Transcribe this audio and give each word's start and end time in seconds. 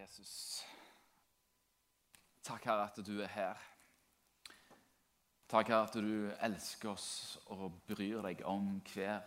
Jesus. 0.00 0.64
Takk, 2.42 2.64
Herre, 2.64 2.88
at 2.90 3.06
du 3.06 3.20
er 3.22 3.30
her. 3.30 3.60
Takk, 5.48 5.68
Herre, 5.68 5.86
at 5.86 5.94
du 5.94 6.30
elsker 6.42 6.90
oss 6.92 7.08
og 7.52 7.80
bryr 7.88 8.22
deg 8.26 8.42
om 8.48 8.80
hver, 8.92 9.22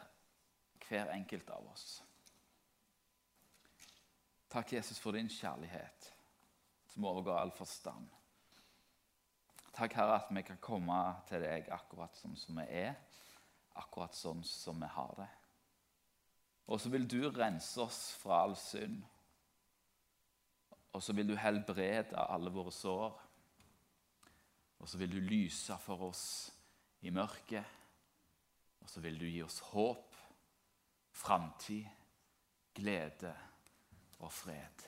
hver 0.87 1.13
enkelt 1.15 1.49
av 1.53 1.65
oss. 1.71 1.87
Takk, 4.49 4.73
Jesus, 4.73 4.99
for 4.99 5.15
din 5.15 5.29
kjærlighet 5.31 6.11
som 6.93 7.05
overgår 7.05 7.39
all 7.39 7.51
forstand. 7.55 8.07
Takk, 9.73 9.93
Herre, 9.93 10.21
at 10.21 10.31
vi 10.33 10.41
kan 10.41 10.61
komme 10.61 11.01
til 11.29 11.43
deg 11.43 11.67
akkurat 11.73 12.15
sånn 12.17 12.37
som 12.39 12.57
vi 12.57 12.65
er, 12.85 12.95
akkurat 13.77 14.15
sånn 14.17 14.41
som 14.47 14.79
vi 14.81 14.89
har 14.89 15.13
det. 15.19 15.29
Og 16.67 16.81
så 16.81 16.89
vil 16.91 17.05
du 17.07 17.21
rense 17.29 17.79
oss 17.79 17.99
fra 18.19 18.41
all 18.43 18.57
synd. 18.59 19.03
Og 20.93 21.03
så 21.03 21.13
vil 21.13 21.27
du 21.29 21.35
helbrede 21.35 22.17
alle 22.17 22.51
våre 22.53 22.71
sår. 22.71 23.17
Og 24.79 24.89
så 24.89 24.97
vil 24.97 25.11
du 25.11 25.19
lyse 25.19 25.77
for 25.83 26.07
oss 26.09 26.25
i 27.01 27.09
mørket. 27.09 27.65
Og 28.81 28.89
så 28.89 29.01
vil 29.03 29.19
du 29.19 29.25
gi 29.25 29.41
oss 29.43 29.59
håp, 29.73 30.15
framtid, 31.11 31.85
glede 32.77 33.33
og 34.19 34.31
fred. 34.31 34.85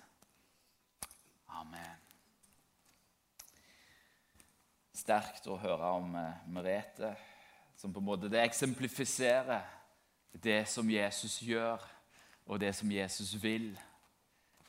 Amen. 1.59 2.05
Sterkt 4.94 5.47
å 5.47 5.58
høre 5.59 5.89
om 5.97 6.16
eh, 6.20 6.47
Merete, 6.52 7.13
som 7.75 7.94
på 7.94 8.02
en 8.02 8.08
måte 8.09 8.30
det 8.31 8.41
eksemplifiserer 8.44 9.66
det 10.44 10.61
som 10.70 10.89
Jesus 10.91 11.39
gjør, 11.41 11.81
og 12.45 12.59
det 12.61 12.73
som 12.75 12.91
Jesus 12.91 13.34
vil. 13.41 13.72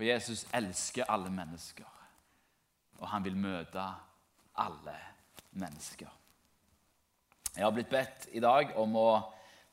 For 0.01 0.05
Jesus 0.05 0.47
elsker 0.55 1.05
alle 1.13 1.29
mennesker, 1.31 1.85
og 2.99 3.09
han 3.09 3.25
vil 3.25 3.35
møte 3.37 3.83
alle 4.57 4.95
mennesker. 5.61 6.09
Jeg 7.53 7.67
har 7.67 7.75
blitt 7.77 7.91
bedt 7.93 8.25
i 8.33 8.41
dag 8.41 8.73
om 8.81 8.97
å 8.97 9.11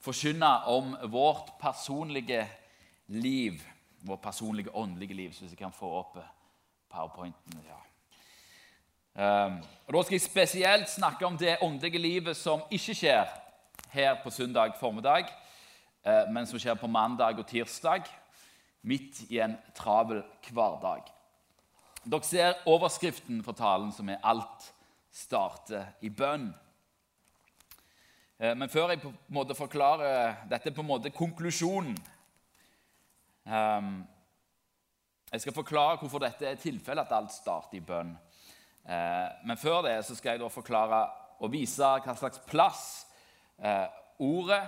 forkynne 0.03 0.49
om 0.73 0.97
vårt 1.13 1.53
personlige 1.61 2.41
liv. 3.07 3.63
Vårt 4.03 4.25
personlige 4.27 4.75
åndelige 4.75 5.15
liv, 5.15 5.31
så 5.31 5.45
hvis 5.45 5.55
jeg 5.55 5.63
kan 5.63 5.71
få 5.79 5.93
opp 6.01 6.19
powerpointen. 6.91 7.63
ja. 7.63 7.79
Um, 9.47 9.63
og 9.87 9.93
Da 9.93 10.03
skal 10.03 10.19
jeg 10.19 10.27
spesielt 10.27 10.89
snakke 10.89 11.25
om 11.25 11.37
det 11.37 11.57
åndelige 11.61 12.03
livet 12.03 12.37
som 12.37 12.67
ikke 12.69 12.99
skjer 12.99 13.25
her 13.95 14.19
på 14.23 14.29
søndag 14.29 14.75
formiddag, 14.75 15.31
uh, 16.03 16.27
men 16.33 16.45
som 16.45 16.59
skjer 16.59 16.75
på 16.75 16.87
mandag 16.87 17.39
og 17.39 17.47
tirsdag 17.47 18.03
midt 18.87 19.25
i 19.31 19.41
en 19.43 19.57
travel 19.75 20.23
hverdag. 20.49 21.09
Dere 22.07 22.23
ser 22.23 22.61
overskriften 22.69 23.43
for 23.43 23.57
talen, 23.57 23.91
som 23.91 24.09
er 24.09 24.21
'Alt 24.23 24.73
starter 25.11 25.85
i 26.01 26.09
bønn'. 26.09 26.53
Eh, 28.39 28.53
men 28.55 28.69
før 28.69 28.89
jeg 28.89 29.01
på 29.01 29.09
en 29.09 29.17
måte 29.33 29.55
forklarer 29.55 30.47
Dette 30.49 30.71
på 30.71 30.81
en 30.81 30.87
måte 30.87 31.09
konklusjonen. 31.09 31.97
Ehm, 33.47 34.07
jeg 35.31 35.41
skal 35.41 35.53
forklare 35.53 35.97
hvorfor 35.97 36.19
dette 36.19 36.45
er 36.45 36.55
tilfellet, 36.55 37.05
at 37.05 37.11
alt 37.11 37.31
starter 37.31 37.77
i 37.77 37.79
bønn. 37.79 38.17
Eh, 38.87 39.29
men 39.45 39.57
før 39.57 39.81
det 39.81 40.05
så 40.05 40.15
skal 40.15 40.31
jeg 40.31 40.39
da 40.39 40.47
forklare 40.47 41.09
og 41.39 41.51
vise 41.51 41.83
hva 41.83 42.15
slags 42.15 42.39
plass 42.47 43.07
eh, 43.59 43.87
ordet, 44.19 44.61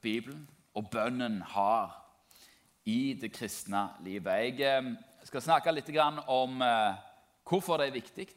Bibelen 0.00 0.48
og 0.74 0.90
bønnen 0.90 1.42
har 1.42 1.99
i 2.84 3.14
det 3.20 3.32
kristne 3.32 3.88
livet. 4.04 4.60
Jeg 4.60 4.60
eh, 4.64 4.92
skal 5.28 5.44
snakke 5.44 5.72
litt 5.74 5.90
om 6.28 6.62
eh, 6.64 6.94
hvorfor 7.44 7.80
det 7.80 7.88
er 7.88 7.98
viktig 7.98 8.28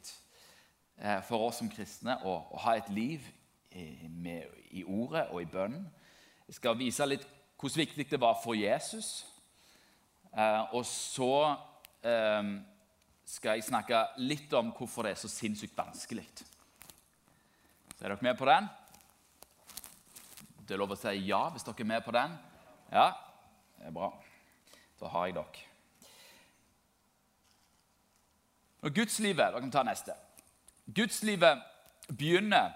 eh, 0.98 1.22
for 1.24 1.48
oss 1.48 1.62
som 1.62 1.72
kristne 1.72 2.18
å, 2.26 2.38
ha 2.66 2.76
et 2.78 2.90
liv 2.90 3.24
i 3.74 4.84
ordet 4.86 5.30
og 5.32 5.42
i 5.42 5.50
bønnen. 5.50 5.88
Jeg 6.46 6.60
skal 6.60 6.78
vise 6.78 7.06
litt 7.08 7.24
hvor 7.58 7.72
viktig 7.74 8.06
det 8.12 8.20
var 8.22 8.36
for 8.44 8.54
Jesus. 8.54 9.24
Og 10.76 10.84
så 10.86 11.30
skal 13.26 13.56
jeg 13.56 13.66
snakke 13.66 14.02
litt 14.22 14.54
om 14.54 14.70
hvorfor 14.78 15.08
det 15.08 15.16
er 15.16 15.22
så 15.24 15.32
sinnssykt 15.32 15.74
vanskelig. 15.78 16.28
Er 17.98 18.12
dere 18.12 18.28
med 18.28 18.38
på 18.38 18.46
den? 18.46 18.68
Det 20.68 20.76
er 20.76 20.84
lov 20.84 20.94
å 20.94 21.00
si 21.00 21.16
ja 21.32 21.42
hvis 21.56 21.66
dere 21.66 21.86
er 21.88 21.92
med 21.96 22.06
på 22.06 22.14
den. 22.14 22.38
Ja, 22.92 23.08
det 23.80 23.90
er 23.90 23.96
bra. 23.96 24.12
Da 25.04 25.12
har 25.12 25.28
jeg 25.28 25.36
dere. 25.36 25.64
Og 28.84 28.92
Gudslivet 28.96 29.40
Dere 29.40 29.62
kan 29.62 29.72
ta 29.72 29.84
neste. 29.84 30.16
Gudslivet 30.96 31.62
begynner 32.08 32.72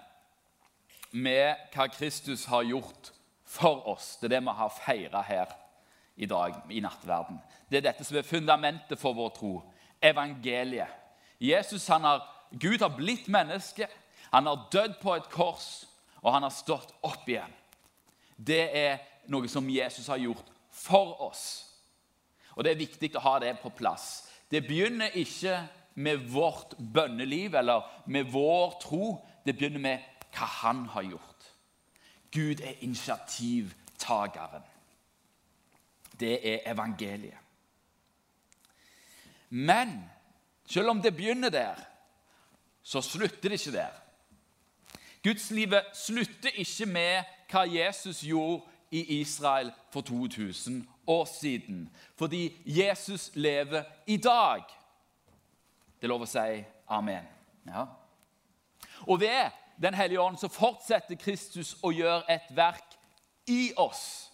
med 1.12 1.56
hva 1.72 1.86
Kristus 1.92 2.46
har 2.48 2.66
gjort 2.68 3.12
for 3.48 3.86
oss. 3.88 4.16
Det 4.16 4.28
er 4.28 4.36
det 4.36 4.44
vi 4.44 4.56
har 4.60 4.74
feira 4.76 5.22
her 5.24 5.52
i 6.16 6.26
dag 6.26 6.56
i 6.70 6.80
nattverden. 6.84 7.40
Det 7.70 7.80
er 7.80 7.86
dette 7.90 8.04
som 8.04 8.16
er 8.16 8.28
fundamentet 8.28 9.00
for 9.00 9.16
vår 9.16 9.32
tro. 9.36 9.52
Evangeliet. 10.02 10.88
Jesus, 11.40 11.86
han 11.88 12.04
har, 12.04 12.24
Gud 12.52 12.80
har 12.80 12.92
blitt 12.96 13.28
menneske. 13.28 13.88
Han 14.32 14.46
har 14.46 14.68
dødd 14.72 14.98
på 15.00 15.14
et 15.14 15.30
kors, 15.32 15.86
og 16.20 16.32
han 16.32 16.44
har 16.44 16.52
stått 16.52 16.92
opp 17.02 17.28
igjen. 17.28 17.52
Det 18.36 18.68
er 18.76 19.00
noe 19.28 19.48
som 19.48 19.68
Jesus 19.70 20.08
har 20.08 20.20
gjort 20.20 20.52
for 20.72 21.16
oss. 21.28 21.67
Og 22.58 22.64
Det 22.64 22.72
er 22.72 22.80
viktig 22.80 23.12
å 23.14 23.22
ha 23.22 23.36
det 23.38 23.52
på 23.62 23.70
plass. 23.70 24.26
Det 24.50 24.64
begynner 24.66 25.14
ikke 25.14 25.60
med 26.02 26.24
vårt 26.32 26.74
bønneliv 26.94 27.54
eller 27.54 27.86
med 28.10 28.32
vår 28.32 28.72
tro. 28.82 29.12
Det 29.46 29.54
begynner 29.54 29.78
med 29.78 30.24
hva 30.34 30.48
han 30.64 30.80
har 30.90 31.06
gjort. 31.06 31.46
Gud 32.34 32.60
er 32.60 32.82
initiativtakeren. 32.82 34.66
Det 36.18 36.34
er 36.42 36.66
evangeliet. 36.72 37.38
Men 39.54 39.94
selv 40.66 40.90
om 40.90 41.02
det 41.02 41.14
begynner 41.16 41.54
der, 41.54 41.78
så 42.82 43.00
slutter 43.00 43.48
det 43.48 43.60
ikke 43.60 43.76
der. 43.78 43.94
Gudslivet 45.22 45.94
slutter 45.94 46.58
ikke 46.58 46.90
med 46.90 47.30
hva 47.50 47.62
Jesus 47.70 48.24
gjorde 48.26 48.66
i 48.90 49.20
Israel 49.20 49.72
for 49.90 50.00
2000 50.00 50.88
år 51.06 51.24
siden. 51.24 51.96
Fordi 52.16 52.56
Jesus 52.66 53.30
lever 53.34 53.82
i 54.06 54.16
dag. 54.16 54.62
Det 56.00 56.06
er 56.06 56.12
lov 56.12 56.22
å 56.22 56.30
si 56.30 56.64
amen. 56.88 57.24
Ja. 57.66 57.86
Og 59.06 59.20
ved 59.20 59.50
Den 59.78 59.94
hellige 59.94 60.20
ånd 60.20 60.36
så 60.36 60.48
fortsetter 60.50 61.14
Kristus 61.14 61.76
å 61.86 61.92
gjøre 61.94 62.24
et 62.26 62.48
verk 62.50 62.96
i 63.46 63.70
oss. 63.76 64.32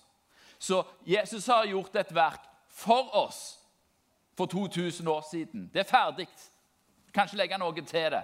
Så 0.58 0.78
Jesus 1.06 1.46
har 1.46 1.66
gjort 1.68 1.96
et 1.96 2.14
verk 2.14 2.46
for 2.72 3.12
oss 3.12 3.58
for 4.36 4.46
2000 4.46 5.08
år 5.08 5.20
siden. 5.30 5.70
Det 5.74 5.80
er 5.80 5.90
ferdig. 5.90 6.28
Kanskje 7.14 7.36
legge 7.36 7.58
noe 7.60 7.84
til 7.84 8.10
det. 8.10 8.22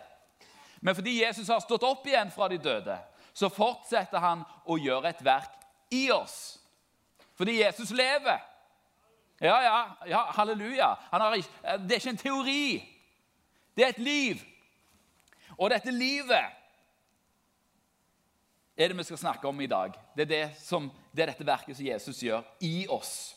Men 0.81 0.95
fordi 0.95 1.19
Jesus 1.21 1.49
har 1.49 1.61
stått 1.61 1.85
opp 1.85 2.07
igjen 2.07 2.33
fra 2.33 2.49
de 2.49 2.57
døde, 2.59 2.97
så 3.35 3.53
fortsetter 3.53 4.19
han 4.19 4.45
å 4.65 4.79
gjøre 4.81 5.13
et 5.13 5.25
verk 5.25 5.60
i 5.91 6.11
oss. 6.11 6.61
Fordi 7.35 7.61
Jesus 7.63 7.91
lever. 7.91 8.39
Ja, 9.41 9.61
ja, 9.61 9.85
ja 10.07 10.25
halleluja. 10.37 10.95
Har, 11.11 11.37
det 11.79 11.93
er 11.93 12.01
ikke 12.01 12.11
en 12.11 12.17
teori. 12.17 12.65
Det 13.77 13.85
er 13.85 13.89
et 13.89 13.99
liv. 13.99 14.37
Og 15.59 15.71
dette 15.71 15.91
livet 15.91 16.57
er 18.77 18.89
det 18.89 18.97
vi 18.97 19.05
skal 19.05 19.19
snakke 19.19 19.49
om 19.49 19.61
i 19.61 19.67
dag. 19.67 19.93
Det 20.17 20.23
er, 20.23 20.29
det 20.29 20.57
som, 20.61 20.91
det 21.13 21.23
er 21.23 21.33
dette 21.33 21.47
verket 21.47 21.77
som 21.77 21.87
Jesus 21.87 22.23
gjør 22.23 22.45
i 22.61 22.87
oss. 22.89 23.37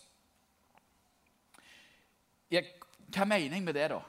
Ja, 2.52 2.62
hva 3.16 3.26
mener 3.26 3.56
jeg 3.56 3.64
med 3.64 3.74
det, 3.74 3.90
da? 3.92 4.00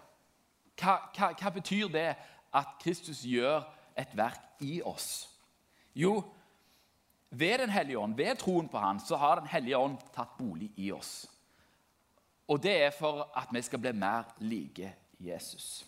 Hva, 0.78 0.98
hva, 1.14 1.30
hva 1.38 1.50
betyr 1.54 1.88
det 1.90 2.08
at 2.54 2.76
Kristus 2.82 3.22
gjør 3.26 3.62
et 3.98 4.14
verk 4.16 4.62
i 4.62 4.80
oss? 4.82 5.28
Jo, 5.94 6.20
ved 7.38 7.58
Den 7.58 7.70
hellige 7.70 7.98
ånd, 7.98 8.16
ved 8.16 8.36
troen 8.36 8.68
på 8.68 8.78
Han, 8.78 9.00
så 9.00 9.16
har 9.16 9.40
Den 9.40 9.48
hellige 9.48 9.78
ånd 9.78 9.98
tatt 10.14 10.36
bolig 10.38 10.70
i 10.76 10.92
oss. 10.92 11.26
Og 12.48 12.62
det 12.62 12.82
er 12.82 12.90
for 12.90 13.28
at 13.36 13.48
vi 13.52 13.62
skal 13.62 13.78
bli 13.78 13.92
mer 13.92 14.24
like 14.38 14.92
Jesus. 15.20 15.84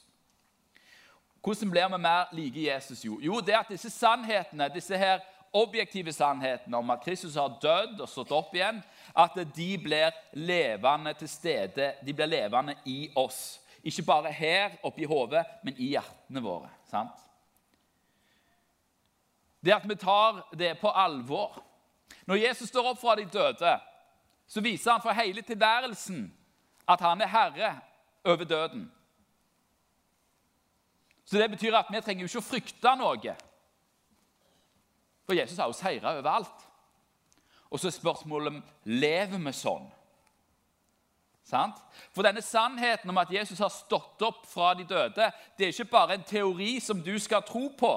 Hvordan 1.44 1.70
blir 1.70 1.88
vi 1.88 1.98
mer 2.02 2.24
like 2.32 2.62
Jesus? 2.62 3.04
Jo, 3.04 3.20
jo 3.20 3.40
det 3.40 3.54
at 3.54 3.68
disse 3.70 3.90
sannhetene, 3.90 4.70
disse 4.74 4.96
her 4.98 5.20
objektive 5.52 6.12
sannhetene 6.12 6.76
om 6.76 6.90
at 6.90 7.04
Kristus 7.04 7.36
har 7.38 7.58
dødd 7.62 8.00
og 8.00 8.08
stått 8.08 8.32
opp 8.34 8.54
igjen, 8.56 8.80
at 9.16 9.36
de 9.56 9.68
blir 9.78 10.16
levende 10.32 11.14
til 11.14 11.30
stede. 11.30 11.92
De 12.02 12.14
blir 12.14 12.26
levende 12.26 12.74
i 12.84 13.06
oss. 13.14 13.60
Ikke 13.86 14.02
bare 14.02 14.32
her 14.32 14.74
oppi 14.82 15.06
hodet, 15.06 15.44
men 15.62 15.76
i 15.78 15.92
hjertene 15.94 16.42
våre. 16.42 16.72
sant? 16.90 17.25
Det 19.66 19.74
at 19.74 19.88
vi 19.88 19.98
tar 19.98 20.44
det 20.54 20.76
på 20.80 20.90
alvor. 20.90 21.58
Når 22.26 22.42
Jesus 22.42 22.68
står 22.68 22.92
opp 22.92 23.00
fra 23.00 23.16
de 23.18 23.26
døde, 23.26 23.72
så 24.46 24.62
viser 24.62 24.92
han 24.92 25.02
for 25.02 25.16
hele 25.16 25.42
tilværelsen 25.42 26.28
at 26.88 27.02
han 27.02 27.20
er 27.20 27.32
herre 27.32 27.72
over 28.24 28.44
døden. 28.44 28.92
Så 31.24 31.38
det 31.38 31.50
betyr 31.50 31.74
at 31.74 31.90
vi 31.90 32.00
trenger 32.00 32.28
ikke 32.28 32.38
å 32.38 32.46
frykte 32.46 32.94
noe. 32.98 33.34
For 35.26 35.34
Jesus 35.34 35.58
har 35.58 35.66
jo 35.66 35.74
seira 35.74 36.14
overalt. 36.14 36.66
Og 37.70 37.80
så 37.82 37.90
er 37.90 37.96
spørsmålet 37.96 38.60
lever 38.86 39.42
vi 39.42 39.54
sånn. 39.54 39.88
Sant? 41.46 41.78
For 42.14 42.26
denne 42.26 42.42
sannheten 42.42 43.10
om 43.10 43.18
at 43.22 43.30
Jesus 43.34 43.58
har 43.62 43.70
stått 43.70 44.22
opp 44.26 44.46
fra 44.50 44.72
de 44.74 44.86
døde, 44.86 45.30
det 45.58 45.66
er 45.66 45.74
ikke 45.74 45.90
bare 45.90 46.18
en 46.18 46.26
teori 46.26 46.78
som 46.82 47.02
du 47.02 47.14
skal 47.22 47.42
tro 47.46 47.68
på. 47.78 47.92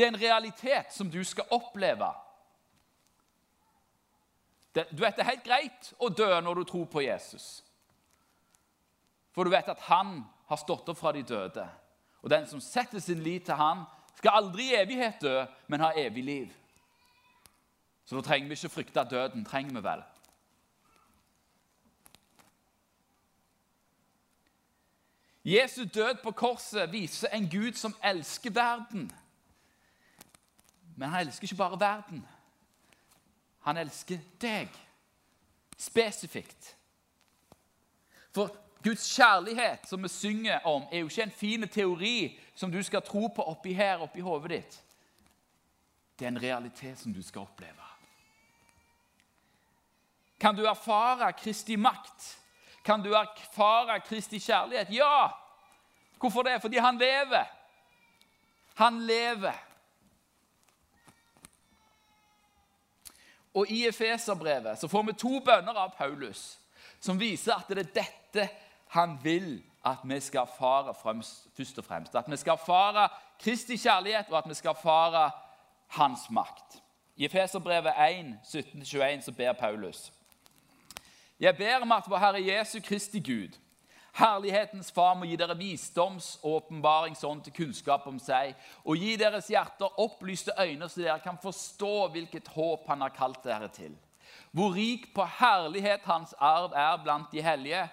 Det 0.00 0.06
er 0.06 0.14
en 0.14 0.22
realitet 0.22 0.94
som 0.96 1.10
du 1.12 1.20
skal 1.24 1.44
oppleve. 1.52 2.06
Det, 4.74 4.86
du 4.90 5.02
vet, 5.02 5.12
det 5.16 5.26
er 5.26 5.28
helt 5.34 5.44
greit 5.44 5.90
å 6.00 6.08
dø 6.08 6.30
når 6.40 6.62
du 6.62 6.64
tror 6.70 6.86
på 6.88 7.02
Jesus. 7.04 7.48
For 9.36 9.44
du 9.44 9.52
vet 9.52 9.68
at 9.68 9.84
han 9.90 10.22
har 10.48 10.62
stått 10.62 10.88
opp 10.88 10.96
fra 11.02 11.12
de 11.12 11.20
døde. 11.20 11.66
Og 12.24 12.32
den 12.32 12.48
som 12.48 12.64
setter 12.64 13.04
sin 13.04 13.20
lit 13.20 13.44
til 13.44 13.60
han, 13.60 13.84
skal 14.16 14.40
aldri 14.40 14.70
i 14.70 14.80
evighet 14.80 15.20
dø, 15.20 15.36
men 15.68 15.84
ha 15.84 15.92
evig 15.92 16.24
liv. 16.24 16.58
Så 18.08 18.16
da 18.16 18.24
trenger 18.24 18.48
vi 18.48 18.56
ikke 18.56 18.72
frykte 18.72 19.04
døden, 19.04 19.44
trenger 19.44 19.76
vi 19.76 19.84
vel? 19.84 20.08
Jesu 25.44 25.84
død 25.84 26.22
på 26.24 26.32
korset 26.32 26.88
viser 26.92 27.36
en 27.36 27.50
Gud 27.52 27.76
som 27.76 27.92
elsker 28.00 28.50
verden. 28.50 29.10
Men 31.00 31.08
han 31.08 31.20
elsker 31.26 31.44
ikke 31.48 31.56
bare 31.56 31.80
verden. 31.80 32.20
Han 33.64 33.78
elsker 33.80 34.18
deg 34.40 34.74
spesifikt. 35.80 36.74
For 38.36 38.52
Guds 38.84 39.06
kjærlighet, 39.16 39.86
som 39.88 40.02
vi 40.04 40.08
synger 40.12 40.66
om, 40.68 40.84
er 40.92 41.00
jo 41.00 41.08
ikke 41.08 41.22
en 41.22 41.32
fin 41.32 41.68
teori 41.68 42.38
som 42.54 42.72
du 42.72 42.82
skal 42.84 43.02
tro 43.02 43.30
på 43.32 43.46
oppi 43.48 43.72
her, 43.72 44.04
oppi 44.04 44.20
hodet 44.20 44.50
ditt. 44.52 44.76
Det 46.18 46.28
er 46.28 46.34
en 46.34 46.42
realitet 46.42 47.00
som 47.00 47.16
du 47.16 47.22
skal 47.24 47.48
oppleve. 47.48 47.88
Kan 50.40 50.56
du 50.56 50.66
erfare 50.68 51.32
Kristi 51.32 51.76
makt? 51.80 52.28
Kan 52.84 53.00
du 53.00 53.14
erfare 53.16 54.00
Kristi 54.04 54.38
kjærlighet? 54.38 54.92
Ja! 54.92 55.32
Hvorfor 56.20 56.42
det? 56.42 56.60
Fordi 56.60 56.76
han 56.76 56.98
lever. 56.98 57.44
Han 58.74 59.00
lever. 59.06 59.69
Og 63.54 63.70
I 63.70 63.86
Efeserbrevet 63.88 64.78
så 64.78 64.88
får 64.88 65.02
vi 65.02 65.12
to 65.18 65.40
bønner 65.44 65.74
av 65.74 65.94
Paulus 65.98 66.58
som 67.00 67.18
viser 67.20 67.56
at 67.56 67.68
det 67.68 67.86
er 67.86 67.94
dette 68.02 68.48
han 68.94 69.16
vil 69.22 69.62
at 69.86 70.02
vi 70.04 70.20
skal 70.20 70.44
erfare 70.44 70.94
først 70.94 71.78
og 71.78 71.84
fremst. 71.84 72.14
At 72.14 72.30
vi 72.30 72.36
skal 72.36 72.52
erfare 72.52 73.08
Kristi 73.40 73.76
kjærlighet, 73.76 74.26
og 74.28 74.38
at 74.38 74.48
vi 74.48 74.54
skal 74.54 74.68
erfare 74.68 75.30
hans 75.96 76.30
makt. 76.30 76.82
I 77.16 77.24
Efeserbrevet 77.24 77.92
1, 78.10 78.38
17-21 78.44 79.22
så 79.22 79.32
ber 79.32 79.52
Paulus. 79.52 80.12
Jeg 81.40 81.56
ber 81.56 81.76
om 81.82 81.92
at 81.92 82.04
vår 82.08 82.18
Herre 82.18 82.46
Jesu 82.46 82.80
Kristi 82.84 83.18
Gud, 83.20 83.56
Herlighetens 84.12 84.90
Far, 84.90 85.14
må 85.14 85.28
gi 85.28 85.36
dere 85.38 85.54
visdoms- 85.58 86.36
og 86.42 86.56
åpenbaringsånd 86.60 87.44
til 87.44 87.54
kunnskap 87.54 88.06
om 88.10 88.18
seg, 88.18 88.54
og 88.84 88.98
gi 88.98 89.14
deres 89.20 89.48
hjerter 89.52 90.00
opplyste 90.02 90.54
øyne, 90.58 90.88
så 90.88 91.04
dere 91.04 91.20
kan 91.22 91.38
forstå 91.42 92.08
hvilket 92.14 92.48
håp 92.54 92.88
Han 92.88 93.00
har 93.06 93.14
kalt 93.14 93.44
dere 93.44 93.68
til. 93.68 93.94
Hvor 94.50 94.74
rik 94.74 95.12
på 95.14 95.24
herlighet 95.38 96.04
Hans 96.04 96.34
arv 96.38 96.74
er 96.74 97.02
blant 97.04 97.30
de 97.32 97.42
hellige, 97.42 97.86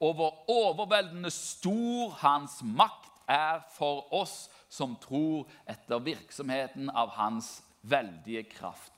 og 0.00 0.14
hvor 0.14 0.50
overveldende 0.50 1.30
stor 1.30 2.14
Hans 2.22 2.60
makt 2.62 3.10
er 3.28 3.62
for 3.74 4.06
oss 4.14 4.48
som 4.68 4.96
tror 5.00 5.48
etter 5.70 6.02
virksomheten 6.02 6.90
av 6.90 7.14
Hans 7.18 7.62
veldige 7.82 8.44
kraft. 8.50 8.93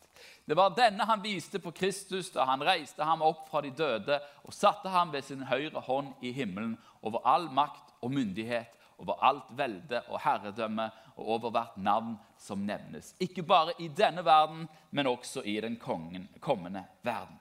Det 0.47 0.55
var 0.55 0.71
denne 0.71 1.05
han 1.05 1.23
viste 1.23 1.59
på 1.59 1.73
Kristus 1.75 2.31
da 2.31 2.45
han 2.47 2.63
reiste 2.63 3.03
ham 3.05 3.23
opp 3.27 3.49
fra 3.51 3.65
de 3.65 3.73
døde 3.75 4.21
og 4.47 4.55
satte 4.55 4.89
ham 4.95 5.11
ved 5.11 5.27
sin 5.27 5.43
høyre 5.43 5.83
hånd 5.83 6.13
i 6.23 6.31
himmelen 6.37 6.77
over 7.03 7.25
all 7.27 7.49
makt 7.51 7.91
og 7.99 8.13
myndighet, 8.15 8.71
over 9.03 9.19
alt 9.27 9.51
velde 9.59 10.05
og 10.07 10.21
herredømme 10.23 10.87
og 11.17 11.33
over 11.35 11.51
hvert 11.51 11.75
navn 11.83 12.15
som 12.39 12.63
nevnes. 12.63 13.11
Ikke 13.19 13.43
bare 13.43 13.75
i 13.83 13.89
denne 13.89 14.23
verden, 14.25 14.69
men 14.91 15.11
også 15.11 15.43
i 15.43 15.59
den 15.61 15.77
kommende 15.81 16.85
verden. 17.03 17.41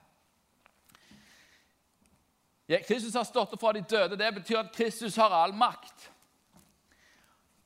Ja, 2.66 2.82
Kristus 2.82 3.14
har 3.14 3.24
stått 3.24 3.54
opp 3.54 3.62
fra 3.62 3.72
de 3.76 3.84
døde. 3.86 4.18
Det 4.18 4.34
betyr 4.40 4.64
at 4.64 4.74
Kristus 4.74 5.16
har 5.16 5.30
all 5.30 5.54
makt. 5.54 6.10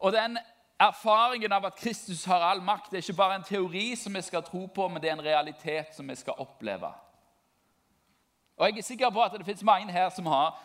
Og 0.00 0.12
den 0.12 0.36
Erfaringen 0.80 1.52
av 1.52 1.66
at 1.68 1.76
Kristus 1.76 2.24
har 2.24 2.40
all 2.40 2.62
makt, 2.64 2.90
det 2.90 2.98
er 2.98 3.04
ikke 3.04 3.18
bare 3.18 3.36
en 3.36 3.44
teori 3.44 3.90
som 4.00 4.14
vi 4.16 4.22
skal 4.24 4.42
tro 4.42 4.64
på, 4.66 4.88
men 4.88 5.02
det 5.02 5.10
er 5.10 5.18
en 5.18 5.24
realitet 5.24 5.92
som 5.92 6.08
vi 6.08 6.16
skal 6.16 6.40
oppleve. 6.40 6.88
Og 8.56 8.66
Jeg 8.68 8.78
er 8.78 8.82
sikker 8.82 9.10
på 9.10 9.22
at 9.22 9.32
det 9.32 9.44
finnes 9.44 9.64
mange 9.64 9.92
her 9.92 10.08
som 10.08 10.26
har 10.26 10.56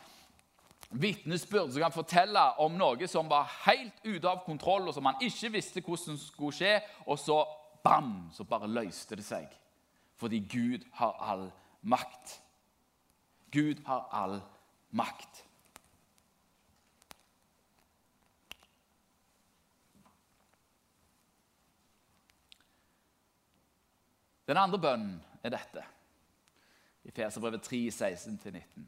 vitnesbyrd 0.89 1.71
som 1.71 1.81
kan 1.81 1.91
fortelle 1.91 2.41
om 2.63 2.75
noe 2.77 3.07
som 3.07 3.29
var 3.29 3.51
helt 3.65 3.99
ute 4.05 4.29
av 4.29 4.43
kontroll, 4.45 4.87
og 4.87 4.93
som 4.93 5.03
man 5.03 5.19
ikke 5.21 5.51
visste 5.51 5.83
hvordan 5.83 6.19
skulle 6.19 6.55
skje, 6.55 6.73
og 7.05 7.19
så 7.19 7.41
bam, 7.83 8.29
så 8.33 8.43
bare 8.43 8.71
løste 8.71 9.15
det 9.15 9.25
seg. 9.25 9.47
Fordi 10.15 10.39
Gud 10.39 10.85
har 10.93 11.15
all 11.19 11.49
makt. 11.81 12.39
Gud 13.51 13.83
har 13.85 14.07
all 14.11 14.41
makt. 14.91 15.44
Den 24.45 24.57
andre 24.61 24.79
bønnen 24.79 25.15
er 25.43 25.53
dette. 25.53 25.85
I 27.05 27.13
Feserbrevet 27.13 27.63
3, 27.65 27.87
16-19. 27.93 28.85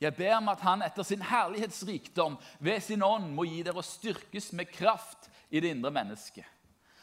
Jeg 0.00 0.16
ber 0.16 0.36
om 0.38 0.48
at 0.48 0.62
Han 0.64 0.82
etter 0.84 1.04
sin 1.04 1.22
herlighetsrikdom 1.24 2.38
ved 2.60 2.80
sin 2.80 3.02
ånd 3.04 3.34
må 3.36 3.44
gi 3.48 3.60
dere 3.64 3.80
å 3.80 3.84
styrkes 3.84 4.52
med 4.56 4.72
kraft 4.72 5.28
i 5.50 5.60
det 5.60 5.74
indre 5.74 5.92
mennesket. 5.92 6.46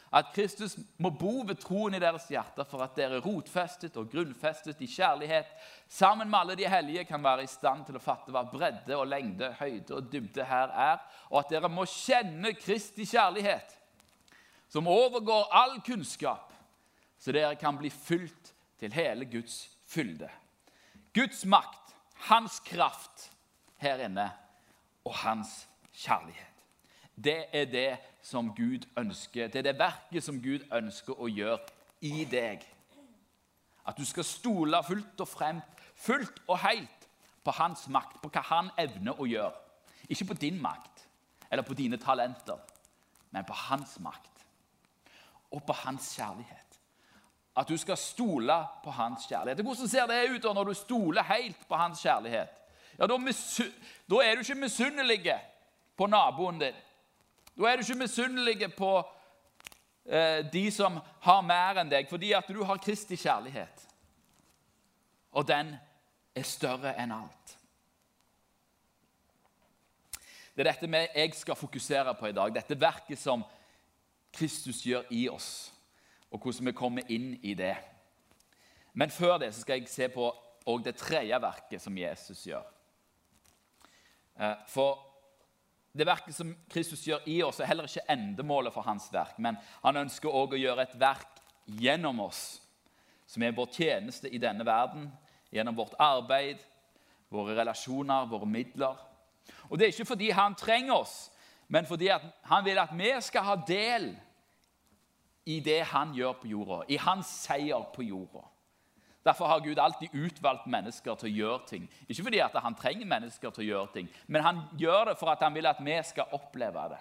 At 0.08 0.30
Kristus 0.32 0.72
må 0.96 1.10
bo 1.12 1.42
ved 1.44 1.58
troen 1.60 1.94
i 1.94 2.00
deres 2.00 2.30
hjerter 2.32 2.64
for 2.66 2.80
at 2.80 2.96
dere 2.96 3.20
rotfestet 3.20 3.96
og 4.00 4.08
grunnfestet 4.08 4.80
i 4.80 4.88
kjærlighet, 4.88 5.50
sammen 5.84 6.30
med 6.30 6.38
alle 6.38 6.56
de 6.56 6.64
hellige 6.70 7.04
kan 7.10 7.22
være 7.22 7.44
i 7.44 7.50
stand 7.50 7.84
til 7.86 7.98
å 7.98 8.02
fatte 8.02 8.32
hva 8.32 8.46
bredde 8.48 8.96
og 8.96 9.10
lengde, 9.10 9.52
høyde 9.60 9.98
og 9.98 10.08
dybde 10.08 10.46
her 10.48 10.72
er, 10.72 11.02
og 11.28 11.42
at 11.42 11.52
dere 11.52 11.68
må 11.68 11.84
kjenne 11.92 12.54
Kristi 12.56 13.04
kjærlighet, 13.04 13.76
som 14.72 14.88
overgår 14.88 15.52
all 15.52 15.76
kunnskap 15.84 16.48
så 17.18 17.32
dere 17.34 17.56
kan 17.58 17.78
bli 17.78 17.90
fylt 17.90 18.52
til 18.78 18.92
hele 18.94 19.26
Guds 19.26 19.70
fylde. 19.86 20.28
Guds 21.14 21.44
makt, 21.44 21.94
hans 22.28 22.60
kraft 22.66 23.30
her 23.82 24.04
inne 24.06 24.30
og 25.04 25.14
hans 25.14 25.68
kjærlighet. 25.92 26.44
Det 27.24 27.44
er 27.52 27.64
det 27.64 27.98
som 28.22 28.54
Gud 28.54 28.86
ønsker. 28.96 29.48
Det 29.48 29.58
er 29.58 29.72
det 29.72 29.78
verket 29.78 30.24
som 30.24 30.42
Gud 30.42 30.66
ønsker 30.72 31.18
å 31.18 31.26
gjøre 31.26 31.64
i 32.06 32.24
deg. 32.30 32.62
At 33.88 33.98
du 33.98 34.04
skal 34.06 34.26
stole 34.26 34.82
fullt 34.86 35.20
og 35.24 35.28
fremt, 35.28 35.82
fullt 35.96 36.42
og 36.46 36.60
helt 36.62 37.08
på 37.44 37.54
hans 37.56 37.88
makt, 37.88 38.20
på 38.22 38.30
hva 38.30 38.44
han 38.50 38.70
evner 38.78 39.18
å 39.18 39.26
gjøre. 39.26 39.56
Ikke 40.08 40.28
på 40.30 40.38
din 40.38 40.60
makt 40.62 41.06
eller 41.50 41.64
på 41.64 41.74
dine 41.74 41.96
talenter, 41.96 42.60
men 43.30 43.46
på 43.48 43.56
hans 43.56 43.96
makt 44.04 44.44
og 45.50 45.64
på 45.64 45.72
hans 45.72 46.12
kjærlighet. 46.16 46.67
At 47.58 47.68
du 47.68 47.76
skal 47.76 47.96
stole 47.96 48.54
på 48.84 48.90
hans 48.90 49.26
kjærlighet. 49.26 49.62
Hvordan 49.62 49.88
ser 49.88 50.06
det 50.06 50.30
ut 50.30 50.44
når 50.54 50.64
du 50.64 50.74
stoler 50.74 51.22
helt 51.22 51.68
på 51.68 51.76
hans 51.76 52.00
kjærlighet? 52.02 52.48
Ja, 52.98 53.06
Da, 53.06 53.16
da 54.10 54.16
er 54.22 54.34
du 54.34 54.40
ikke 54.40 54.54
misunnelig 54.54 55.34
på 55.96 56.06
naboen 56.06 56.58
din. 56.58 56.74
Da 57.58 57.66
er 57.66 57.76
du 57.76 57.82
ikke 57.82 57.98
misunnelig 57.98 58.74
på 58.76 59.08
eh, 60.06 60.52
de 60.52 60.70
som 60.70 61.00
har 61.20 61.40
mer 61.42 61.80
enn 61.80 61.90
deg, 61.90 62.08
fordi 62.10 62.32
at 62.32 62.48
du 62.48 62.62
har 62.64 62.78
Kristi 62.78 63.16
kjærlighet. 63.16 63.86
Og 65.32 65.48
den 65.48 65.74
er 66.34 66.42
større 66.42 66.94
enn 66.98 67.12
alt. 67.12 67.56
Det 70.54 70.66
er 70.66 70.72
dette 70.72 71.08
jeg 71.14 71.34
skal 71.34 71.54
fokusere 71.54 72.14
på 72.14 72.26
i 72.26 72.32
dag, 72.32 72.54
dette 72.54 72.80
verket 72.80 73.18
som 73.18 73.44
Kristus 74.32 74.82
gjør 74.86 75.10
i 75.10 75.28
oss 75.28 75.72
og 76.30 76.42
hvordan 76.42 76.66
vi 76.66 76.76
kommer 76.76 77.12
inn 77.12 77.32
i 77.42 77.54
det. 77.54 77.76
Men 78.92 79.10
før 79.10 79.38
det 79.38 79.52
skal 79.54 79.80
jeg 79.80 79.88
se 79.88 80.08
på 80.12 80.30
det 80.84 80.96
tredje 81.00 81.38
verket 81.40 81.82
som 81.82 81.96
Jesus 81.96 82.42
gjør. 82.46 82.64
Eh, 84.36 84.56
for 84.68 84.98
det 85.92 86.06
verket 86.06 86.36
som 86.36 86.50
Kristus 86.70 87.06
gjør 87.06 87.24
i 87.26 87.40
oss, 87.42 87.60
er 87.60 87.70
heller 87.70 87.88
ikke 87.88 88.04
endemålet 88.12 88.74
for 88.74 88.86
hans 88.86 89.08
verk. 89.12 89.38
Men 89.38 89.56
han 89.82 90.02
ønsker 90.04 90.34
òg 90.34 90.54
å 90.54 90.60
gjøre 90.60 90.84
et 90.84 90.98
verk 91.00 91.40
gjennom 91.78 92.20
oss, 92.26 92.60
som 93.26 93.42
er 93.42 93.56
vår 93.56 93.72
tjeneste 93.72 94.28
i 94.28 94.40
denne 94.40 94.66
verden, 94.66 95.08
gjennom 95.52 95.76
vårt 95.76 95.96
arbeid, 95.98 96.60
våre 97.32 97.56
relasjoner, 97.56 98.28
våre 98.28 98.46
midler. 98.46 98.96
Og 99.68 99.78
Det 99.78 99.86
er 99.86 99.92
ikke 99.92 100.12
fordi 100.12 100.30
han 100.30 100.54
trenger 100.54 100.94
oss, 100.94 101.30
men 101.68 101.86
fordi 101.86 102.08
han 102.08 102.64
vil 102.64 102.78
at 102.78 102.92
vi 102.96 103.10
skal 103.20 103.44
ha 103.44 103.56
del 103.68 104.10
i 104.12 104.27
det 105.64 105.80
han 105.90 106.12
gjør 106.16 106.38
på 106.42 106.50
jorda, 106.50 106.82
i 106.92 106.98
hans 107.00 107.30
seier 107.46 107.86
på 107.94 108.04
jorda. 108.04 108.44
Derfor 109.24 109.50
har 109.50 109.60
Gud 109.60 109.78
alltid 109.80 110.14
utvalgt 110.14 110.68
mennesker 110.70 111.16
til 111.18 111.28
å 111.28 111.36
gjøre 111.36 111.68
ting. 111.68 111.86
Ikke 112.06 112.24
fordi 112.24 112.40
han 112.40 112.76
trenger 112.78 113.08
mennesker 113.08 113.52
til 113.52 113.64
å 113.64 113.68
gjøre 113.68 113.92
ting, 113.96 114.10
men 114.26 114.44
han 114.44 114.60
gjør 114.80 115.10
det 115.10 115.16
for 115.20 115.32
at 115.32 115.42
han 115.44 115.56
vil 115.56 115.68
at 115.68 115.80
vi 115.84 115.96
skal 116.06 116.36
oppleve 116.36 116.84
det. 116.94 117.00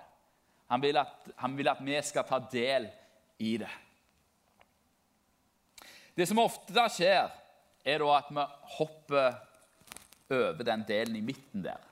Han 0.68 0.84
vil 0.84 1.00
at, 1.00 1.30
han 1.40 1.56
vil 1.56 1.72
at 1.72 1.84
vi 1.84 2.00
skal 2.04 2.26
ta 2.28 2.40
del 2.52 2.90
i 3.40 3.54
det. 3.62 3.72
Det 6.18 6.26
som 6.28 6.42
ofte 6.42 6.88
skjer, 6.92 7.30
er 7.88 8.02
da 8.04 8.14
at 8.18 8.32
vi 8.34 8.44
hopper 8.76 9.38
over 10.34 10.66
den 10.68 10.84
delen 10.88 11.16
i 11.16 11.24
midten 11.24 11.64
der. 11.64 11.84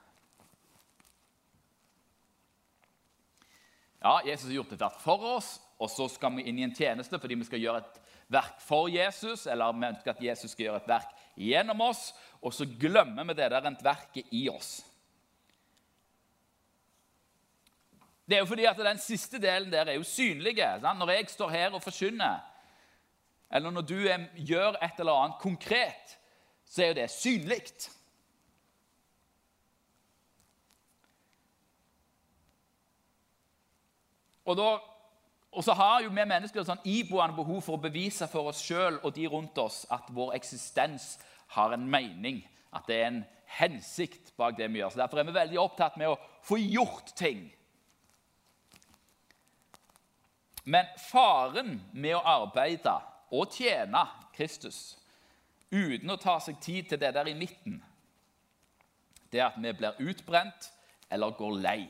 Ja, 4.01 4.19
Jesus 4.25 4.49
har 4.49 4.57
gjort 4.57 4.73
et 4.75 4.81
verk 4.81 4.97
for 5.01 5.29
oss, 5.37 5.53
og 5.77 5.91
så 5.91 6.07
skal 6.11 6.37
vi 6.37 6.45
inn 6.49 6.59
i 6.59 6.65
en 6.67 6.75
tjeneste 6.75 7.19
fordi 7.19 7.37
vi 7.39 7.47
skal 7.47 7.61
gjøre 7.61 7.83
et 7.83 8.01
verk 8.31 8.59
for 8.63 8.89
Jesus, 8.89 9.45
eller 9.51 9.75
vi 9.75 9.89
ønsker 9.89 10.13
at 10.13 10.23
Jesus 10.23 10.51
skal 10.55 10.69
gjøre 10.69 10.81
et 10.83 10.89
verk 10.89 11.15
gjennom 11.35 11.83
oss, 11.85 12.09
og 12.41 12.53
så 12.55 12.67
glemmer 12.79 13.27
vi 13.27 13.37
det 13.37 13.49
der 13.51 13.63
rent 13.65 13.83
verket 13.83 14.31
i 14.33 14.47
oss. 14.49 14.79
Det 18.25 18.37
er 18.37 18.41
jo 18.41 18.49
fordi 18.49 18.65
at 18.65 18.77
Den 18.77 18.97
siste 18.97 19.37
delen 19.37 19.71
der 19.71 19.85
er 19.85 19.99
jo 19.99 20.03
synlig. 20.03 20.57
Sant? 20.57 20.99
Når 20.99 21.11
jeg 21.11 21.29
står 21.29 21.49
her 21.49 21.73
og 21.73 21.83
forkynner, 21.83 22.39
eller 23.51 23.69
når 23.69 23.81
du 23.81 23.99
er, 24.07 24.25
gjør 24.35 24.79
et 24.81 24.99
eller 24.99 25.13
annet 25.13 25.37
konkret, 25.39 26.17
så 26.65 26.83
er 26.83 26.87
jo 26.87 26.97
det 26.97 27.11
synlig. 27.11 27.61
Og, 34.45 34.57
da, 34.57 34.77
og, 35.55 35.63
så 35.63 35.73
har 35.73 36.01
jo 36.03 36.11
vi 36.11 36.25
mennesker 36.27 36.65
sånn 36.67 36.83
iboende 36.83 37.37
behov 37.37 37.61
for 37.63 37.77
å 37.77 37.83
bevise 37.85 38.27
for 38.31 38.51
oss 38.51 38.59
sjøl 38.63 38.99
og 39.01 39.13
de 39.15 39.27
rundt 39.31 39.57
oss 39.61 39.85
at 39.93 40.09
vår 40.13 40.35
eksistens 40.35 41.15
har 41.55 41.73
en 41.75 41.85
mening, 41.89 42.41
at 42.75 42.87
det 42.89 42.97
er 42.99 43.07
en 43.07 43.21
hensikt 43.55 44.33
bak 44.37 44.57
det 44.57 44.67
vi 44.71 44.81
gjør. 44.81 44.91
Så 44.91 44.99
Derfor 44.99 45.21
er 45.21 45.29
vi 45.29 45.37
veldig 45.37 45.61
opptatt 45.61 45.97
med 46.01 46.11
å 46.11 46.19
få 46.43 46.59
gjort 46.59 47.13
ting. 47.15 47.47
Men 50.65 50.89
faren 50.97 51.77
med 51.93 52.17
å 52.17 52.23
arbeide 52.25 52.97
og 53.35 53.53
tjene 53.53 54.01
Kristus 54.35 54.97
uten 55.71 56.11
å 56.11 56.19
ta 56.21 56.39
seg 56.41 56.57
tid 56.61 56.89
til 56.89 57.01
det 57.01 57.13
der 57.15 57.29
i 57.29 57.37
midten, 57.37 57.79
det 59.31 59.41
er 59.41 59.49
at 59.49 59.59
vi 59.61 59.73
blir 59.75 60.01
utbrent 60.09 60.71
eller 61.11 61.35
går 61.37 61.61
lei. 61.61 61.81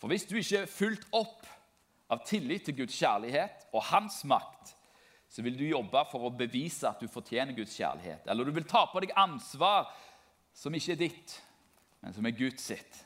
For 0.00 0.10
hvis 0.10 0.26
du 0.28 0.36
ikke 0.38 0.64
er 0.64 0.70
fulgt 0.70 1.08
opp 1.16 1.48
av 2.10 2.24
tillit 2.26 2.66
til 2.66 2.80
Guds 2.82 2.96
kjærlighet 2.98 3.68
og 3.72 3.84
hans 3.92 4.22
makt, 4.28 4.74
så 5.30 5.44
vil 5.46 5.54
du 5.58 5.64
jobbe 5.68 6.02
for 6.10 6.26
å 6.26 6.32
bevise 6.34 6.88
at 6.88 6.98
du 6.98 7.06
fortjener 7.10 7.54
Guds 7.54 7.76
kjærlighet. 7.78 8.26
Eller 8.26 8.44
du 8.44 8.50
vil 8.56 8.66
ta 8.66 8.82
på 8.90 9.02
deg 9.02 9.14
ansvar 9.18 9.92
som 10.56 10.74
ikke 10.74 10.96
er 10.96 11.02
ditt, 11.04 11.36
men 12.02 12.16
som 12.16 12.26
er 12.26 12.34
Guds 12.34 12.66
sitt, 12.66 12.98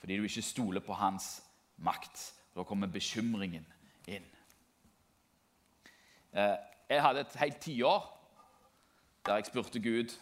fordi 0.00 0.18
du 0.20 0.28
ikke 0.28 0.44
stoler 0.44 0.84
på 0.84 0.96
hans 0.98 1.38
makt. 1.80 2.20
Da 2.54 2.66
kommer 2.68 2.90
bekymringen 2.92 3.64
inn. 4.06 4.26
Eh, 6.34 6.56
jeg 6.90 7.02
hadde 7.02 7.24
et 7.24 7.40
helt 7.40 7.60
tiår 7.64 8.10
der 9.24 9.40
jeg 9.40 9.48
spurte 9.48 9.80
Gud 9.80 10.12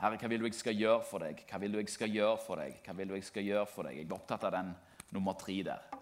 Herre, 0.00 0.16
hva 0.16 0.28
vil 0.30 0.40
du 0.40 0.46
jeg 0.46 0.56
skal 0.56 0.78
gjøre 0.78 1.02
for 1.04 1.20
deg? 1.20 1.42
Hva 1.50 1.58
vil 1.60 1.74
du 1.74 1.80
jeg 1.80 1.90
skal 1.92 2.14
gjøre 2.14 2.36
for 2.40 2.62
deg? 2.62 2.78
Hva 2.86 2.94
vil 2.96 3.10
du 3.10 3.18
jeg 3.18 3.26
skal 3.26 3.44
gjøre 3.44 3.66
for 3.68 3.84
deg? 3.84 3.98
Jeg 3.98 4.08
ble 4.08 4.16
opptatt 4.16 4.46
av 4.48 4.54
den 4.54 4.70
nummer 5.12 5.36
tre 5.36 5.58
der. 5.66 5.99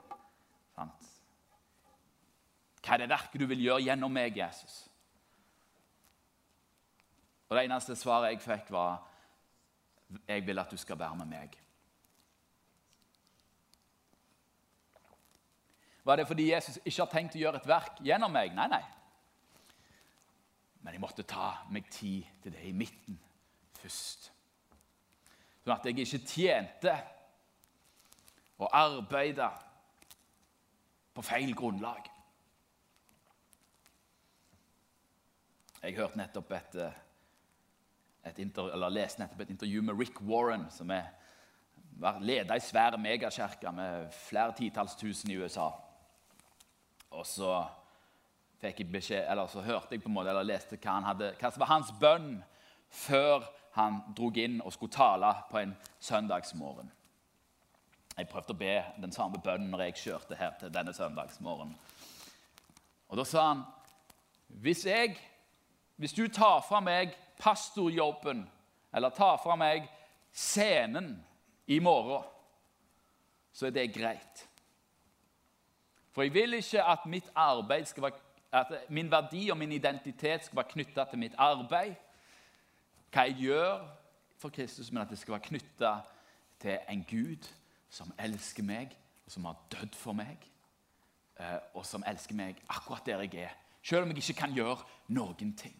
Sant? 0.78 1.06
Hva 2.78 2.94
er 2.94 3.02
det 3.02 3.10
verket 3.10 3.40
du 3.42 3.46
vil 3.50 3.64
gjøre 3.66 3.84
gjennom 3.88 4.12
meg, 4.14 4.36
Jesus? 4.38 4.84
Og 7.48 7.56
Det 7.56 7.64
eneste 7.64 7.96
svaret 7.96 8.34
jeg 8.34 8.44
fikk, 8.44 8.70
var 8.70 9.00
jeg 10.28 10.44
vil 10.46 10.60
at 10.60 10.70
du 10.70 10.76
skal 10.80 10.98
være 10.98 11.16
med 11.20 11.26
meg. 11.32 11.56
Var 16.04 16.16
det 16.16 16.28
fordi 16.28 16.50
Jesus 16.52 16.78
ikke 16.84 17.02
har 17.02 17.12
tenkt 17.12 17.36
å 17.36 17.40
gjøre 17.42 17.60
et 17.60 17.68
verk 17.68 17.98
gjennom 18.04 18.32
meg? 18.32 18.54
Nei, 18.56 18.68
nei. 18.72 18.84
Men 20.80 20.94
jeg 20.94 21.02
måtte 21.02 21.26
ta 21.28 21.50
meg 21.68 21.90
tid 21.92 22.24
til 22.42 22.54
det 22.54 22.64
i 22.64 22.72
midten 22.72 23.18
først. 23.76 24.30
Sånn 25.64 25.74
at 25.74 25.84
jeg 25.84 25.98
ikke 26.06 26.22
tjente 26.24 26.94
og 28.58 28.70
arbeide 28.72 29.50
på 31.18 31.22
feil 31.26 31.50
grunnlag. 31.58 32.06
Jeg 35.82 35.96
hørte 35.96 36.18
nettopp 36.18 36.52
et, 36.54 36.74
eh, 36.78 36.92
et 38.30 38.38
inter, 38.38 38.70
leste 38.90 39.22
nettopp 39.22 39.40
et 39.40 39.50
intervju 39.50 39.82
med 39.82 39.98
Rick 39.98 40.20
Warren, 40.22 40.70
som 40.70 40.90
er 40.90 41.08
leder 42.20 42.54
i 42.54 42.60
svære 42.60 42.98
megakirke 42.98 43.72
med 43.72 44.12
flere 44.12 44.54
titalls 44.54 44.94
tusen 44.94 45.30
i 45.30 45.36
USA. 45.36 45.70
Og 47.10 47.26
så 47.26 47.66
fikk 48.60 48.80
jeg 48.80 48.92
beskjed, 48.92 49.26
eller 49.30 49.46
så 49.46 49.60
hørte 49.60 49.96
jeg 49.96 50.02
på 50.02 50.08
en 50.08 50.14
måte, 50.14 50.30
eller 50.30 50.46
leste 50.46 50.76
hva, 50.76 51.00
han 51.00 51.04
hadde, 51.04 51.32
hva 51.40 51.50
som 51.50 51.60
var 51.60 51.72
hans 51.72 51.90
bønn 52.00 52.44
før 52.88 53.42
han 53.74 54.02
drog 54.16 54.38
inn 54.38 54.60
og 54.62 54.72
skulle 54.72 54.92
tale 54.92 55.34
på 55.50 55.58
en 55.58 55.74
søndagsmorgen. 55.98 56.92
Jeg 58.18 58.26
prøvde 58.26 58.50
å 58.50 58.58
be 58.58 58.72
den 58.98 59.12
samme 59.14 59.38
bønnen 59.38 59.70
når 59.70 59.84
jeg 59.86 60.00
kjørte 60.02 60.36
her 60.38 60.56
til 60.58 60.72
denne 60.74 60.90
søndagsmorgenen. 60.94 61.76
Og 63.08 63.16
Da 63.16 63.24
sa 63.24 63.44
han 63.52 63.62
hvis, 64.48 64.86
jeg, 64.86 65.14
hvis 65.96 66.12
du 66.16 66.26
tar 66.28 66.64
fra 66.66 66.80
meg 66.80 67.14
pastorjobben 67.38 68.42
eller 68.94 69.14
tar 69.14 69.36
fra 69.42 69.54
meg 69.56 69.86
scenen 70.32 71.12
i 71.66 71.78
morgen, 71.78 72.24
så 73.52 73.68
er 73.68 73.76
det 73.76 73.92
greit. 73.94 74.42
For 76.10 76.22
jeg 76.22 76.34
vil 76.34 76.58
ikke 76.58 76.82
at 76.82 77.06
være, 77.06 78.12
at 78.52 78.72
min 78.88 79.10
verdi 79.10 79.50
og 79.50 79.58
min 79.58 79.72
identitet 79.72 80.44
skal 80.44 80.56
være 80.56 80.72
knytta 80.72 81.04
til 81.04 81.18
mitt 81.18 81.34
arbeid, 81.38 81.94
hva 83.12 83.24
jeg 83.28 83.36
gjør 83.44 83.86
for 84.38 84.50
Kristus, 84.50 84.90
men 84.90 85.02
at 85.02 85.10
det 85.10 85.18
skal 85.18 85.36
være 85.36 85.48
knytta 85.50 85.92
til 86.60 86.78
en 86.88 87.04
Gud 87.04 87.46
som 87.90 88.12
elsker 88.18 88.62
meg, 88.62 88.92
og 89.26 89.32
som 89.32 89.44
har 89.48 89.56
dødd 89.72 89.96
for 89.96 90.16
meg, 90.16 90.44
eh, 91.40 91.58
og 91.74 91.86
som 91.86 92.04
elsker 92.06 92.36
meg 92.36 92.62
akkurat 92.68 93.06
der 93.06 93.24
jeg 93.26 93.34
er, 93.48 93.56
selv 93.82 94.02
om 94.02 94.12
jeg 94.12 94.22
ikke 94.22 94.40
kan 94.40 94.54
gjøre 94.56 94.84
noen 95.08 95.54
ting. 95.56 95.76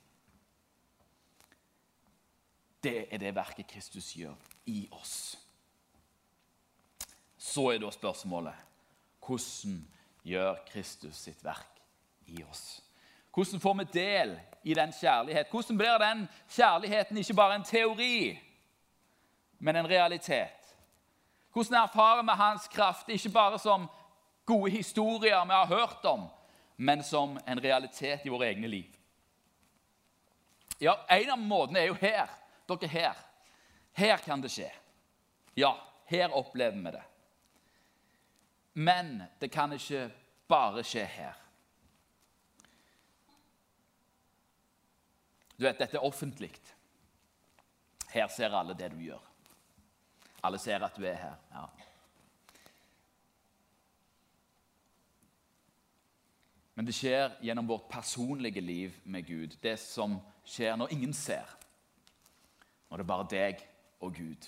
Det 2.83 3.09
er 3.11 3.19
det 3.19 3.35
verket 3.35 3.67
Kristus 3.67 4.13
gjør 4.15 4.37
i 4.67 4.89
oss. 4.93 5.39
Så 7.39 7.71
er 7.73 7.81
da 7.83 7.91
spørsmålet 7.91 8.67
hvordan 9.27 9.81
gjør 10.25 10.61
Kristus 10.71 11.17
sitt 11.17 11.43
verk 11.45 11.81
i 12.27 12.43
oss? 12.45 12.81
Hvordan 13.35 13.61
får 13.61 13.75
vi 13.75 13.85
del 13.93 14.39
i 14.65 14.75
den 14.75 14.93
kjærlighet? 14.93 15.51
Hvordan 15.51 15.79
blir 15.79 15.99
den 15.99 16.29
kjærligheten 16.51 17.17
ikke 17.17 17.35
bare 17.35 17.55
en 17.55 17.65
teori, 17.65 18.39
men 19.59 19.77
en 19.77 19.89
realitet? 19.89 20.58
Hvordan 21.53 21.83
erfarer 21.83 22.23
vi 22.23 22.37
hans 22.37 22.69
kraft, 22.69 23.09
ikke 23.09 23.31
bare 23.33 23.59
som 23.59 23.89
gode 24.45 24.71
historier 24.71 25.45
vi 25.45 25.53
har 25.53 25.67
hørt 25.67 26.05
om, 26.05 26.29
men 26.77 27.03
som 27.03 27.39
en 27.47 27.63
realitet 27.63 28.27
i 28.27 28.29
våre 28.33 28.49
egne 28.53 28.69
liv? 28.69 28.95
Ja, 30.79 31.07
En 31.11 31.31
av 31.31 31.39
måtene 31.39 31.81
er 31.81 31.91
jo 31.91 31.99
her. 31.99 32.29
Dere 32.69 32.85
er 32.85 32.89
her. 32.89 33.23
Her 33.93 34.17
kan 34.23 34.41
det 34.41 34.51
skje. 34.53 34.71
Ja, 35.59 35.73
her 36.07 36.35
opplever 36.37 36.77
vi 36.77 36.91
det. 36.95 37.03
Men 38.73 39.23
det 39.41 39.49
kan 39.51 39.73
ikke 39.73 40.11
bare 40.47 40.85
skje 40.87 41.05
her. 41.05 41.35
Du 45.57 45.65
vet, 45.67 45.79
Dette 45.79 45.99
er 45.99 46.05
offentlig. 46.07 46.53
Her 48.13 48.29
ser 48.31 48.55
alle 48.55 48.77
det 48.79 48.93
du 48.95 49.01
gjør. 49.03 49.28
Alle 50.43 50.59
ser 50.59 50.85
at 50.85 50.97
du 50.97 51.05
er 51.05 51.19
her. 51.19 51.37
Ja. 51.53 51.67
Men 56.79 56.87
det 56.87 56.95
skjer 56.95 57.33
gjennom 57.43 57.67
vårt 57.67 57.89
personlige 57.91 58.61
liv 58.63 58.95
med 59.05 59.27
Gud. 59.27 59.57
Det 59.63 59.75
som 59.83 60.21
skjer 60.47 60.77
når 60.77 60.93
ingen 60.95 61.13
ser. 61.13 61.57
Når 62.89 62.97
det 62.97 63.05
er 63.05 63.09
bare 63.09 63.27
deg 63.31 63.65
og 64.01 64.15
Gud. 64.15 64.47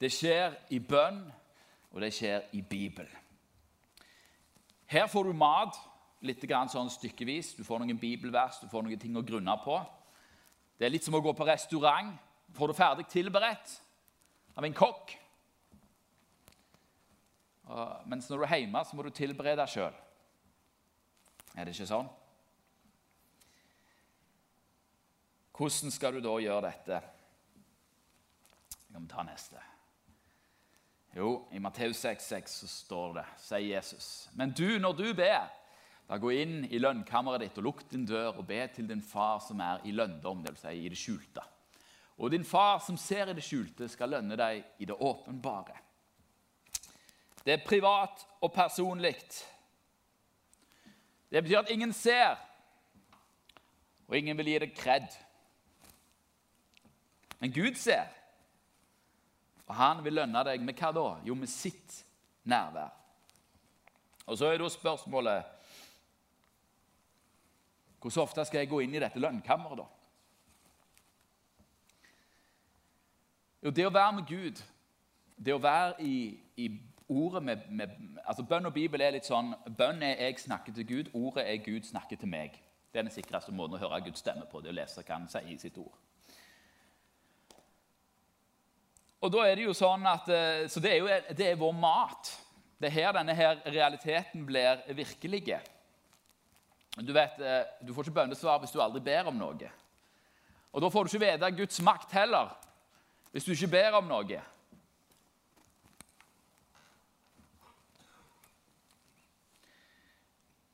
Det 0.00 0.10
skjer 0.12 0.52
i 0.70 0.78
bønn, 0.78 1.22
og 1.92 2.00
det 2.00 2.12
skjer 2.12 2.44
i 2.52 2.60
Bibelen. 2.60 3.16
Her 4.86 5.06
får 5.08 5.24
du 5.24 5.32
mat 5.32 5.78
litt 6.20 6.44
sånn 6.44 6.90
stykkevis. 6.90 7.54
Du 7.56 7.64
får 7.64 7.80
noen 7.80 7.98
bibelvers, 7.98 8.60
du 8.60 8.68
får 8.68 8.82
noen 8.82 8.98
ting 8.98 9.16
å 9.16 9.24
grunne 9.24 9.56
på. 9.64 9.78
Det 10.76 10.86
er 10.86 10.92
litt 10.92 11.04
som 11.04 11.14
å 11.14 11.22
gå 11.24 11.32
på 11.32 11.46
restaurant. 11.46 12.12
Får 12.52 12.68
du 12.68 12.74
ferdig 12.76 13.06
tilberedt, 13.08 13.80
av 14.56 14.66
en 14.66 14.76
kokk. 14.76 15.14
Og, 17.72 18.08
mens 18.10 18.28
når 18.28 18.42
du 18.42 18.46
er 18.46 18.62
hjemme, 18.62 18.82
så 18.84 18.96
må 18.96 19.06
du 19.06 19.12
tilberede 19.14 19.66
sjøl. 19.70 19.94
Er 21.56 21.66
det 21.68 21.74
ikke 21.76 21.88
sånn? 21.88 22.10
Hvordan 25.52 25.92
skal 25.94 26.16
du 26.16 26.22
da 26.24 26.32
gjøre 26.40 26.64
dette? 26.64 27.00
Jeg 28.72 28.94
kan 28.96 29.08
ta 29.08 29.24
neste. 29.24 29.60
Jo, 31.12 31.42
i 31.52 31.60
Matteus 31.60 32.00
6,6 32.00 32.54
så 32.62 32.68
står 32.72 33.18
det, 33.18 33.24
sier 33.44 33.66
Jesus, 33.74 34.06
men 34.36 34.54
du, 34.56 34.78
når 34.80 34.96
du 34.96 35.08
ber, 35.16 35.50
da 36.08 36.16
gå 36.20 36.32
inn 36.40 36.62
i 36.72 36.80
lønnkammeret 36.80 37.44
ditt 37.44 37.58
og 37.60 37.66
lukk 37.68 37.82
din 37.90 38.06
dør 38.08 38.40
og 38.40 38.46
be 38.48 38.62
til 38.72 38.88
din 38.88 39.04
far 39.04 39.42
som 39.44 39.60
er 39.64 39.84
i 39.88 39.92
lønndom, 39.92 40.40
dvs. 40.44 40.64
Si 40.64 40.72
i 40.80 40.88
det 40.92 40.98
skjulte. 40.98 41.44
Og 42.18 42.30
din 42.30 42.44
far 42.44 42.78
som 42.84 42.96
ser 42.96 43.30
i 43.30 43.34
det 43.36 43.44
skjulte, 43.44 43.88
skal 43.88 44.12
lønne 44.16 44.36
deg 44.38 44.62
i 44.78 44.88
det 44.88 44.94
åpenbare. 44.94 45.78
Det 47.42 47.56
er 47.56 47.66
privat 47.66 48.26
og 48.40 48.52
personlig. 48.54 49.16
Det 51.32 51.42
betyr 51.42 51.62
at 51.62 51.70
ingen 51.70 51.92
ser, 51.92 52.36
og 54.06 54.16
ingen 54.16 54.36
vil 54.38 54.52
gi 54.52 54.58
deg 54.62 54.74
kred. 54.76 55.08
Men 57.40 57.52
Gud 57.52 57.78
ser. 57.80 58.10
Og 59.66 59.74
han 59.74 60.02
vil 60.04 60.20
lønne 60.20 60.44
deg 60.46 60.62
med 60.62 60.76
hva 60.78 60.92
da? 60.94 61.06
Jo, 61.24 61.34
med 61.34 61.50
sitt 61.50 62.02
nærvær. 62.44 62.92
Og 64.28 64.38
så 64.38 64.50
er 64.52 64.60
da 64.60 64.68
spørsmålet 64.70 65.58
Hvordan 68.02 68.22
ofte 68.22 68.44
skal 68.44 68.58
jeg 68.58 68.70
gå 68.70 68.80
inn 68.82 68.94
i 68.96 69.00
dette 69.02 69.20
lønnkammeret, 69.22 69.78
da? 69.78 70.01
Jo, 73.62 73.70
det 73.70 73.84
å 73.86 73.94
være 73.94 74.12
med 74.16 74.26
Gud, 74.26 74.58
det 75.38 75.54
å 75.54 75.60
være 75.62 75.94
i, 76.02 76.16
i 76.58 76.66
ordet 77.08 77.42
med, 77.46 77.66
med, 77.70 77.92
altså 78.24 78.42
Bønn 78.42 78.66
og 78.66 78.74
Bibel 78.74 79.02
er 79.04 79.14
litt 79.14 79.28
sånn 79.28 79.52
Bønn 79.78 80.02
er 80.02 80.18
jeg 80.18 80.40
snakker 80.42 80.74
til 80.74 80.86
Gud, 80.88 81.10
ordet 81.14 81.44
er 81.46 81.60
Gud 81.62 81.86
snakker 81.86 82.18
til 82.18 82.30
meg. 82.32 82.56
Det 82.90 82.98
er 82.98 83.06
den 83.06 83.14
sikreste 83.14 83.54
måten 83.54 83.78
å 83.78 83.82
høre 83.84 84.00
Guds 84.08 84.20
stemme 84.20 84.48
på. 84.50 84.60
det 84.60 84.72
å 84.72 84.74
lese 84.74 85.04
hva 85.04 85.14
han 85.14 85.28
sier 85.30 85.46
i 85.48 85.58
sitt 85.60 85.78
ord. 85.78 85.94
Og 89.22 89.30
da 89.30 89.44
er 89.46 89.54
det 89.56 89.68
jo 89.68 89.76
sånn 89.78 90.06
at, 90.10 90.28
eh, 90.28 90.66
Så 90.66 90.80
det 90.82 90.90
er 90.92 90.98
jo 90.98 91.36
det 91.36 91.46
er 91.46 91.56
vår 91.56 91.72
mat. 91.72 92.32
Det 92.80 92.90
er 92.90 92.96
her 92.96 93.12
denne 93.12 93.34
her 93.34 93.62
realiteten 93.66 94.46
blir 94.46 94.82
virkelig. 94.90 95.60
Du 96.98 97.12
vet, 97.12 97.38
eh, 97.40 97.64
du 97.86 97.94
får 97.94 98.08
ikke 98.08 98.18
bønnesvar 98.18 98.58
hvis 98.58 98.74
du 98.74 98.82
aldri 98.82 99.00
ber 99.00 99.30
om 99.30 99.38
noe. 99.38 99.70
Og 100.72 100.82
da 100.82 100.88
får 100.88 101.04
du 101.04 101.16
ikke 101.16 101.30
vite 101.30 101.56
Guds 101.56 101.80
makt 101.80 102.10
heller 102.10 102.50
hvis 103.32 103.44
du 103.44 103.52
ikke 103.54 103.72
ber 103.72 103.96
om 103.98 104.10
noe. 104.10 104.40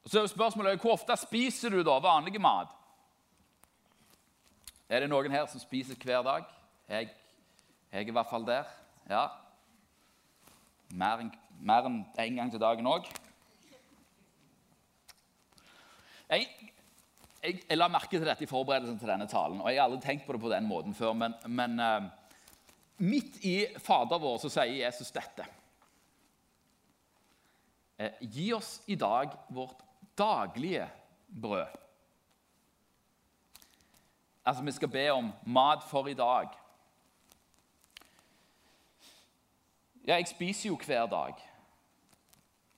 Så 0.09 0.23
er 0.23 0.27
spørsmålet 0.33 0.81
hvor 0.81 0.97
ofte 0.97 1.17
spiser 1.21 1.71
du 1.71 1.83
da 1.85 1.99
vanlig 2.01 2.41
mat? 2.41 2.75
Er 4.89 5.05
det 5.05 5.11
noen 5.13 5.33
her 5.33 5.47
som 5.47 5.61
spiser 5.61 5.99
hver 6.01 6.23
dag? 6.25 6.47
Jeg 6.89 7.11
jeg 7.93 8.03
er 8.03 8.09
i 8.09 8.13
hvert 8.13 8.29
fall 8.31 8.45
der. 8.47 8.65
Ja. 9.09 9.23
Mer 10.93 11.23
enn 11.23 11.31
en, 11.65 12.03
en 12.19 12.37
gang 12.37 12.51
til 12.53 12.61
dagen 12.61 12.87
òg. 12.87 13.09
Jeg, 16.29 16.45
jeg, 17.43 17.55
jeg, 17.63 17.79
la 17.79 17.89
merke 17.89 18.19
til 18.19 18.29
dette 18.29 18.45
i 18.45 18.51
forberedelsen 18.51 18.99
til 19.01 19.09
denne 19.09 19.29
talen. 19.29 19.63
og 19.63 19.73
Jeg 19.73 19.81
har 19.81 19.89
aldri 19.89 20.03
tenkt 20.05 20.27
på 20.27 20.37
det 20.37 20.43
på 20.43 20.53
den 20.53 20.69
måten 20.69 20.95
før. 20.95 21.15
Men, 21.17 21.37
men 21.47 21.81
uh, 21.81 22.11
midt 22.99 23.39
i 23.47 23.57
Fader 23.79 24.19
vår 24.19 24.39
så 24.43 24.51
sier 24.53 24.85
Jesus 24.85 25.11
dette. 25.15 25.47
Uh, 27.99 28.15
gi 28.21 28.53
oss 28.55 28.79
i 28.87 28.95
dag 28.99 29.35
vårt 29.55 29.83
daglige 30.19 30.87
brød. 31.29 31.77
Altså, 34.45 34.63
Vi 34.65 34.73
skal 34.73 34.89
be 34.89 35.11
om 35.13 35.33
mat 35.47 35.83
for 35.91 36.09
i 36.09 36.15
dag. 36.15 36.49
Ja, 40.07 40.15
jeg 40.15 40.29
spiser 40.29 40.69
jo 40.69 40.79
hver 40.87 41.07
dag. 41.07 41.35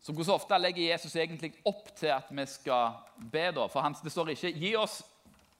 Så 0.02 0.12
hvor 0.12 0.34
ofte 0.34 0.58
legger 0.58 0.92
Jesus 0.92 1.16
egentlig 1.16 1.52
opp 1.64 1.96
til 1.96 2.06
at 2.10 2.26
vi 2.30 2.46
skal 2.46 2.96
be? 3.32 3.52
da? 3.52 3.66
For 3.66 4.00
Det 4.02 4.12
står 4.12 4.28
ikke 4.28 4.50
'gi 4.50 4.76
oss 4.76 5.02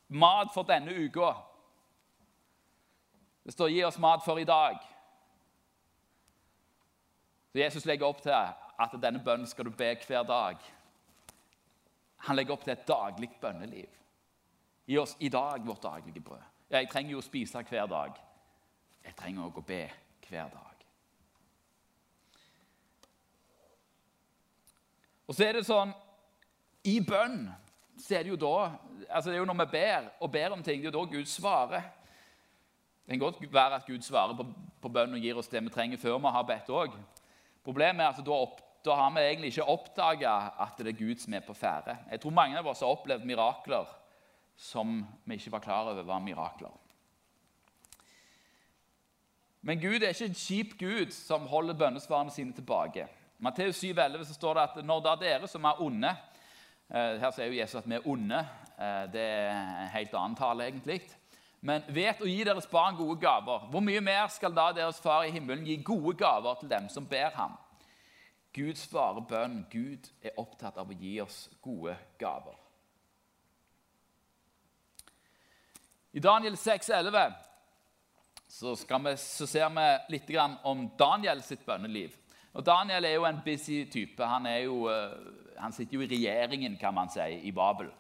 mat 0.09 0.49
for 0.55 0.63
denne 0.63 0.91
uka'. 0.91 1.50
Det 3.51 3.55
står 3.55 3.69
'gi 3.69 3.85
oss 3.85 3.99
mat 3.99 4.23
for 4.25 4.39
i 4.39 4.45
dag'. 4.45 4.79
Så 7.53 7.59
Jesus 7.59 7.85
legger 7.85 8.07
opp 8.07 8.23
til 8.23 8.31
at 8.79 8.93
denne 9.03 9.25
bønnen 9.25 9.47
skal 9.47 9.65
du 9.65 9.71
be 9.71 9.97
hver 10.07 10.23
dag. 10.23 10.57
Han 12.17 12.37
legger 12.37 12.53
opp 12.53 12.65
til 12.65 12.73
et 12.73 12.87
daglig 12.89 13.31
bønneliv. 13.41 13.89
Gi 14.87 14.99
oss 14.99 15.17
i 15.21 15.29
dag 15.29 15.67
vårt 15.67 15.83
daglige 15.83 16.21
brød. 16.21 16.47
Jeg 16.71 16.91
trenger 16.91 17.11
jo 17.11 17.19
å 17.19 17.27
spise 17.27 17.63
hver 17.63 17.87
dag. 17.87 18.15
Jeg 19.05 19.17
trenger 19.17 19.43
også 19.43 19.59
å 19.59 19.67
be 19.67 19.91
hver 20.29 20.49
dag. 20.49 20.87
Og 25.27 25.35
så 25.35 25.45
er 25.45 25.53
det 25.53 25.67
sånn 25.67 25.93
I 26.85 27.01
bønn 27.01 27.49
så 27.99 28.15
er 28.15 28.23
det 28.23 28.31
jo 28.31 28.37
da 28.37 28.77
altså 29.09 29.31
det 29.31 29.37
er 29.37 29.43
jo 29.43 29.45
når 29.45 29.65
vi 29.65 29.73
ber 29.73 30.13
og 30.21 30.31
ber 30.33 30.53
om 30.53 30.63
ting, 30.63 30.81
det 30.81 30.87
er 30.87 30.93
jo 30.95 31.01
da 31.01 31.11
Gud 31.19 31.27
svarer. 31.27 31.97
Det 33.11 33.19
kan 33.19 33.27
godt 33.27 33.53
være 33.53 33.75
at 33.75 33.87
Gud 33.87 34.03
svarer 34.07 34.37
på, 34.39 34.45
på 34.79 34.89
bønn 34.89 35.17
og 35.17 35.19
gir 35.19 35.39
oss 35.41 35.49
det 35.51 35.59
vi 35.67 35.71
trenger 35.75 35.99
før 35.99 36.21
vi 36.23 36.31
har 36.31 36.45
bedt 36.47 36.69
òg. 36.71 36.93
Problemet 37.67 38.05
er 38.05 38.13
at 38.13 38.21
da, 38.23 38.37
opp, 38.37 38.61
da, 38.87 38.95
har 38.95 39.11
vi 39.17 39.25
egentlig 39.25 39.51
ikke 39.51 39.67
oppdaga 39.73 40.35
at 40.63 40.79
det 40.79 40.93
er 40.93 40.99
Gud 41.01 41.19
som 41.19 41.35
er 41.35 41.43
på 41.43 41.57
ferde. 41.59 41.97
Jeg 42.07 42.23
tror 42.23 42.37
mange 42.39 42.61
av 42.61 42.69
oss 42.71 42.85
har 42.87 42.95
opplevd 42.95 43.27
mirakler 43.27 43.91
som 44.55 45.01
vi 45.25 45.41
ikke 45.41 45.57
var 45.57 45.65
klar 45.65 45.91
over 45.91 46.07
var 46.07 46.23
mirakler. 46.23 46.71
Men 49.67 49.83
Gud 49.83 50.05
er 50.05 50.15
ikke 50.15 50.31
en 50.31 50.43
kjip 50.47 50.79
Gud 50.79 51.11
som 51.11 51.51
holder 51.51 51.83
bønnesvarene 51.83 52.31
sine 52.31 52.55
tilbake. 52.55 53.09
Matteus 53.43 53.83
7,11 53.83 54.29
så 54.29 54.39
står 54.39 54.55
det 54.55 54.69
at 54.69 54.85
når 54.87 55.03
da 55.09 55.17
dere 55.19 55.51
som 55.51 55.67
er 55.67 55.83
onde 55.83 56.15
eh, 56.15 57.19
Her 57.19 57.35
sier 57.35 57.51
jo 57.51 57.59
Jesus 57.59 57.83
at 57.83 57.91
vi 57.91 57.99
er 57.99 58.07
onde. 58.07 58.45
Eh, 58.79 59.07
det 59.11 59.31
er 59.35 59.51
en 59.51 59.97
helt 59.99 60.15
annen 60.15 60.39
tale, 60.39 60.71
egentlig. 60.71 61.03
Men 61.61 61.85
vet 61.93 62.23
å 62.23 62.29
gi 62.29 62.41
deres 62.45 62.69
barn 62.71 62.97
gode 62.97 63.19
gaver. 63.21 63.67
Hvor 63.69 63.85
mye 63.85 64.01
mer 64.01 64.31
skal 64.33 64.55
da 64.57 64.71
deres 64.73 65.01
far 65.03 65.27
i 65.27 65.35
himmelen 65.35 65.67
gi 65.69 65.77
gode 65.85 66.17
gaver 66.21 66.57
til 66.61 66.71
dem 66.71 66.89
som 66.89 67.09
ber 67.09 67.35
ham? 67.37 67.59
Gud 68.57 68.81
svarer 68.81 69.27
bønn. 69.29 69.61
Gud 69.71 70.09
er 70.25 70.39
opptatt 70.41 70.81
av 70.81 70.89
å 70.89 70.97
gi 70.97 71.19
oss 71.23 71.45
gode 71.63 71.95
gaver. 72.19 72.57
I 76.13 76.23
Daniel 76.25 76.57
6,11 76.59 77.37
så, 78.51 78.75
så 78.75 79.47
ser 79.47 79.69
vi 79.71 80.17
litt 80.17 80.33
om 80.67 80.89
Daniel 80.99 81.45
sitt 81.47 81.63
bønneliv. 81.67 82.17
Og 82.51 82.67
Daniel 82.67 83.05
er 83.07 83.15
jo 83.15 83.29
en 83.29 83.39
busy 83.45 83.85
type. 83.93 84.27
Han, 84.27 84.49
jo, 84.59 84.89
eh, 84.91 85.13
han 85.61 85.73
sitter 85.73 86.01
jo 86.01 86.03
i 86.03 86.11
regjeringen, 86.11 86.75
kan 86.81 86.95
man 86.95 87.13
si, 87.13 87.23
i 87.47 87.53
Babel. 87.55 87.93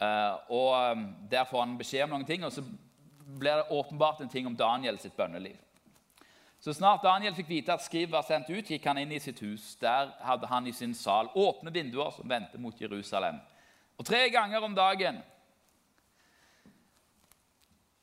Uh, 0.00 0.36
og 0.48 0.92
um, 0.92 1.02
Der 1.30 1.44
får 1.44 1.60
han 1.60 1.78
beskjed 1.78 2.06
om 2.06 2.14
noen 2.14 2.24
ting, 2.28 2.44
og 2.44 2.52
så 2.52 2.64
blir 3.38 3.60
det 3.60 3.70
åpenbart 3.70 4.20
en 4.20 4.28
ting 4.28 4.46
om 4.46 4.56
Daniel 4.56 4.98
sitt 4.98 5.16
bønneliv. 5.16 5.56
Så 6.60 6.72
snart 6.76 7.02
Daniel 7.02 7.34
fikk 7.34 7.48
vite 7.48 7.72
at 7.72 7.84
skrivet 7.84 8.12
var 8.12 8.24
sendt 8.28 8.50
ut, 8.50 8.68
gikk 8.68 8.84
han 8.84 8.98
inn 9.00 9.12
i 9.16 9.20
sitt 9.20 9.40
hus. 9.40 9.74
Der 9.80 10.10
hadde 10.20 10.48
han 10.48 10.66
i 10.68 10.74
sin 10.76 10.92
sal 10.94 11.30
åpne 11.34 11.72
vinduer 11.72 12.10
som 12.12 12.28
vendte 12.28 12.60
mot 12.60 12.80
Jerusalem. 12.80 13.38
Og 13.96 14.04
tre 14.04 14.26
ganger 14.32 14.64
om 14.64 14.74
dagen 14.76 15.22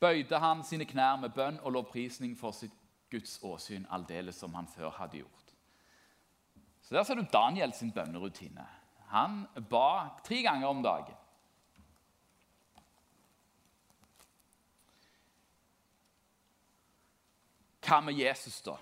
bøyde 0.00 0.38
han 0.42 0.64
sine 0.66 0.86
knær 0.86 1.20
med 1.22 1.34
bønn 1.34 1.60
og 1.62 1.74
lovprisning 1.74 2.34
for 2.38 2.54
sitt 2.54 2.74
Guds 3.10 3.38
åsyn, 3.42 3.86
aldeles 3.90 4.36
som 4.36 4.54
han 4.54 4.66
før 4.68 4.90
hadde 4.98 5.22
gjort. 5.22 5.54
Så 6.82 6.94
Der 6.94 7.02
ser 7.02 7.14
du 7.14 7.26
Daniel 7.32 7.72
sin 7.72 7.92
bønnerutine. 7.92 8.66
Han 9.08 9.46
ba 9.70 10.18
tre 10.24 10.42
ganger 10.42 10.68
om 10.68 10.82
dagen. 10.82 11.14
Hva 17.88 18.00
med 18.00 18.14
Jesus, 18.14 18.60
da? 18.62 18.76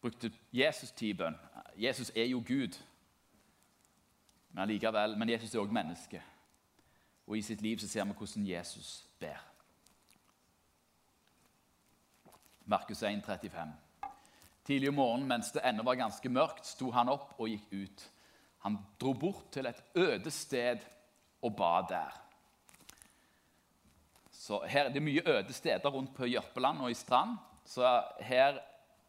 Brukte 0.00 0.32
Jesus 0.52 0.90
tid 0.90 1.14
bønn? 1.14 1.36
Jesus 1.76 2.10
er 2.14 2.26
jo 2.26 2.42
Gud. 2.46 2.74
Men 4.50 4.68
likevel, 4.68 5.14
men 5.18 5.30
Jesus 5.30 5.54
er 5.54 5.62
òg 5.62 5.72
menneske. 5.74 6.22
Og 7.26 7.38
i 7.38 7.42
sitt 7.42 7.62
liv 7.62 7.78
så 7.78 7.88
ser 7.88 8.04
vi 8.04 8.16
hvordan 8.18 8.46
Jesus 8.46 9.06
ber. 9.18 9.38
Markus 12.64 13.02
1, 13.02 13.22
35. 13.24 13.72
Tidlig 14.64 14.88
om 14.88 14.94
morgenen 14.94 15.28
mens 15.28 15.52
det 15.52 15.62
ennå 15.64 15.84
var 15.84 16.00
ganske 16.00 16.28
mørkt, 16.28 16.66
sto 16.66 16.90
han 16.90 17.08
opp 17.12 17.34
og 17.38 17.48
gikk 17.48 17.72
ut. 17.72 18.04
Han 18.64 18.78
dro 19.00 19.12
bort 19.12 19.50
til 19.52 19.66
et 19.66 19.82
øde 19.94 20.30
sted 20.30 20.80
og 21.42 21.56
ba 21.56 21.82
der. 21.88 22.23
Så 24.44 24.60
her, 24.68 24.90
Det 24.92 25.00
er 25.00 25.04
mye 25.04 25.22
øde 25.26 25.52
steder 25.52 25.90
rundt 25.90 26.14
på 26.14 26.26
Jørpeland 26.28 26.82
og 26.84 26.90
i 26.90 26.94
Strand. 26.94 27.38
Så 27.64 28.02
her 28.20 28.58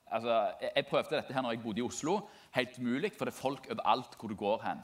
altså, 0.07 0.51
jeg, 0.75 0.85
prøvde 0.87 1.15
dette 1.15 1.33
her 1.33 1.41
når 1.41 1.51
jeg 1.51 1.63
bodde 1.63 1.81
i 1.81 1.83
Oslo. 1.83 2.19
Helt 2.55 2.77
umulig, 2.79 3.11
for 3.17 3.25
det 3.25 3.33
er 3.33 3.41
folk 3.41 3.67
overalt 3.71 4.15
hvor 4.19 4.31
du 4.31 4.35
går 4.35 4.63
hen. 4.63 4.79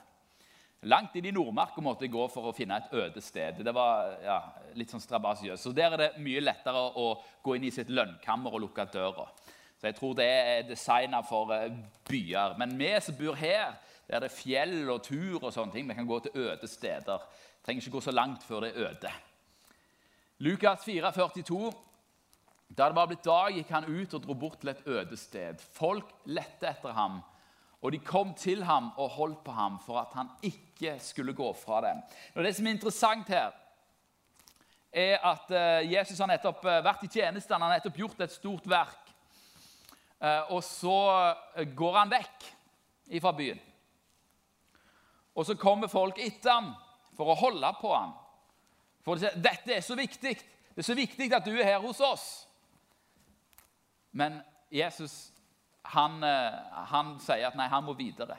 Langt 0.91 1.15
inn 1.15 1.29
i 1.29 1.31
Nordmarka 1.31 1.81
måtte 1.81 2.03
jeg 2.03 2.11
gå 2.11 2.25
for 2.33 2.49
å 2.49 2.55
finne 2.57 2.81
et 2.81 2.91
øde 2.99 3.21
sted. 3.21 3.63
Det 3.63 3.75
var 3.77 4.11
ja, 4.25 4.37
litt 4.75 4.91
sånn 4.91 5.03
strabasiøst. 5.03 5.63
Så 5.63 5.71
Der 5.77 5.93
er 5.93 6.03
det 6.03 6.11
mye 6.25 6.43
lettere 6.43 6.83
å 6.99 7.07
gå 7.45 7.55
inn 7.55 7.69
i 7.69 7.71
sitt 7.71 7.93
lønnkammer 7.93 8.51
og 8.51 8.65
lukke 8.65 8.89
døra. 8.91 9.29
Så 9.79 9.87
jeg 9.87 9.99
tror 10.01 10.19
det 10.19 10.27
er 10.27 10.67
designa 10.67 11.23
for 11.23 11.55
eh, 11.55 11.71
byer. 12.09 12.57
Men 12.59 12.75
vi 12.75 12.91
som 12.99 13.15
bor 13.15 13.39
her, 13.39 13.77
der 14.09 14.19
det 14.19 14.33
er 14.33 14.39
fjell 14.41 14.79
og 14.89 15.03
tur 15.07 15.39
og 15.45 15.53
sånne 15.53 15.71
ting, 15.77 15.87
vi 15.87 15.95
kan 15.95 16.09
gå 16.09 16.19
til 16.25 16.47
øde 16.49 16.67
steder. 16.67 17.27
Trenger 17.63 17.85
ikke 17.85 17.99
gå 18.01 18.07
så 18.09 18.19
langt 18.19 18.43
før 18.43 18.65
det 18.65 18.75
er 18.75 18.89
øde. 18.89 19.19
Lukas 20.41 20.83
4, 20.83 21.11
42. 21.11 21.73
Da 22.67 22.87
det 22.89 22.95
var 22.97 23.05
blitt 23.11 23.27
dag, 23.27 23.53
gikk 23.53 23.69
han 23.75 23.85
ut 23.85 24.13
og 24.17 24.23
dro 24.23 24.33
bort 24.33 24.55
til 24.63 24.71
et 24.71 24.87
øde 24.89 25.17
sted. 25.19 25.59
Folk 25.75 26.07
lette 26.25 26.65
etter 26.65 26.95
ham, 26.97 27.19
og 27.77 27.91
de 27.93 27.99
kom 28.01 28.31
til 28.33 28.63
ham 28.65 28.87
og 28.97 29.11
holdt 29.19 29.43
på 29.45 29.53
ham 29.53 29.75
for 29.85 29.99
at 30.01 30.15
han 30.17 30.31
ikke 30.41 30.95
skulle 30.97 31.35
gå 31.37 31.51
fra 31.53 31.83
dem. 31.85 32.01
Og 32.33 32.43
Det 32.43 32.55
som 32.57 32.65
er 32.65 32.73
interessant 32.73 33.29
her, 33.29 33.51
er 34.91 35.21
at 35.29 35.53
eh, 35.53 35.91
Jesus 35.93 36.17
har 36.17 36.31
nettopp 36.31 36.65
eh, 36.65 36.81
vært 36.89 37.05
i 37.05 37.11
tjeneste. 37.19 37.53
Han 37.53 37.67
har 37.67 37.75
nettopp 37.75 38.01
gjort 38.01 38.25
et 38.25 38.33
stort 38.33 38.65
verk. 38.65 39.13
Eh, 40.17 40.49
og 40.49 40.63
så 40.65 40.97
går 41.77 41.99
han 41.99 42.15
vekk 42.17 42.49
fra 43.21 43.35
byen. 43.37 43.61
Og 45.37 45.45
så 45.45 45.53
kommer 45.53 45.87
folk 45.87 46.17
etter 46.17 46.49
ham 46.49 46.73
for 47.13 47.29
å 47.29 47.37
holde 47.45 47.73
på 47.77 47.93
ham. 47.93 48.17
For 49.05 49.17
dette 49.17 49.73
er 49.73 49.83
så 49.85 49.95
viktig. 49.97 50.35
Det 50.71 50.83
er 50.83 50.87
så 50.87 50.95
viktig 50.95 51.27
at 51.33 51.45
du 51.45 51.53
er 51.55 51.73
her 51.73 51.83
hos 51.83 51.99
oss. 51.99 52.25
Men 54.11 54.41
Jesus 54.71 55.31
han, 55.83 56.23
eh, 56.23 56.57
han 56.91 57.15
sier 57.19 57.47
at 57.49 57.57
nei, 57.57 57.67
han 57.71 57.85
må 57.85 57.95
videre. 57.97 58.37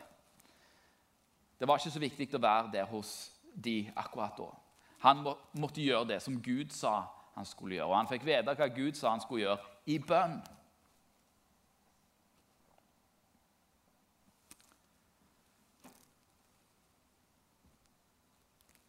Det 1.58 1.68
var 1.68 1.78
ikke 1.78 1.94
så 1.94 2.02
viktig 2.02 2.28
å 2.36 2.42
være 2.42 2.72
der 2.72 2.86
hos 2.90 3.32
de 3.54 3.84
akkurat 3.98 4.38
da. 4.38 4.48
Han 5.02 5.24
må, 5.26 5.34
måtte 5.58 5.82
gjøre 5.82 6.14
det 6.14 6.20
som 6.22 6.38
Gud 6.42 6.72
sa 6.74 7.02
han 7.34 7.46
skulle 7.48 7.76
gjøre. 7.76 7.90
Og 7.90 7.96
han 7.96 8.10
fikk 8.10 8.26
vite 8.26 8.54
hva 8.58 8.68
Gud 8.70 8.98
sa 8.98 9.12
han 9.12 9.22
skulle 9.22 9.46
gjøre, 9.46 9.70
i 9.90 9.98
bønn. 9.98 10.38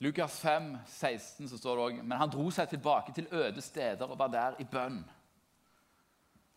Lukas 0.03 0.39
5, 0.39 0.77
16 0.87 1.49
så 1.49 1.57
står 1.57 1.75
det 1.75 1.83
også, 1.83 2.03
Men 2.03 2.17
han 2.19 2.31
dro 2.31 2.49
seg 2.51 2.67
tilbake 2.69 3.13
til 3.15 3.27
øde 3.31 3.61
steder 3.61 4.09
og 4.09 4.19
var 4.19 4.27
der 4.27 4.57
i 4.59 4.65
bønn. 4.67 4.97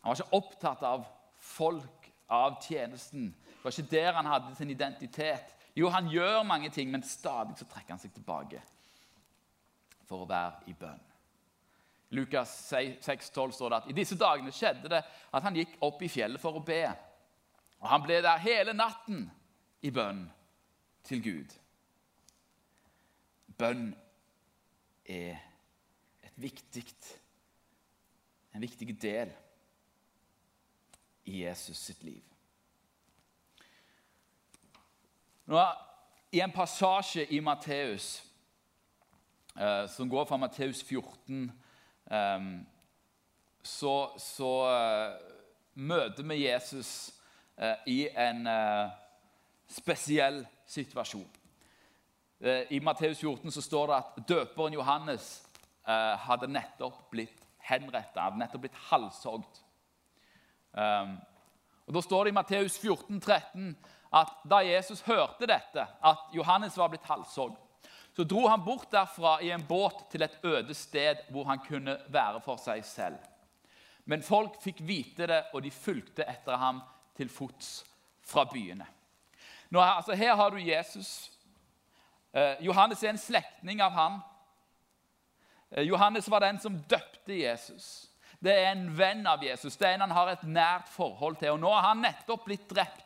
Han 0.03 0.11
var 0.11 0.19
ikke 0.19 0.39
opptatt 0.39 0.83
av 0.83 1.05
folk, 1.39 2.09
av 2.27 2.57
tjenesten. 2.63 3.29
Det 3.31 3.63
var 3.63 3.75
ikke 3.75 3.91
der 3.91 4.17
han 4.19 4.27
hadde 4.27 4.55
sin 4.59 4.71
identitet. 4.71 5.53
Jo, 5.77 5.89
han 5.95 6.09
gjør 6.11 6.43
mange 6.43 6.71
ting, 6.75 6.91
men 6.91 7.03
stadig 7.07 7.55
så 7.59 7.69
trekker 7.71 7.95
han 7.95 8.03
seg 8.03 8.15
tilbake 8.17 8.63
for 10.09 10.25
å 10.25 10.31
være 10.31 10.67
i 10.67 10.75
bønn. 10.79 11.05
Lukas 12.19 12.51
6, 12.71 13.31
12 13.31 13.53
står 13.53 13.71
det 13.71 13.79
at 13.79 13.91
i 13.91 13.97
disse 13.99 14.19
dagene 14.19 14.55
skjedde 14.55 14.91
det 14.91 15.03
at 15.07 15.47
han 15.47 15.59
gikk 15.59 15.77
opp 15.87 16.03
i 16.03 16.11
fjellet 16.11 16.43
for 16.43 16.59
å 16.59 16.65
be. 16.67 16.83
Og 17.83 17.87
han 17.93 18.03
ble 18.03 18.19
der 18.27 18.43
hele 18.43 18.75
natten 18.75 19.29
i 19.87 19.95
bønn 19.95 20.25
til 21.07 21.23
Gud. 21.23 21.55
Bønn 23.59 23.95
er 25.05 25.39
viktig, 26.37 26.85
en 28.55 28.61
viktig 28.61 29.03
del 29.03 29.33
i 31.25 31.43
Jesus 31.43 31.79
sitt 31.79 32.03
liv. 32.05 32.23
Nå, 35.47 35.63
I 36.33 36.41
en 36.43 36.53
passasje 36.53 37.27
i 37.31 37.41
Matteus, 37.41 38.25
eh, 39.57 39.87
som 39.89 40.11
går 40.11 40.25
fra 40.27 40.37
Matteus 40.37 40.83
14, 40.83 41.53
eh, 42.11 42.49
så, 43.63 43.95
så 44.19 44.53
eh, 44.71 45.33
møter 45.75 46.27
vi 46.27 46.43
Jesus 46.45 46.93
eh, 47.57 47.75
i 47.87 47.99
en 48.11 48.47
eh, 48.47 48.91
spesiell 49.71 50.45
situasjon. 50.67 51.46
Eh, 52.41 52.73
I 52.73 52.81
Matteus 52.81 53.19
14 53.19 53.51
så 53.53 53.63
står 53.63 53.87
det 53.87 53.97
at 53.97 54.17
døperen 54.29 54.75
Johannes 54.77 55.29
eh, 55.89 56.17
hadde 56.27 56.51
nettopp 56.53 57.07
blitt 57.11 57.45
henrettet, 57.67 58.21
hadde 58.21 58.41
nettopp 58.41 58.67
blitt 58.67 58.83
halshogd. 58.91 59.63
Um, 60.77 61.17
og 61.87 61.95
Da 61.95 62.03
står 62.05 62.25
det 62.25 62.33
i 62.35 62.37
Matteus 62.37 62.77
14, 62.79 63.21
13 63.21 63.71
at 64.17 64.35
da 64.49 64.59
Jesus 64.63 65.01
hørte 65.07 65.49
dette, 65.49 65.87
at 65.87 66.35
Johannes 66.35 66.77
var 66.77 66.91
blitt 66.93 67.07
halshogd, 67.09 67.57
så 68.17 68.25
dro 68.25 68.47
han 68.49 68.65
bort 68.65 68.91
derfra 68.93 69.39
i 69.45 69.51
en 69.53 69.65
båt 69.69 70.07
til 70.13 70.25
et 70.25 70.39
øde 70.45 70.75
sted 70.75 71.25
hvor 71.31 71.49
han 71.49 71.61
kunne 71.65 71.99
være 72.09 72.41
for 72.45 72.61
seg 72.61 72.85
selv. 72.85 73.19
Men 74.05 74.23
folk 74.23 74.61
fikk 74.63 74.81
vite 74.87 75.27
det, 75.27 75.43
og 75.53 75.65
de 75.65 75.71
fulgte 75.71 76.25
etter 76.25 76.57
ham 76.57 76.81
til 77.17 77.29
fots 77.29 77.85
fra 78.25 78.47
byene. 78.49 78.87
Nå, 79.71 79.81
altså, 79.81 80.15
her 80.15 80.37
har 80.37 80.51
du 80.51 80.63
Jesus 80.63 81.33
Johannes 82.61 83.03
er 83.03 83.15
en 83.15 83.19
slektning 83.19 83.81
av 83.81 83.93
han. 83.97 84.21
Eh, 85.71 85.83
Johannes 85.83 86.29
var 86.29 86.41
den 86.41 86.61
som 86.61 86.79
døpte 86.91 87.35
Jesus. 87.35 88.11
Det 88.39 88.53
er 88.53 88.73
en 88.73 88.99
venn 88.99 89.27
av 89.27 89.45
Jesus. 89.45 89.77
Det 89.77 89.89
er 89.89 89.95
en 89.95 90.05
han 90.05 90.11
har 90.11 90.29
et 90.35 90.45
nært 90.45 90.89
forhold 90.93 91.37
til. 91.41 91.55
Og 91.55 91.61
Nå 91.61 91.73
har 91.73 91.89
han 91.89 92.05
nettopp 92.05 92.45
blitt 92.45 92.69
drept. 92.71 93.03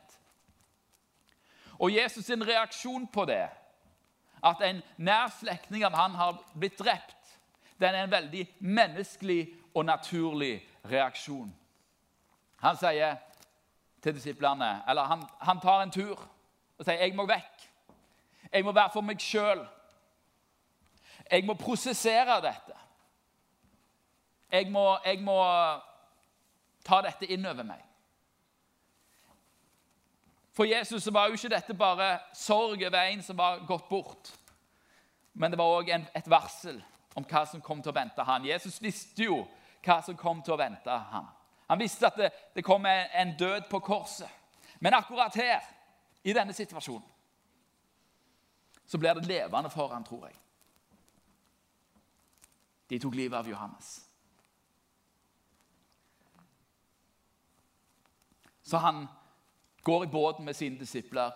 Og 1.78 1.90
Jesus' 1.90 2.26
sin 2.26 2.42
reaksjon 2.46 3.06
på 3.06 3.24
det, 3.24 3.46
at 4.44 4.60
en 4.64 4.82
nær 4.96 5.30
slektning 5.32 5.84
av 5.84 5.94
han 5.96 6.14
har 6.14 6.36
blitt 6.52 6.78
drept, 6.78 7.38
den 7.80 7.94
er 7.94 8.04
en 8.04 8.12
veldig 8.12 8.42
menneskelig 8.60 9.54
og 9.74 9.84
naturlig 9.84 10.60
reaksjon. 10.84 11.48
Han 12.60 12.76
sier 12.76 13.16
til 14.02 14.14
disiplene, 14.14 14.82
eller 14.88 15.08
han, 15.08 15.24
han 15.40 15.60
tar 15.60 15.82
en 15.82 15.90
tur 15.90 16.20
og 16.78 16.84
sier 16.84 17.00
'Jeg 17.00 17.16
må 17.16 17.26
vekk'. 17.26 17.69
Jeg 18.52 18.64
må 18.64 18.72
være 18.72 18.90
for 18.92 19.06
meg 19.06 19.20
sjøl. 19.22 19.62
Jeg 21.30 21.46
må 21.46 21.54
prosessere 21.54 22.40
dette. 22.42 22.76
Jeg 24.52 24.66
må, 24.72 24.98
jeg 25.04 25.20
må 25.22 25.36
ta 26.84 26.98
dette 27.06 27.28
inn 27.30 27.46
over 27.46 27.66
meg. 27.66 27.84
For 30.56 30.66
Jesus 30.66 31.06
var 31.14 31.28
jo 31.28 31.38
ikke 31.38 31.52
dette 31.52 31.74
bare 31.78 32.08
sorg 32.34 32.82
over 32.82 32.98
en 33.04 33.22
som 33.22 33.38
var 33.38 33.62
gått 33.68 33.86
bort. 33.88 34.32
Men 35.32 35.52
det 35.52 35.58
var 35.60 35.76
òg 35.78 35.92
et 35.94 36.30
varsel 36.30 36.80
om 37.14 37.24
hva 37.24 37.44
som 37.46 37.62
kom 37.62 37.82
til 37.82 37.92
å 37.92 37.96
vente 37.96 38.26
han. 38.26 38.48
Jesus 38.48 38.80
visste 38.82 39.28
jo 39.28 39.44
hva 39.84 40.00
som 40.02 40.18
kom 40.18 40.42
til 40.42 40.56
å 40.56 40.60
vente 40.60 40.90
han. 41.12 41.30
Han 41.70 41.78
visste 41.78 42.10
at 42.10 42.18
det, 42.18 42.32
det 42.54 42.66
kom 42.66 42.86
en 42.86 43.36
død 43.38 43.70
på 43.70 43.78
korset. 43.86 44.28
Men 44.80 44.96
akkurat 44.98 45.36
her, 45.38 45.62
i 46.24 46.34
denne 46.34 46.52
situasjonen, 46.52 47.06
så 48.90 48.98
blir 48.98 49.14
det 49.14 49.26
levende 49.26 49.70
for 49.70 49.92
han, 49.94 50.04
tror 50.04 50.24
jeg. 50.26 50.38
De 52.90 52.98
tok 52.98 53.14
livet 53.14 53.38
av 53.38 53.48
Johannes. 53.48 53.90
Så 58.62 58.76
han 58.82 59.06
går 59.82 60.04
i 60.04 60.10
båten 60.10 60.44
med 60.44 60.58
sine 60.58 60.78
disipler, 60.78 61.30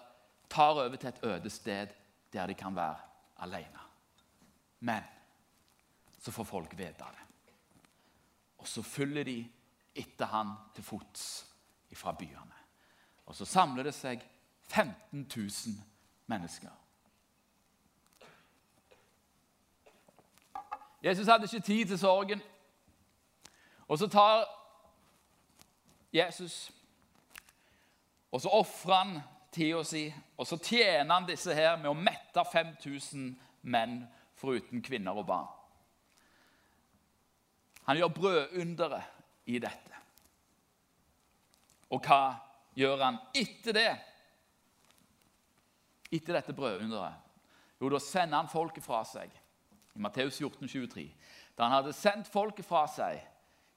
tar 0.49 0.83
over 0.83 0.97
til 0.97 1.13
et 1.13 1.23
øde 1.23 1.51
sted 1.51 1.95
der 2.33 2.47
de 2.51 2.59
kan 2.59 2.75
være 2.75 2.99
alene. 3.37 3.87
Men 4.81 5.07
så 6.19 6.35
får 6.35 6.45
folk 6.45 6.79
vite 6.79 7.07
det. 7.07 7.25
Og 8.59 8.69
så 8.69 8.83
følger 8.83 9.25
de 9.25 9.39
etter 9.95 10.27
han 10.27 10.57
til 10.75 10.85
fots 10.85 11.47
fra 11.95 12.13
byene. 12.19 12.65
Og 13.27 13.37
så 13.37 13.45
samler 13.47 13.87
det 13.87 13.95
seg 13.95 14.27
15 14.67 15.31
000 15.37 15.51
mennesker. 16.27 16.84
Jesus 21.05 21.29
hadde 21.29 21.45
ikke 21.45 21.67
tid 21.67 21.87
til 21.87 21.99
sorgen. 22.01 22.41
Og 23.89 23.99
så 24.01 24.09
tar 24.09 24.47
Jesus 26.13 26.73
og 28.35 28.41
så 28.43 28.51
ofrer 28.51 28.95
han 28.95 29.19
tida 29.55 29.83
si, 29.87 30.09
og 30.35 30.47
så 30.47 30.57
tjener 30.59 31.15
han 31.15 31.27
disse 31.29 31.55
her 31.55 31.77
med 31.79 31.93
å 31.93 31.95
mette 31.95 32.43
5000 32.51 33.29
menn 33.71 34.01
foruten 34.35 34.83
kvinner 34.83 35.15
og 35.15 35.29
barn. 35.29 35.53
Han 37.87 38.01
gjør 38.01 38.11
brødunderet 38.17 39.47
i 39.55 39.61
dette. 39.63 40.01
Og 41.95 42.03
hva 42.03 42.35
gjør 42.75 43.05
han 43.05 43.21
etter 43.39 43.77
det? 43.77 43.93
Etter 46.11 46.41
dette 46.41 46.57
brødunderet? 46.57 47.23
Jo, 47.79 47.93
da 47.93 48.03
sender 48.03 48.41
han 48.41 48.51
folket 48.51 48.83
fra 48.83 49.05
seg 49.07 49.31
i 49.95 50.03
Matteus 50.03 50.39
14, 50.39 50.69
23. 50.69 51.09
Da 51.57 51.67
han 51.67 51.77
hadde 51.79 51.95
sendt 51.97 52.31
folket 52.31 52.67
fra 52.67 52.85
seg, 52.91 53.21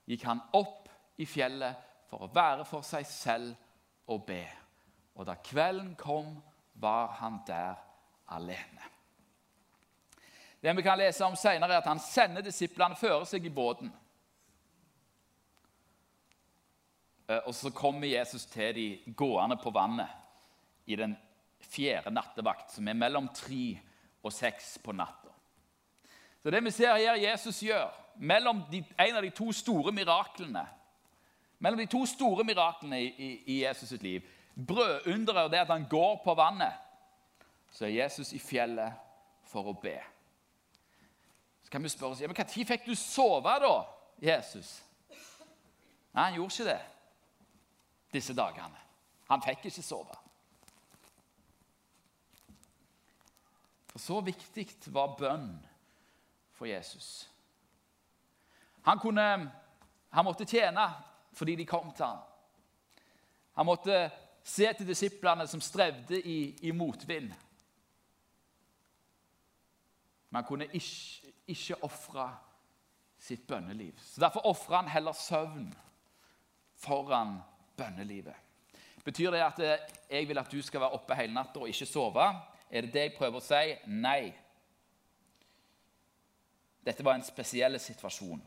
gikk 0.10 0.26
han 0.26 0.42
opp 0.58 0.90
i 1.18 1.26
fjellet 1.30 1.86
for 2.10 2.26
å 2.26 2.32
være 2.34 2.66
for 2.66 2.86
seg 2.86 3.06
selv 3.10 3.54
og 4.12 4.26
be. 4.28 4.44
Og 5.18 5.26
da 5.28 5.38
kvelden 5.44 5.96
kom, 6.00 6.38
var 6.78 7.16
han 7.18 7.40
der 7.48 7.74
alene. 8.30 8.92
Det 10.62 10.74
vi 10.78 10.84
kan 10.86 10.98
lese 10.98 11.26
om 11.26 11.36
senere, 11.38 11.74
er 11.74 11.82
at 11.82 11.90
han 11.90 12.02
sender 12.02 12.46
disiplene 12.46 12.98
føre 12.98 13.26
seg 13.30 13.46
i 13.46 13.54
båten. 13.54 13.90
Eh, 17.28 17.42
og 17.44 17.54
så 17.56 17.72
kommer 17.76 18.08
Jesus 18.10 18.46
til 18.50 18.74
de 18.76 18.88
gående 19.18 19.58
på 19.62 19.74
vannet 19.74 20.10
i 20.86 20.96
den 20.96 21.16
fjerde 21.62 22.14
nattevakt, 22.14 22.72
som 22.74 22.88
er 22.88 22.98
mellom 22.98 23.30
tre 23.36 23.78
og 24.24 24.34
seks 24.34 24.78
på 24.84 24.96
natta. 24.96 25.27
Så 26.48 26.52
det 26.52 26.64
vi 26.64 26.72
ser 26.72 26.96
her 26.96 27.18
Jesus 27.20 27.58
gjør, 27.60 27.90
mellom 28.16 28.62
de, 28.72 28.80
en 28.80 29.18
av 29.20 29.26
de 29.26 29.30
to 29.36 29.50
store 29.52 29.92
miraklene 29.92 30.62
mellom 31.60 31.82
de 31.82 31.90
to 31.92 32.06
store 32.08 32.46
miraklene 32.48 33.02
i, 33.02 33.10
i, 33.18 33.30
i 33.52 33.58
Jesus 33.66 33.90
sitt 33.90 34.06
liv, 34.06 34.24
brødunderet 34.56 35.44
og 35.44 35.52
det 35.52 35.60
at 35.60 35.74
han 35.74 35.90
går 35.90 36.22
på 36.24 36.38
vannet, 36.40 36.74
så 37.72 37.90
er 37.90 37.98
Jesus 37.98 38.32
i 38.32 38.40
fjellet 38.40 38.96
for 39.44 39.68
å 39.68 39.76
be. 39.76 39.98
Så 41.66 41.76
kan 41.76 41.84
vi 41.84 41.92
spørre 41.92 42.16
oss 42.16 42.24
ja, 42.24 42.32
men 42.32 42.40
Når 42.40 42.68
fikk 42.72 42.88
du 42.88 42.96
sove, 42.96 43.60
da, 43.60 43.76
Jesus? 44.22 44.84
Nei, 46.16 46.30
han 46.30 46.40
gjorde 46.40 46.54
ikke 46.54 46.72
det 46.72 46.82
disse 48.16 48.34
dagene. 48.34 48.86
Han 49.28 49.44
fikk 49.44 49.68
ikke 49.68 49.84
sove. 49.84 50.16
For 53.92 54.00
så 54.00 54.24
viktig 54.24 54.70
var 54.96 55.18
bønn 55.20 55.58
for 56.58 56.66
Jesus. 56.66 57.30
Han, 58.88 59.00
kunne, 59.00 59.52
han 60.10 60.26
måtte 60.26 60.48
tjene 60.50 60.88
fordi 61.38 61.56
de 61.60 61.66
kom 61.70 61.92
til 61.94 62.06
ham. 62.06 62.24
Han 63.58 63.68
måtte 63.70 64.08
se 64.48 64.70
til 64.74 64.88
disiplene 64.88 65.46
som 65.48 65.62
strevde 65.62 66.18
i, 66.18 66.56
i 66.66 66.72
motvind. 66.72 67.30
Men 70.30 70.40
han 70.40 70.48
kunne 70.48 70.70
ikke, 70.74 71.34
ikke 71.48 71.80
ofre 71.86 72.30
sitt 73.20 73.48
bønneliv. 73.48 74.00
Så 74.02 74.22
Derfor 74.22 74.46
ofrer 74.50 74.82
han 74.82 74.92
heller 74.92 75.14
søvn 75.18 75.70
foran 76.78 77.38
bønnelivet. 77.78 78.36
Betyr 79.04 79.32
det 79.32 79.44
at 79.46 79.60
jeg 80.10 80.28
vil 80.28 80.38
at 80.38 80.52
du 80.52 80.62
skal 80.62 80.84
være 80.84 80.98
oppe 80.98 81.16
hele 81.16 81.34
natta 81.34 81.62
og 81.62 81.70
ikke 81.72 81.86
sove? 81.88 82.26
Er 82.70 82.82
det 82.82 82.94
det 82.94 83.06
jeg 83.06 83.16
prøver 83.18 83.40
å 83.40 83.46
si? 83.46 83.76
Nei. 83.88 84.34
Dette 86.88 87.04
var 87.04 87.18
en 87.18 87.26
spesiell 87.26 87.76
situasjon. 87.84 88.40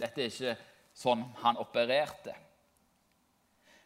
Dette 0.00 0.22
er 0.22 0.30
ikke 0.30 0.54
sånn 0.96 1.20
han 1.42 1.58
opererte. 1.60 2.32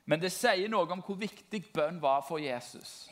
Men 0.09 0.23
det 0.23 0.31
sier 0.33 0.71
noe 0.71 0.87
om 0.95 1.03
hvor 1.03 1.19
viktig 1.19 1.65
bønn 1.75 1.99
var 2.01 2.23
for 2.25 2.39
Jesus. 2.39 3.09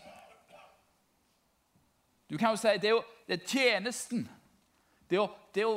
Du 2.30 2.38
kan 2.38 2.54
jo 2.54 2.60
si 2.60 2.76
det 2.82 2.92
er, 2.92 3.02
det 3.26 3.40
er 3.40 3.50
tjenesten. 3.50 4.22
Det 5.10 5.18
er, 5.18 5.26
å, 5.26 5.50
det 5.54 5.66
å 5.66 5.74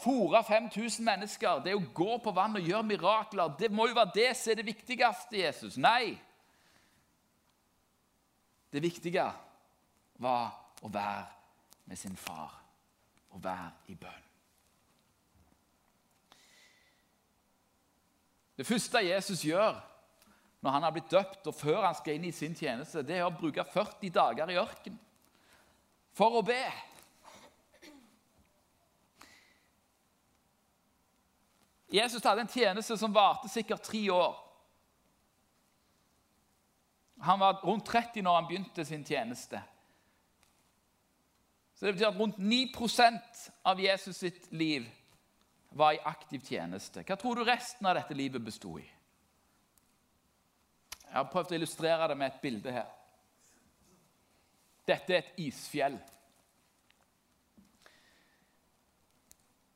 fòre 0.00 0.40
5000 0.48 1.04
mennesker, 1.04 1.62
det 1.64 1.74
er 1.74 1.78
å 1.78 1.92
gå 1.96 2.18
på 2.24 2.32
vann 2.36 2.56
og 2.58 2.66
gjøre 2.66 2.88
mirakler 2.88 3.54
Det 3.60 3.70
må 3.72 3.88
jo 3.88 3.96
være 4.00 4.16
det 4.16 4.30
som 4.40 4.52
er 4.52 4.60
det 4.62 4.68
viktigste, 4.72 5.38
Jesus. 5.44 5.78
Nei. 5.80 6.16
Det 8.72 8.82
viktige 8.82 9.28
var 10.24 10.52
å 10.82 10.90
være 10.92 11.24
med 11.84 12.00
sin 12.00 12.16
far 12.16 12.63
og 13.34 13.42
være 13.42 13.70
i 13.90 13.96
bønn. 13.98 14.30
Det 18.54 18.66
første 18.66 19.02
Jesus 19.02 19.42
gjør 19.42 19.80
når 20.64 20.70
han 20.70 20.86
har 20.86 20.92
blitt 20.94 21.10
døpt, 21.12 21.46
og 21.50 21.54
før 21.54 21.82
han 21.84 21.96
skal 21.98 22.16
inn 22.16 22.24
i 22.24 22.32
sin 22.32 22.54
tjeneste, 22.56 23.02
det 23.04 23.18
er 23.18 23.26
å 23.26 23.34
bruke 23.34 23.66
40 23.68 24.08
dager 24.14 24.48
i 24.48 24.56
ørken 24.56 24.96
for 26.16 26.38
å 26.38 26.44
be. 26.46 26.62
Jesus 31.94 32.24
hadde 32.24 32.46
en 32.46 32.50
tjeneste 32.50 32.96
som 32.98 33.12
varte 33.14 33.50
sikkert 33.52 33.84
tre 33.84 34.06
år. 34.14 34.38
Han 37.28 37.42
var 37.42 37.60
rundt 37.66 37.86
30 37.90 38.24
når 38.24 38.38
han 38.38 38.48
begynte 38.48 38.88
sin 38.88 39.04
tjeneste. 39.06 39.60
Så 41.84 41.88
Det 41.88 41.92
betyr 41.92 42.08
at 42.08 42.20
rundt 42.20 42.38
9 42.38 42.72
av 43.62 43.80
Jesus 43.80 44.16
sitt 44.16 44.52
liv 44.52 44.90
var 45.68 45.92
i 45.92 45.98
aktiv 46.04 46.40
tjeneste. 46.40 47.02
Hva 47.04 47.16
tror 47.20 47.36
du 47.36 47.44
resten 47.44 47.84
av 47.86 47.98
dette 47.98 48.14
livet 48.16 48.40
bestod 48.40 48.80
i? 48.80 48.84
Jeg 51.02 51.12
har 51.12 51.28
prøvd 51.28 51.50
å 51.52 51.54
illustrere 51.58 52.06
det 52.08 52.16
med 52.16 52.30
et 52.30 52.38
bilde 52.40 52.72
her. 52.72 52.86
Dette 54.88 55.12
er 55.12 55.18
et 55.18 55.42
isfjell 55.44 55.98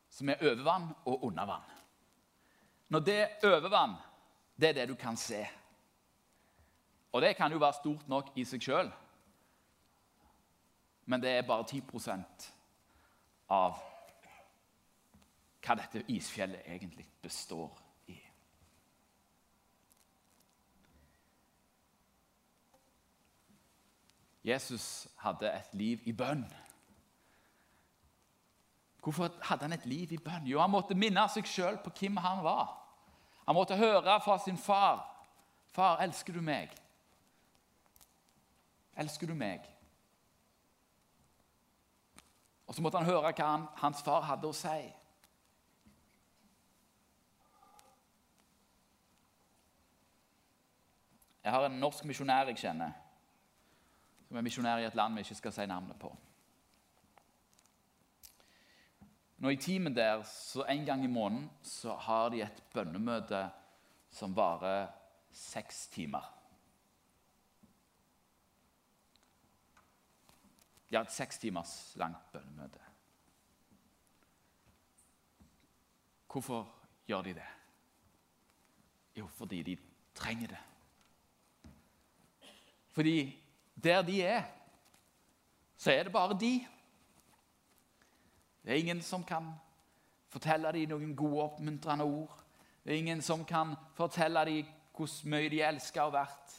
som 0.09 0.33
er 0.33 0.47
overvann 0.49 0.89
og 1.05 1.27
undervann. 1.29 1.67
Når 2.89 3.05
det 3.05 3.19
er 3.19 3.51
overvann, 3.51 3.99
det 4.57 4.71
er 4.71 4.79
det 4.81 4.89
du 4.89 4.97
kan 4.97 5.21
se. 5.21 5.43
Og 7.13 7.21
det 7.21 7.37
kan 7.37 7.53
jo 7.53 7.61
være 7.61 7.83
stort 7.83 8.09
nok 8.09 8.33
i 8.33 8.49
seg 8.49 8.65
sjøl, 8.65 8.89
men 11.09 11.23
det 11.23 11.31
er 11.31 11.43
bare 11.43 11.65
10% 11.65 12.49
av 13.49 13.79
hva 15.65 15.77
dette 15.81 16.03
isfjellet 16.13 16.67
egentlig 16.69 17.07
består 17.25 17.79
i. 18.13 18.17
Jesus 24.45 25.09
hadde 25.25 25.49
et 25.49 25.73
liv 25.81 26.05
i 26.05 26.13
bønn. 26.13 26.45
Hvorfor 29.01 29.33
hadde 29.49 29.65
han 29.65 29.79
et 29.79 29.89
liv 29.89 30.13
i 30.13 30.21
bønn? 30.21 30.45
Jo, 30.47 30.61
Han 30.61 30.77
måtte 30.77 30.95
minne 30.95 31.25
seg 31.33 31.49
sjøl 31.49 31.81
på 31.85 31.95
hvem 32.03 32.21
han 32.21 32.45
var. 32.45 32.69
Han 33.47 33.57
måtte 33.57 33.81
høre 33.81 34.21
fra 34.21 34.39
sin 34.45 34.61
far. 34.61 35.07
'Far, 35.73 36.01
elsker 36.05 36.33
du 36.33 36.41
meg?' 36.41 36.77
Elsker 38.97 39.27
du 39.27 39.35
meg? 39.35 39.78
Og 42.69 42.75
så 42.75 42.83
måtte 42.85 43.01
han 43.01 43.09
høre 43.09 43.33
hva 43.33 43.45
han, 43.49 43.67
hans 43.81 44.03
far 44.05 44.27
hadde 44.29 44.49
å 44.49 44.57
si. 44.57 44.79
Jeg 51.45 51.55
har 51.55 51.65
en 51.65 51.79
norsk 51.81 52.05
misjonær 52.05 52.51
jeg 52.51 52.61
kjenner, 52.61 52.93
som 54.29 54.37
er 54.37 54.45
misjonær 54.45 54.83
i 54.83 54.89
et 54.89 54.97
land 54.99 55.17
vi 55.17 55.25
ikke 55.25 55.39
skal 55.39 55.55
si 55.57 55.65
navnet 55.71 55.97
på. 55.97 56.11
Nå 59.39 59.53
I 59.55 59.57
timen 59.57 59.95
der, 59.97 60.23
så 60.29 60.67
En 60.69 60.85
gang 60.85 61.05
i 61.05 61.09
måneden 61.09 61.49
så 61.63 61.95
har 61.95 62.29
de 62.29 62.43
et 62.43 62.63
bønnemøte 62.75 63.47
som 64.11 64.37
varer 64.37 64.91
seks 65.33 65.87
timer. 65.89 66.38
Har 70.93 71.05
et 71.05 71.13
seks 71.13 71.39
timers 71.39 71.93
langt 72.01 72.33
bønnemøte. 72.33 72.81
Hvorfor 76.33 76.69
gjør 77.07 77.23
de 77.23 77.35
det? 77.35 77.49
Jo, 79.17 79.27
fordi 79.27 79.63
de 79.63 79.77
trenger 80.15 80.47
det. 80.47 80.59
Fordi 82.89 83.45
der 83.85 84.03
de 84.03 84.23
er, 84.23 84.43
så 85.77 85.93
er 85.93 86.03
det 86.03 86.13
bare 86.13 86.39
de. 86.41 86.67
Det 88.63 88.73
er 88.73 88.79
ingen 88.79 89.03
som 89.03 89.25
kan 89.25 89.53
fortelle 90.29 90.73
dem 90.73 90.89
noen 90.91 91.17
gode, 91.17 91.43
oppmuntrende 91.43 92.05
ord. 92.05 92.35
Det 92.85 92.93
er 92.93 92.99
ingen 92.99 93.23
som 93.23 93.45
kan 93.45 93.77
fortelle 93.95 94.45
dem 94.45 94.67
hvor 94.97 95.09
mye 95.31 95.49
de 95.49 95.63
elsker 95.63 96.03
og 96.03 96.13
vært. 96.13 96.58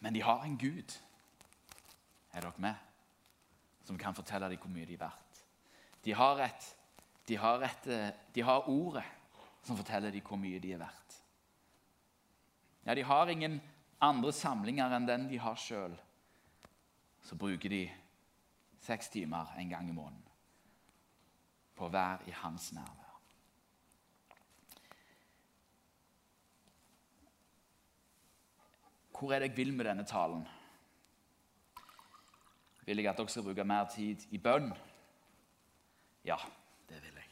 Men 0.00 0.14
de 0.14 0.22
har 0.22 0.44
en 0.44 0.58
Gud, 0.58 0.96
er 2.32 2.40
dere 2.40 2.60
med, 2.60 2.74
som 3.84 3.98
kan 3.98 4.14
fortelle 4.14 4.50
dem 4.50 4.60
hvor 4.60 4.72
mye 4.72 4.86
de 4.86 4.96
er 4.96 5.04
verdt. 5.06 5.44
De 6.04 6.14
har, 6.14 6.42
et, 6.44 6.66
de 7.28 7.36
har, 7.36 7.62
et, 7.64 7.86
eh, 7.86 8.10
de 8.34 8.42
har 8.42 8.68
ordet 8.68 9.04
som 9.66 9.76
forteller 9.76 10.10
dem 10.14 10.22
hvor 10.26 10.38
mye 10.38 10.60
de 10.62 10.72
er 10.72 10.82
verdt. 10.82 11.22
Ja, 12.86 12.94
De 12.94 13.02
har 13.02 13.26
ingen 13.26 13.60
andre 14.00 14.32
samlinger 14.32 14.92
enn 14.94 15.08
den 15.08 15.28
de 15.30 15.38
har 15.42 15.56
sjøl. 15.58 15.96
Så 17.26 17.34
bruker 17.34 17.68
de 17.72 17.88
seks 18.86 19.08
timer 19.10 19.50
en 19.58 19.68
gang 19.68 19.88
i 19.90 19.96
måneden 19.96 20.22
på 21.76 21.88
å 21.88 21.92
være 21.92 22.28
i 22.30 22.36
hans 22.42 22.70
nærvær. 22.72 23.05
Hvor 29.18 29.32
er 29.32 29.40
det 29.40 29.48
jeg 29.48 29.56
vil 29.56 29.72
med 29.72 29.84
denne 29.88 30.04
talen? 30.04 30.42
Vil 32.86 33.00
jeg 33.00 33.08
at 33.10 33.16
dere 33.18 33.32
skal 33.32 33.42
bruke 33.42 33.64
mer 33.64 33.88
tid 33.90 34.26
i 34.30 34.38
bønn? 34.38 34.68
Ja, 36.24 36.36
det 36.88 37.00
vil 37.02 37.16
jeg. 37.16 37.30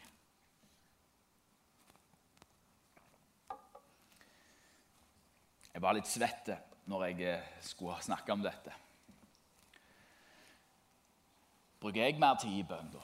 Jeg 5.75 5.83
var 5.83 5.95
litt 5.99 6.09
svett 6.09 6.51
når 6.91 7.05
jeg 7.09 7.29
eh, 7.29 7.53
skulle 7.61 8.01
snakke 8.03 8.33
om 8.33 8.43
dette. 8.45 8.73
Bruker 11.83 12.01
jeg 12.01 12.17
mer 12.23 12.39
tid 12.41 12.57
i 12.57 12.67
bønn, 12.67 12.91
da? 12.95 13.03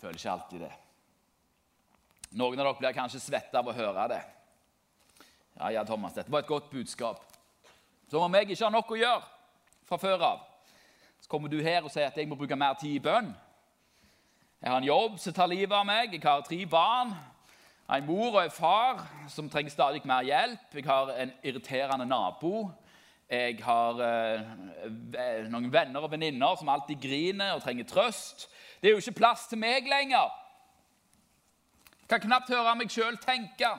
Føler 0.00 0.18
ikke 0.18 0.32
alltid 0.34 0.64
det. 0.64 0.72
Noen 2.40 2.58
av 2.58 2.66
dere 2.66 2.78
blir 2.80 2.96
kanskje 2.96 3.22
svette 3.22 3.58
av 3.58 3.68
å 3.68 3.76
høre 3.76 4.06
det. 4.10 4.20
Ja, 5.58 5.68
ja, 5.68 5.84
Thomas, 5.84 6.14
dette 6.16 6.32
var 6.32 6.44
et 6.44 6.50
godt 6.50 6.70
budskap. 6.70 7.24
Som 8.10 8.22
om 8.22 8.34
jeg 8.34 8.50
ikke 8.50 8.64
har 8.64 8.74
nok 8.74 8.90
å 8.90 8.98
gjøre 8.98 9.22
fra 9.88 9.98
før 10.00 10.24
av. 10.26 10.46
Så 11.20 11.28
kommer 11.28 11.50
du 11.50 11.60
her 11.62 11.84
og 11.84 11.92
sier 11.92 12.08
at 12.08 12.16
jeg 12.16 12.28
må 12.28 12.38
bruke 12.38 12.56
mer 12.56 12.78
tid 12.80 12.96
i 12.96 13.02
bønn. 13.02 13.32
Jeg 14.60 14.70
har 14.70 14.78
en 14.80 14.88
jobb 14.88 15.18
som 15.20 15.32
tar 15.32 15.48
livet 15.48 15.72
av 15.76 15.86
meg. 15.88 16.12
Jeg 16.12 16.24
har 16.24 16.42
tre 16.44 16.58
barn. 16.68 17.14
En 17.90 18.06
mor 18.06 18.36
og 18.36 18.42
en 18.44 18.52
far 18.54 19.00
som 19.28 19.48
trenger 19.50 19.72
stadig 19.72 20.02
mer 20.06 20.22
hjelp. 20.26 20.74
Jeg 20.74 20.86
har 20.86 21.10
en 21.16 21.32
irriterende 21.42 22.06
nabo. 22.06 22.70
Jeg 23.30 23.60
har 23.62 24.00
eh, 24.02 25.46
noen 25.50 25.70
venner 25.72 26.02
og 26.02 26.10
venninner 26.10 26.58
som 26.58 26.70
alltid 26.70 26.98
griner 27.02 27.54
og 27.54 27.62
trenger 27.62 27.86
trøst. 27.86 28.48
Det 28.82 28.90
er 28.90 28.96
jo 28.96 29.02
ikke 29.02 29.20
plass 29.20 29.46
til 29.50 29.60
meg 29.62 29.86
lenger. 29.90 30.30
Jeg 32.00 32.08
kan 32.16 32.24
knapt 32.26 32.50
høre 32.50 32.74
meg 32.74 32.90
sjøl 32.90 33.18
tenke. 33.22 33.70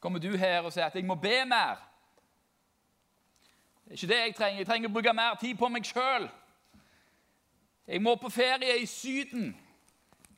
Kommer 0.00 0.18
du 0.18 0.36
her 0.36 0.62
og 0.64 0.72
sier 0.72 0.88
at 0.88 0.94
jeg 0.96 1.04
må 1.04 1.14
be 1.14 1.44
mer? 1.48 1.80
Det 3.84 3.92
er 3.92 3.98
ikke 3.98 4.12
det 4.12 4.20
jeg 4.20 4.34
trenger. 4.34 4.58
Jeg 4.58 4.66
trenger 4.66 4.88
å 4.88 4.92
bruke 4.92 5.12
mer 5.12 5.34
tid 5.40 5.58
på 5.58 5.68
meg 5.68 5.84
sjøl. 5.84 6.28
Jeg 7.90 8.02
må 8.02 8.14
på 8.16 8.30
ferie 8.30 8.78
i 8.80 8.86
Syden. 8.86 9.50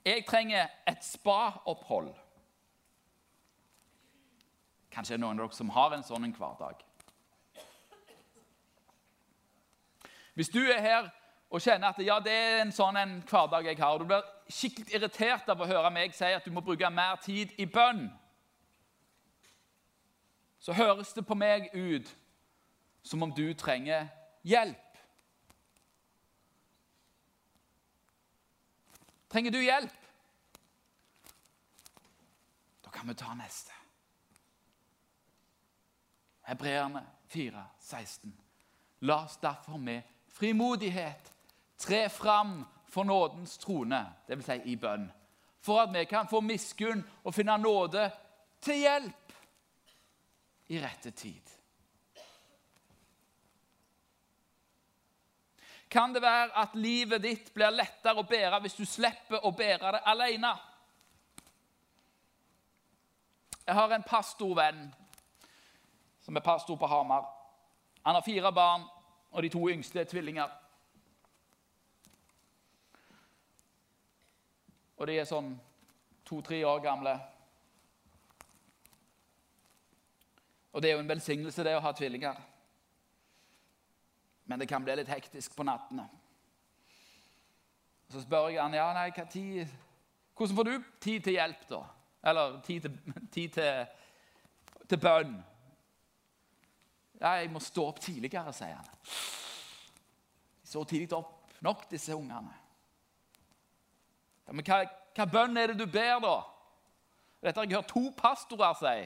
Jeg 0.05 0.25
trenger 0.27 0.67
et 0.89 1.05
spa-opphold. 1.05 2.11
Kanskje 4.93 5.15
det 5.15 5.21
er 5.21 5.23
noen 5.27 5.39
av 5.39 5.47
dere 5.47 5.57
som 5.57 5.71
har 5.73 5.95
en 5.95 6.07
sånn 6.07 6.27
en 6.27 6.35
hverdag. 6.37 6.81
Hvis 10.35 10.49
du 10.49 10.63
er 10.65 10.81
her 10.81 11.11
og 11.53 11.61
kjenner 11.61 11.93
at 11.93 12.01
ja, 12.01 12.17
det 12.25 12.33
er 12.33 12.63
en 12.63 12.73
sånn 12.73 12.97
en 12.97 13.15
hverdag 13.29 13.69
jeg 13.69 13.79
har, 13.79 13.93
og 13.93 14.01
du 14.01 14.09
blir 14.09 14.27
skikkelig 14.49 14.97
irritert 14.97 15.49
av 15.53 15.61
å 15.61 15.69
høre 15.69 15.93
meg 15.93 16.17
si 16.17 16.33
at 16.33 16.45
du 16.49 16.53
må 16.57 16.65
bruke 16.65 16.89
mer 16.91 17.21
tid 17.21 17.53
i 17.61 17.69
bønn, 17.69 18.07
så 20.63 20.73
høres 20.73 21.13
det 21.13 21.25
på 21.27 21.35
meg 21.35 21.73
ut 21.75 22.07
som 23.03 23.23
om 23.23 23.33
du 23.35 23.49
trenger 23.59 24.07
hjelp. 24.47 24.99
Trenger 29.33 29.51
du 29.51 29.59
hjelp? 29.59 29.99
Da 32.85 32.91
kan 32.95 33.09
vi 33.09 33.15
ta 33.19 33.35
neste. 33.35 33.75
Hebreerne 36.47 37.03
4, 37.33 37.65
16. 37.81 38.39
La 39.09 39.25
oss 39.25 39.37
derfor 39.43 39.77
med 39.83 40.03
frimodighet 40.29 41.33
tre 41.79 42.09
fram 42.09 42.65
for 42.87 43.05
nådens 43.05 43.59
trone, 43.59 44.05
dvs. 44.29 44.47
Si 44.47 44.61
i 44.65 44.77
bønn, 44.77 45.09
for 45.61 45.81
at 45.81 45.95
vi 45.95 46.05
kan 46.05 46.29
få 46.31 46.41
miskunn 46.41 47.03
og 47.25 47.35
finne 47.35 47.59
nåde 47.59 48.11
til 48.63 48.85
hjelp 48.85 49.22
i 50.73 50.81
rette 50.81 51.13
tid. 51.13 51.53
kan 55.93 56.15
det 56.15 56.23
være 56.23 56.57
at 56.57 56.75
livet 56.75 57.21
ditt 57.21 57.51
blir 57.53 57.75
lettere 57.75 58.23
å 58.23 58.25
bære 58.25 58.63
hvis 58.65 58.79
du 58.79 58.85
slipper 58.89 59.45
å 59.45 59.51
bære 59.53 59.91
det 59.93 60.01
alene. 60.09 60.53
Jeg 63.67 63.77
har 63.77 63.93
en 63.93 64.07
pastorvenn 64.07 64.87
som 66.25 66.37
er 66.39 66.45
pastor 66.47 66.79
på 66.81 66.89
Hamar. 66.89 67.27
Han 68.07 68.17
har 68.17 68.25
fire 68.25 68.53
barn, 68.57 68.87
og 69.31 69.43
de 69.43 69.51
to 69.53 69.67
yngste 69.69 70.01
er 70.01 70.09
tvillinger. 70.09 70.49
Og 74.97 75.07
de 75.07 75.19
er 75.21 75.29
sånn 75.29 75.53
to-tre 76.25 76.63
år 76.65 76.81
gamle. 76.83 77.19
Og 80.73 80.83
det 80.83 80.91
er 80.91 80.97
jo 80.97 81.05
en 81.05 81.13
velsignelse, 81.13 81.65
det 81.65 81.77
å 81.77 81.85
ha 81.85 81.93
tvillinger 81.97 82.41
men 84.45 84.59
det 84.59 84.69
kan 84.69 84.85
bli 84.85 84.97
litt 84.97 85.09
hektisk 85.09 85.55
på 85.57 85.65
nattene. 85.67 86.05
Så 88.13 88.21
spør 88.21 88.51
jeg 88.53 88.61
han 88.61 88.75
ja, 88.77 88.91
nei, 88.93 89.09
hva 89.15 89.25
tid, 89.31 89.71
hvordan 90.37 90.59
får 90.59 90.69
du 90.69 90.89
tid 91.01 91.25
til 91.25 91.39
hjelp, 91.39 91.63
da? 91.71 91.83
Eller 92.29 92.59
tid 92.67 92.85
til, 92.85 92.99
tid 93.35 93.55
til, 93.57 94.03
til 94.91 95.01
bønn? 95.01 95.39
Ja, 97.23 97.37
jeg 97.39 97.53
må 97.55 97.63
stå 97.63 97.87
opp 97.93 98.03
tidligere, 98.03 98.53
sier 98.53 98.77
han. 98.77 98.93
De 100.61 100.69
står 100.69 100.91
tidlig 100.91 101.17
opp 101.17 101.57
nok, 101.63 101.87
disse 101.89 102.13
ungene. 102.13 102.53
Ja, 104.43 104.53
men 104.53 104.67
hva, 104.67 104.83
hva 105.17 105.29
bønn 105.31 105.57
er 105.57 105.73
det 105.73 105.79
du 105.81 105.87
ber, 105.87 106.19
da? 106.21 106.37
Dette 107.43 107.57
har 107.57 107.71
jeg 107.71 107.79
hørt 107.79 107.93
to 107.95 108.05
pastorer 108.19 108.77
si. 108.79 108.97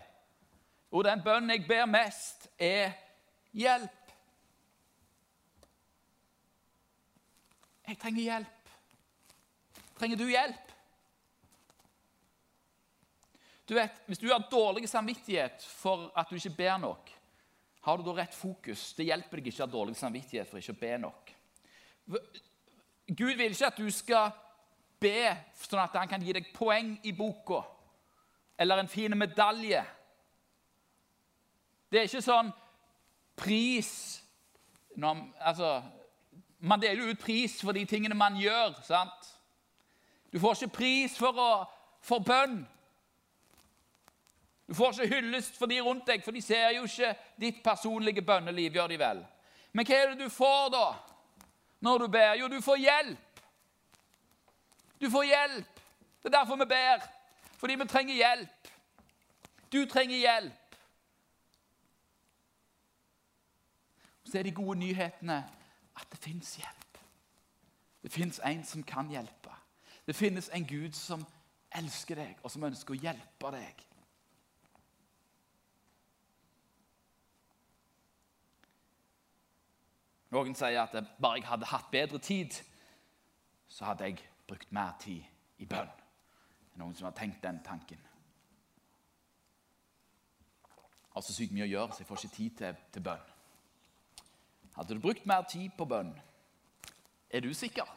Og 0.97 1.05
den 1.05 1.21
bønnen 1.21 1.53
jeg 1.53 1.67
ber 1.69 1.85
mest, 1.91 2.47
er 2.57 2.95
hjelp. 3.53 4.13
Jeg 7.87 7.99
trenger 8.01 8.23
hjelp. 8.23 8.71
Trenger 9.99 10.21
du 10.21 10.25
hjelp? 10.31 10.73
Du 13.69 13.75
vet, 13.75 14.01
Hvis 14.07 14.23
du 14.23 14.31
har 14.31 14.49
dårlig 14.51 14.89
samvittighet 14.89 15.65
for 15.69 16.09
at 16.17 16.31
du 16.31 16.37
ikke 16.39 16.57
ber 16.57 16.79
nok, 16.79 17.13
har 17.83 17.97
du 17.99 18.03
da 18.07 18.15
rett 18.17 18.35
fokus? 18.35 18.95
Det 18.97 19.07
hjelper 19.07 19.39
deg 19.39 19.51
ikke 19.51 19.63
å 19.63 19.67
ha 19.67 19.73
dårlig 19.73 19.99
samvittighet 19.99 20.49
for 20.49 20.59
ikke 20.59 20.75
å 20.75 20.81
be 20.81 20.95
nok. 21.03 21.33
Gud 23.07 23.37
vil 23.37 23.53
ikke 23.53 23.69
at 23.69 23.79
du 23.79 23.91
skal 23.95 24.33
be 25.03 25.29
sånn 25.61 25.83
at 25.85 26.01
han 26.01 26.09
kan 26.09 26.25
gi 26.25 26.35
deg 26.35 26.49
poeng 26.57 26.97
i 27.05 27.13
boka 27.13 27.61
eller 28.57 28.81
en 28.81 28.89
fin 28.89 29.13
medalje. 29.19 29.85
Det 31.91 32.01
er 32.01 32.09
ikke 32.09 32.25
sånn 32.25 32.53
pris 33.37 33.91
når, 34.97 35.19
altså, 35.41 35.83
man 36.59 36.81
deler 36.81 37.13
ut 37.13 37.21
pris 37.21 37.59
for 37.61 37.77
de 37.77 37.85
tingene 37.85 38.17
man 38.17 38.39
gjør. 38.41 38.75
sant? 38.85 39.33
Du 40.33 40.41
får 40.41 40.57
ikke 40.57 40.77
pris 40.79 41.19
for, 41.19 41.37
å, 41.37 41.51
for 42.03 42.25
bønn. 42.25 42.63
Du 44.67 44.75
får 44.75 44.97
ikke 44.97 45.15
hyllest 45.15 45.59
for 45.59 45.71
de 45.71 45.79
rundt 45.81 46.09
deg, 46.09 46.25
for 46.25 46.35
de 46.35 46.43
ser 46.43 46.73
jo 46.75 46.89
ikke 46.89 47.13
ditt 47.39 47.63
personlige 47.65 48.23
bønneliv. 48.23 48.75
gjør 48.75 48.89
de 48.89 48.99
vel. 48.99 49.23
Men 49.73 49.87
hva 49.87 50.01
er 50.01 50.11
det 50.11 50.25
du 50.25 50.33
får 50.33 50.71
da, 50.75 50.87
når 51.81 51.99
du 51.99 52.09
ber? 52.09 52.35
Jo, 52.41 52.49
du 52.49 52.61
får 52.65 52.83
hjelp. 52.83 53.43
Du 55.01 55.11
får 55.11 55.25
hjelp. 55.29 55.83
Det 56.23 56.33
er 56.33 56.39
derfor 56.39 56.57
vi 56.57 56.67
ber. 56.67 57.05
Fordi 57.61 57.75
vi 57.75 57.87
trenger 57.89 58.15
hjelp. 58.15 58.71
Du 59.73 59.85
trenger 59.87 60.17
hjelp. 60.17 60.66
Så 64.27 64.39
er 64.39 64.43
de 64.43 64.53
gode 64.55 64.79
nyhetene 64.79 65.39
at 65.97 66.11
det 66.11 66.19
fins 66.19 66.57
hjelp. 66.59 66.99
Det 68.03 68.13
fins 68.13 68.41
en 68.45 68.65
som 68.65 68.83
kan 68.83 69.09
hjelpe. 69.11 69.55
Det 70.07 70.17
finnes 70.17 70.51
en 70.55 70.67
Gud 70.67 70.93
som 70.93 71.27
elsker 71.75 72.15
deg, 72.15 72.39
og 72.43 72.51
som 72.51 72.65
ønsker 72.67 72.95
å 72.95 72.99
hjelpe 73.01 73.51
deg. 73.55 73.85
Noen 80.35 80.55
sier 80.59 80.81
at 80.83 80.97
bare 81.23 81.41
jeg 81.41 81.49
hadde 81.49 81.71
hatt 81.71 81.91
bedre 81.91 82.19
tid, 82.19 82.55
så 83.69 83.91
hadde 83.91 84.11
jeg 84.11 84.27
brukt 84.47 84.73
mer 84.75 84.95
tid 85.01 85.23
i 85.63 85.67
bønn. 85.67 85.91
Det 86.67 86.77
er 86.77 86.83
noen 86.83 86.95
som 86.99 87.09
har 87.09 87.17
tenkt 87.17 87.43
den 87.43 87.63
tanken. 87.65 88.03
Jeg 90.67 91.15
har 91.15 91.25
så 91.25 91.33
sykt 91.33 91.55
mye 91.57 91.65
å 91.65 91.71
gjøre, 91.73 91.95
så 91.95 92.03
jeg 92.03 92.11
får 92.11 92.25
ikke 92.25 92.37
tid 92.37 92.59
til, 92.61 92.85
til 92.93 93.07
bønn. 93.07 93.33
Hadde 94.77 94.95
du 94.95 95.01
brukt 95.01 95.27
mer 95.27 95.43
tid 95.43 95.71
på 95.79 95.85
bønn? 95.85 96.13
Er 97.31 97.41
du 97.41 97.55
sikker? 97.55 97.89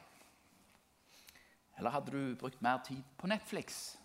Eller 1.77 1.89
hadde 1.89 2.11
du 2.11 2.35
brukt 2.35 2.61
mer 2.61 2.77
tid 2.87 3.03
på 3.17 3.27
Netflix? 3.27 3.97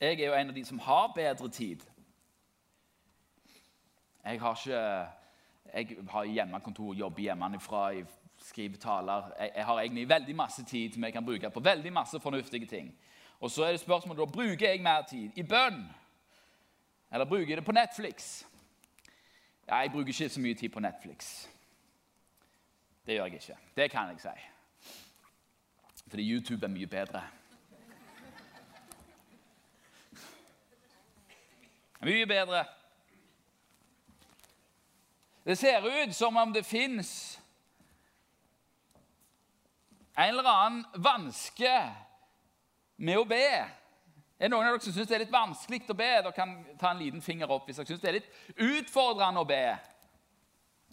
Jeg 0.00 0.20
er 0.20 0.26
jo 0.26 0.34
en 0.34 0.48
av 0.48 0.54
de 0.54 0.64
som 0.64 0.78
har 0.78 1.12
bedre 1.16 1.48
tid. 1.48 1.80
Jeg 4.24 4.40
har 4.40 4.56
ikke 4.56 5.12
Jeg 5.74 5.96
har 6.08 6.24
hjemmekontor, 6.24 6.94
jobber 6.94 7.22
hjemmefra, 7.22 7.92
skriver 8.38 8.76
taler. 8.76 9.32
Jeg, 9.38 9.52
jeg, 9.56 9.64
har 9.64 9.80
egentlig 9.80 10.08
veldig 10.08 10.36
masse 10.36 10.64
tid 10.64 10.92
som 10.92 11.04
jeg 11.04 11.12
kan 11.12 11.24
bruke 11.24 11.50
på 11.50 11.60
veldig 11.60 11.92
masse 11.92 12.20
fornuftige 12.20 12.66
ting. 12.66 12.98
Og 13.40 13.50
så 13.50 13.64
er 13.64 13.70
det 13.70 13.80
spørsmålet 13.80 14.20
da, 14.20 14.32
bruker 14.32 14.68
jeg 14.68 14.82
mer 14.82 15.02
tid 15.02 15.30
i 15.36 15.42
bønn, 15.42 15.88
eller 17.12 17.24
bruker 17.24 17.48
jeg 17.48 17.56
det 17.56 17.64
på 17.64 17.72
Netflix? 17.72 18.46
Jeg 19.66 19.90
bruker 19.92 20.08
ikke 20.08 20.28
så 20.28 20.40
mye 20.40 20.54
tid 20.54 20.68
på 20.68 20.80
Netflix. 20.80 21.48
Det 23.06 23.14
gjør 23.14 23.24
jeg 23.24 23.34
ikke. 23.34 23.56
Det 23.76 23.90
kan 23.90 24.08
jeg 24.08 24.20
si. 24.20 24.28
Fordi 26.08 26.32
YouTube 26.32 26.66
er 26.66 26.70
mye 26.70 26.86
bedre. 26.86 27.22
Mye 32.00 32.26
bedre. 32.26 32.64
Det 35.44 35.58
ser 35.58 36.06
ut 36.06 36.14
som 36.14 36.36
om 36.36 36.52
det 36.52 36.66
fins 36.66 37.40
en 40.18 40.28
eller 40.28 40.48
annen 40.50 40.84
vanske 40.94 41.92
med 42.96 43.18
å 43.20 43.24
be. 43.28 43.50
Er 44.36 44.50
det 44.50 44.52
noen 44.52 44.66
av 44.68 44.74
dere 44.74 44.84
som 44.84 44.92
syns 44.92 45.08
det 45.08 45.16
er 45.16 45.22
litt 45.24 45.32
vanskelig 45.32 45.80
å 45.88 45.96
be? 45.96 46.10
Dere 46.18 46.36
kan 46.36 46.52
ta 46.76 46.90
en 46.92 47.00
liten 47.00 47.24
finger 47.24 47.50
opp 47.54 47.64
hvis 47.68 47.78
dere 47.80 47.88
syns 47.88 48.02
det 48.02 48.10
er 48.10 48.18
litt 48.18 48.28
utfordrende 48.60 49.40
å 49.40 49.48
be. 49.48 49.64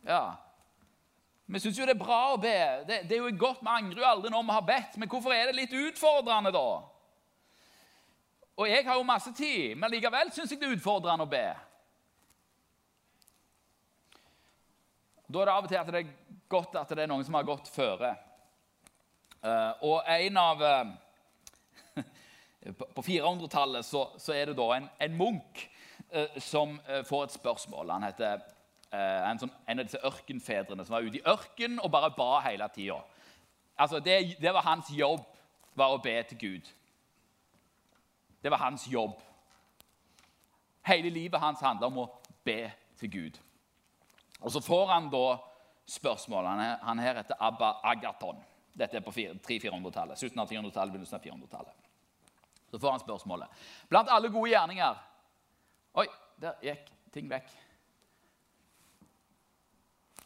Ja. 0.07 0.23
Vi 1.51 1.59
syns 1.59 1.75
jo 1.77 1.87
det 1.87 1.97
er 1.97 1.99
bra 1.99 2.21
å 2.31 2.39
be. 2.39 2.55
Det, 2.87 3.01
det 3.09 3.17
er 3.17 3.25
jo 3.25 3.35
godt, 3.35 3.59
Vi 3.59 3.73
angrer 3.73 3.99
jo 3.99 4.07
aldri 4.07 4.31
når 4.31 4.47
vi 4.47 4.55
har 4.55 4.65
bedt. 4.69 4.97
Men 4.97 5.11
hvorfor 5.11 5.35
er 5.35 5.51
det 5.51 5.57
litt 5.59 5.75
utfordrende, 5.75 6.53
da? 6.55 6.67
Og 8.53 8.69
jeg 8.69 8.85
har 8.87 8.95
jo 8.95 9.03
masse 9.03 9.33
tid, 9.35 9.75
men 9.75 9.91
likevel 9.91 10.31
syns 10.31 10.53
jeg 10.53 10.61
det 10.61 10.69
er 10.69 10.75
utfordrende 10.77 11.25
å 11.25 11.31
be. 11.31 11.45
Da 15.27 15.41
er 15.41 15.49
det 15.49 15.53
av 15.57 15.65
og 15.65 15.71
til 15.71 15.81
at 15.81 15.89
det 15.91 16.03
er 16.03 16.11
godt 16.51 16.75
at 16.79 16.91
det 16.93 17.03
er 17.03 17.09
noen 17.11 17.25
som 17.25 17.35
har 17.35 17.47
gått 17.47 17.71
føre. 17.73 18.13
Uh, 19.43 19.71
og 19.83 20.07
en 20.07 20.37
av 20.39 20.61
uh, 20.63 20.91
På 22.95 23.03
400-tallet 23.03 23.86
så, 23.86 24.05
så, 24.18 24.34
er 24.34 24.45
det 24.51 24.57
da 24.57 24.70
en, 24.76 24.89
en 25.03 25.18
munk 25.18 25.64
eh, 26.09 26.39
som 26.39 26.78
får 27.05 27.26
et 27.26 27.36
spørsmål. 27.36 27.91
Han 27.91 28.05
heter 28.07 28.43
en, 28.93 29.39
sånn, 29.41 29.51
en, 29.66 29.82
av 29.82 29.88
disse 29.88 29.99
ørkenfedrene 30.05 30.86
som 30.86 30.95
var 30.95 31.07
ute 31.07 31.20
i 31.20 31.26
ørkenen 31.28 31.82
og 31.82 31.91
bare 31.91 32.14
ba 32.16 32.38
hele 32.45 32.68
tida. 32.76 32.99
Altså, 33.76 33.99
det, 33.99 34.38
det, 34.39 34.53
var 34.53 34.68
hans 34.68 34.91
jobb, 34.93 35.26
var 35.76 35.95
å 35.95 36.01
be 36.01 36.14
til 36.30 36.39
Gud. 36.39 36.70
Det 38.43 38.51
var 38.51 38.61
hans 38.61 38.86
jobb. 38.88 39.18
Hele 40.86 41.09
livet 41.09 41.41
hans 41.41 41.64
handla 41.64 41.89
om 41.89 42.03
å 42.03 42.09
be 42.45 42.68
til 42.99 43.11
Gud. 43.11 43.39
Og 44.43 44.51
Så 44.51 44.61
får 44.61 44.88
han 44.91 45.09
da 45.11 45.38
spørsmål. 45.88 46.45
Han, 46.45 46.99
er, 46.99 47.07
her 47.07 47.22
heter 47.22 47.39
Abba 47.39 47.80
Agaton. 47.84 48.41
Dette 48.74 48.97
er 48.97 49.05
på 49.05 49.14
300-400-tallet. 49.14 50.20
Slutten 50.20 50.41
av 50.41 50.51
400-tallet, 50.51 50.93
begynnelsen 50.93 51.20
av 51.20 51.26
400-tallet. 51.26 51.82
Så 52.74 52.80
får 52.80 52.91
han 52.91 52.99
spørsmålet. 52.99 53.47
Blant 53.89 54.09
alle 54.09 54.32
gode 54.34 54.49
gjerninger 54.49 54.95
Oi, 55.93 56.07
der 56.41 56.55
gikk 56.65 56.88
ting 57.13 57.28
vekk. 57.30 57.51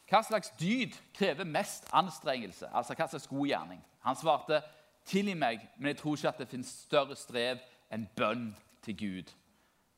Hva 0.07 0.21
slags 0.23 0.53
dyd 0.55 0.95
krever 1.11 1.43
mest 1.43 1.89
anstrengelse? 1.91 2.69
Altså 2.71 2.95
hva 2.95 3.09
slags 3.11 3.27
god 3.27 3.49
gjerning? 3.49 3.81
Han 4.07 4.15
svarte, 4.15 4.61
'Tilgi 5.03 5.33
meg, 5.33 5.59
men 5.77 5.87
jeg 5.87 5.97
tror 5.97 6.15
ikke 6.15 6.27
at 6.27 6.39
det 6.39 6.47
finnes 6.47 6.71
større 6.87 7.15
strev 7.15 7.59
enn 7.91 8.07
bønn 8.15 8.55
til 8.81 8.95
Gud', 8.95 9.35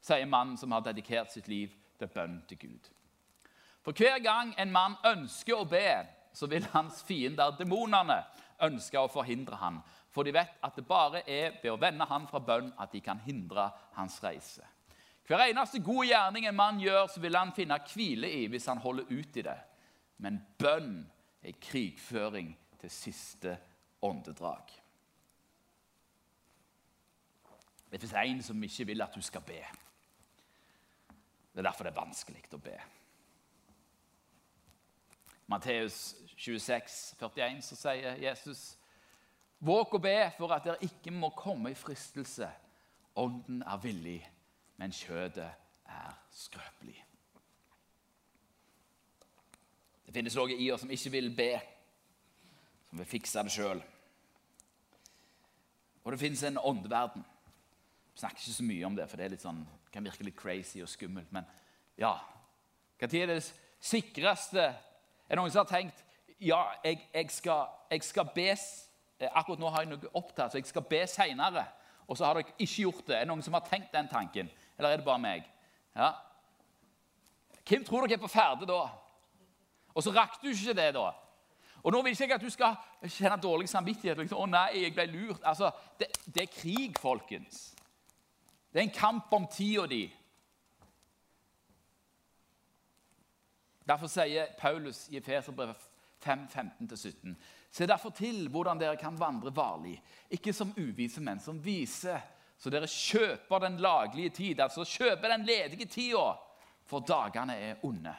sier 0.02 0.26
mannen 0.26 0.58
som 0.58 0.72
har 0.72 0.82
dedikert 0.82 1.32
sitt 1.32 1.47
liv 1.47 1.70
til 2.00 2.08
bønn 2.08 2.43
til 2.50 2.58
Gud. 2.58 2.89
For 3.82 3.91
hver 3.91 4.20
gang 4.24 4.56
en 4.58 4.72
mann 4.72 4.97
ønsker 5.06 5.54
å 5.54 5.70
be, 5.70 6.06
så 6.34 6.47
vil 6.47 6.66
hans 6.74 7.04
fiender, 7.04 7.54
demonene, 7.58 8.24
ønske 8.62 9.00
å 9.00 9.08
forhindre 9.08 9.56
ham. 9.56 9.84
For 10.10 10.26
de 10.26 10.34
vet 10.34 10.57
at 10.66 10.76
det 10.76 10.88
bare 10.88 11.22
er 11.30 11.60
ved 11.62 11.72
å 11.72 11.80
vende 11.80 12.07
ham 12.10 12.26
fra 12.30 12.41
bønn 12.41 12.72
at 12.82 12.91
de 12.93 13.01
kan 13.05 13.22
hindre 13.22 13.70
hans 13.97 14.18
reise. 14.24 14.66
Hver 15.30 15.45
eneste 15.45 15.84
gode 15.86 16.07
gjerning 16.10 16.47
en 16.49 16.57
mann 16.57 16.80
gjør, 16.82 17.05
så 17.07 17.22
vil 17.22 17.38
han 17.38 17.53
finne 17.53 17.78
hvile 17.91 18.30
i 18.34 18.47
hvis 18.49 18.66
han 18.72 18.82
holder 18.82 19.12
ut 19.12 19.38
i 19.38 19.45
det. 19.45 19.57
Men 20.26 20.39
bønn 20.57 21.03
er 21.45 21.60
krigføring 21.62 22.55
til 22.82 22.91
siste 22.91 23.53
åndedrag. 24.01 24.74
Det 27.91 28.01
fins 28.01 28.16
en 28.18 28.41
som 28.43 28.64
ikke 28.64 28.88
vil 28.89 29.05
at 29.05 29.14
du 29.16 29.22
skal 29.22 29.45
be. 29.45 29.62
Det 31.53 31.62
er 31.62 31.70
derfor 31.70 31.86
det 31.86 31.93
er 31.93 32.01
vanskelig 32.01 32.43
å 32.53 32.62
be. 32.64 32.76
Matteus 35.49 36.16
26, 36.38 37.16
41, 37.20 37.62
så 37.66 37.78
sier 37.78 38.20
Jesus 38.22 38.79
Våg 39.60 39.95
å 39.97 40.01
be 40.01 40.18
for 40.38 40.53
at 40.55 40.66
dere 40.66 40.88
ikke 40.88 41.12
må 41.12 41.34
komme 41.36 41.74
i 41.74 41.78
fristelse. 41.78 42.47
Ånden 43.20 43.64
er 43.68 43.82
villig, 43.84 44.20
men 44.80 44.95
kjødet 44.95 45.49
er 45.89 46.18
skrøpelig. 46.32 46.97
Det 50.05 50.16
finnes 50.16 50.36
noe 50.39 50.55
i 50.55 50.72
oss 50.74 50.82
som 50.86 50.91
ikke 50.93 51.12
vil 51.14 51.28
be, 51.36 51.51
som 52.89 53.01
vil 53.01 53.10
fikse 53.10 53.43
det 53.45 53.53
sjøl. 53.53 53.82
Og 56.01 56.14
det 56.14 56.22
finnes 56.24 56.43
en 56.47 56.57
åndeverden. 56.57 57.26
Vi 58.14 58.22
snakker 58.24 58.41
ikke 58.41 58.55
så 58.55 58.66
mye 58.66 58.88
om 58.88 58.95
det, 58.97 59.05
for 59.12 59.22
det 59.22 59.41
sånn, 59.43 59.60
kan 59.93 60.05
virke 60.05 60.26
litt 60.26 60.39
crazy 60.39 60.82
og 60.82 60.89
skummelt. 60.89 61.32
Men 61.36 61.45
ja 61.99 62.16
Når 62.99 63.16
er 63.16 63.28
det 63.28 63.41
sikreste 63.80 64.64
er 64.64 65.30
det 65.30 65.38
noen 65.38 65.51
som 65.51 65.62
har 65.64 65.70
tenkt 65.70 66.03
ja, 66.39 66.60
jeg, 66.84 67.01
jeg, 67.14 67.32
skal, 67.32 67.68
jeg 67.91 68.03
skal, 68.07 68.30
be 68.36 68.47
eh, 68.49 68.66
Akkurat 69.20 69.59
nå 69.59 69.70
har 69.70 69.84
jeg 69.84 69.91
noe 69.91 70.11
opptatt, 70.15 70.51
så 70.51 70.57
jeg 70.57 70.70
skal 70.70 70.86
be 70.88 71.03
seinere. 71.07 71.65
Og 72.07 72.17
så 72.17 72.26
har 72.26 72.39
dere 72.39 72.55
ikke 72.57 72.86
gjort 72.86 73.07
det. 73.07 73.15
Er 73.15 73.26
det 73.26 73.30
noen 73.32 73.43
som 73.45 73.53
har 73.53 73.65
tenkt 73.67 73.93
den 73.93 74.07
tanken? 74.07 74.49
Eller 74.78 74.89
er 74.89 75.01
det 75.01 75.05
bare 75.05 75.22
meg? 75.22 75.47
Ja. 75.95 76.13
Hvem 77.67 77.84
tror 77.86 78.07
dere 78.07 78.17
er 78.17 78.22
på 78.24 78.32
ferde 78.32 78.70
da? 78.70 78.86
Og 79.93 80.05
så 80.05 80.13
rakk 80.15 80.39
du 80.41 80.47
ikke 80.49 80.74
det, 80.74 80.93
da. 80.95 81.09
Og 81.84 81.91
nå 81.91 82.01
vil 82.01 82.15
ikke 82.15 82.24
jeg 82.24 82.36
at 82.36 82.43
du 82.43 82.49
skal 82.49 82.76
kjenne 83.07 83.41
dårlig 83.41 83.70
samvittighet. 83.70 84.17
Liksom, 84.17 84.38
'Å 84.38 84.45
nei, 84.45 84.84
jeg 84.84 84.93
ble 84.93 85.05
lurt.' 85.05 85.43
Altså, 85.43 85.72
det, 85.99 86.07
det 86.26 86.43
er 86.43 86.61
krig, 86.61 86.97
folkens. 86.99 87.76
Det 88.74 88.80
er 88.80 88.84
en 88.84 88.99
kamp 88.99 89.34
om 89.34 89.47
tida 89.47 89.86
di. 89.86 90.13
Derfor 93.88 94.07
sier 94.07 94.45
Paulus 94.57 95.07
i 95.09 95.17
Efeserbrevet 95.17 95.89
5, 96.20 96.47
15-17.: 96.53 97.36
Se 97.72 97.88
derfor 97.88 98.09
til 98.09 98.47
hvordan 98.49 98.80
dere 98.80 98.97
kan 98.97 99.20
vandre 99.20 99.51
varlig, 99.55 99.95
ikke 100.30 100.53
som 100.53 100.74
uvise 100.78 101.22
menn, 101.22 101.39
som 101.39 101.63
vise. 101.63 102.20
så 102.59 102.70
dere 102.70 102.88
kjøper 102.91 103.59
den 103.59 103.78
laglige 103.80 104.30
tid, 104.30 104.59
altså 104.59 104.84
kjøper 104.84 105.30
den 105.32 105.45
ledige 105.47 105.86
tida, 105.86 106.34
for 106.86 106.99
dagene 106.99 107.55
er 107.55 107.86
onde. 107.88 108.11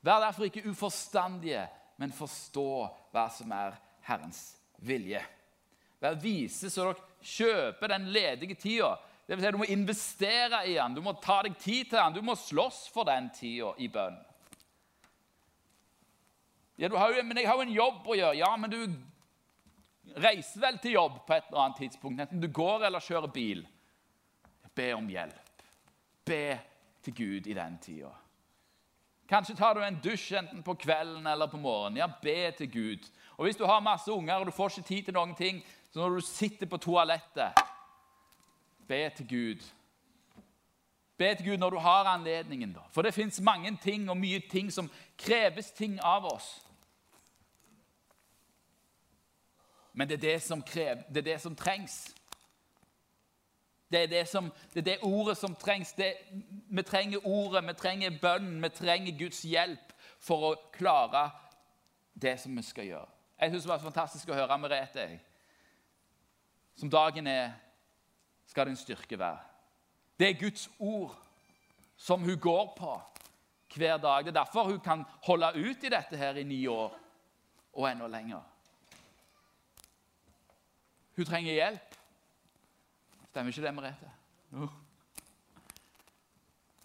Vær 0.00 0.20
derfor 0.20 0.44
ikke 0.44 0.68
uforstandige, 0.70 1.66
men 1.96 2.12
forstå 2.12 2.86
hva 3.10 3.26
som 3.34 3.50
er 3.52 3.74
Herrens 4.06 4.56
vilje. 4.78 5.20
Vær 6.00 6.14
vise 6.22 6.70
så 6.70 6.86
dere 6.86 7.02
kjøper 7.20 7.92
den 7.96 8.06
ledige 8.14 8.54
tida. 8.54 8.94
Det 9.26 9.36
vil 9.36 9.44
si, 9.44 9.50
du 9.50 9.60
må 9.60 9.68
investere 9.70 10.62
i 10.66 10.78
den, 10.78 10.94
du 10.94 11.02
må 11.02 11.12
ta 11.22 11.40
deg 11.46 11.58
tid 11.58 11.90
til 11.90 11.98
den, 11.98 12.14
du 12.14 12.22
må 12.22 12.34
slåss 12.38 12.86
for 12.94 13.06
den 13.06 13.28
tida 13.34 13.74
i 13.78 13.90
bønn. 13.92 14.16
Ja, 16.80 16.88
har 16.96 17.22
men 17.22 17.36
jeg 17.36 17.48
har 17.48 17.58
jo 17.58 17.66
en 17.66 17.74
jobb 17.76 18.06
å 18.08 18.14
gjøre. 18.16 18.36
Ja, 18.40 18.54
men 18.56 18.70
du 18.72 18.78
reiser 20.16 20.62
vel 20.62 20.78
til 20.80 20.94
jobb 20.96 21.18
på 21.26 21.34
et 21.36 21.50
eller 21.50 21.66
annet 21.66 21.82
tidspunkt, 21.82 22.22
enten 22.22 22.40
du 22.40 22.48
går 22.48 22.86
eller 22.86 23.04
kjører 23.04 23.28
bil. 23.34 23.66
Be 24.74 24.86
om 24.96 25.08
hjelp. 25.12 25.64
Be 26.24 26.56
til 27.04 27.14
Gud 27.18 27.50
i 27.50 27.56
den 27.56 27.76
tida. 27.84 28.14
Kanskje 29.28 29.58
tar 29.58 29.76
du 29.76 29.82
en 29.84 29.98
dusj 30.02 30.38
enten 30.40 30.62
på 30.64 30.74
kvelden 30.80 31.26
eller 31.28 31.52
på 31.52 31.60
morgenen. 31.60 32.00
Ja, 32.00 32.08
be 32.22 32.50
til 32.56 32.72
Gud. 32.72 33.10
Og 33.36 33.44
Hvis 33.44 33.60
du 33.60 33.66
har 33.68 33.84
masse 33.84 34.12
unger 34.12 34.40
og 34.40 34.46
du 34.46 34.50
får 34.56 34.72
ikke 34.72 34.88
tid 34.88 35.02
til 35.04 35.14
noen 35.14 35.36
ting, 35.36 35.60
så 35.92 36.00
når 36.00 36.16
du 36.16 36.20
sitter 36.24 36.66
på 36.66 36.80
toalettet, 36.80 37.60
be 38.88 39.02
til 39.16 39.28
Gud. 39.28 39.68
Be 41.18 41.34
til 41.34 41.50
Gud 41.50 41.60
når 41.60 41.70
du 41.70 41.78
har 41.78 42.08
anledningen. 42.08 42.72
da. 42.72 42.80
For 42.90 43.02
det 43.02 43.14
fins 43.14 43.40
mange 43.40 43.76
ting 43.82 44.10
og 44.10 44.16
mye 44.16 44.40
ting 44.50 44.72
som 44.72 44.90
kreves 45.18 45.70
ting 45.70 46.00
av 46.02 46.24
oss. 46.24 46.69
Men 50.00 50.08
det 50.08 50.14
er 50.16 50.20
det 50.20 50.42
som, 50.42 50.62
krever, 50.64 51.02
det 51.12 51.20
er 51.20 51.26
det 51.34 51.40
som 51.42 51.56
trengs. 51.56 52.14
Det 53.92 53.98
er 54.02 54.06
det, 54.06 54.22
som, 54.28 54.46
det 54.72 54.80
er 54.80 54.84
det, 54.86 54.98
ordet 55.02 55.34
som 55.36 55.52
trengs. 55.54 55.90
Vi 56.68 56.82
trenger 56.82 57.26
ordet, 57.26 57.60
vi 57.68 57.74
trenger 57.76 58.14
bønnen, 58.22 58.62
vi 58.62 58.68
trenger 58.72 59.18
Guds 59.18 59.42
hjelp 59.44 59.92
for 60.24 60.46
å 60.46 60.54
klare 60.72 61.26
det 62.16 62.32
som 62.40 62.56
vi 62.56 62.64
skal 62.64 62.88
gjøre. 62.88 63.10
Jeg 63.42 63.52
syns 63.52 63.66
det 63.66 63.72
var 63.74 63.82
fantastisk 63.82 64.32
å 64.32 64.38
høre 64.38 64.56
Merete. 64.62 65.04
Som 66.80 66.88
dagen 66.88 67.28
er, 67.28 67.50
skal 68.48 68.70
din 68.70 68.80
styrke 68.80 69.18
være. 69.20 69.42
Det 70.16 70.30
er 70.30 70.38
Guds 70.40 70.64
ord 70.78 71.12
som 72.00 72.24
hun 72.24 72.40
går 72.40 72.72
på 72.78 72.94
hver 73.76 74.00
dag. 74.00 74.24
Det 74.24 74.32
er 74.32 74.40
derfor 74.40 74.72
hun 74.72 74.80
kan 74.80 75.04
holde 75.28 75.52
ut 75.60 75.84
i 75.84 75.92
dette 75.92 76.16
her 76.16 76.40
i 76.40 76.46
ni 76.48 76.62
år 76.72 76.96
og 77.76 77.90
enda 77.90 78.08
lenger. 78.08 78.48
Hun 81.16 81.24
trenger 81.24 81.52
hjelp. 81.52 81.96
Stemmer 83.30 83.52
ikke 83.52 83.62
det, 83.62 83.74
Merete? 83.74 84.10
No. 84.50 84.66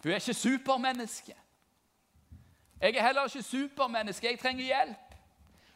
Hun 0.04 0.12
er 0.12 0.16
ikke 0.16 0.34
supermenneske. 0.34 1.36
Jeg 2.82 2.96
er 2.96 3.06
heller 3.06 3.24
ikke 3.24 3.44
supermenneske. 3.44 4.28
Jeg 4.28 4.40
trenger 4.40 4.66
hjelp. 4.66 5.16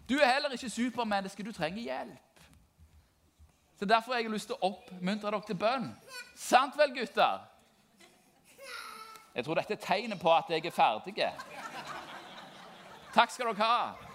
Du 0.09 0.13
er 0.13 0.33
heller 0.33 0.49
ikke 0.49 0.69
supermenneske. 0.69 1.43
Du 1.43 1.51
trenger 1.51 1.81
hjelp. 1.81 2.41
Så 3.79 3.85
Derfor 3.85 4.13
har 4.13 4.19
jeg 4.19 4.29
lyst 4.29 4.47
til 4.47 4.55
å 4.59 4.67
oppmuntre 4.73 5.31
dere 5.31 5.41
til 5.47 5.55
bønn. 5.55 5.87
Sant 6.35 6.77
vel, 6.77 6.91
gutter? 6.97 7.39
Jeg 9.35 9.45
tror 9.45 9.55
dette 9.55 9.73
er 9.73 9.81
tegnet 9.81 10.19
på 10.21 10.33
at 10.35 10.49
jeg 10.49 10.65
er 10.65 10.75
ferdig. 10.75 11.29
Takk 13.13 13.31
skal 13.31 13.53
dere 13.53 13.63
ha. 13.63 14.08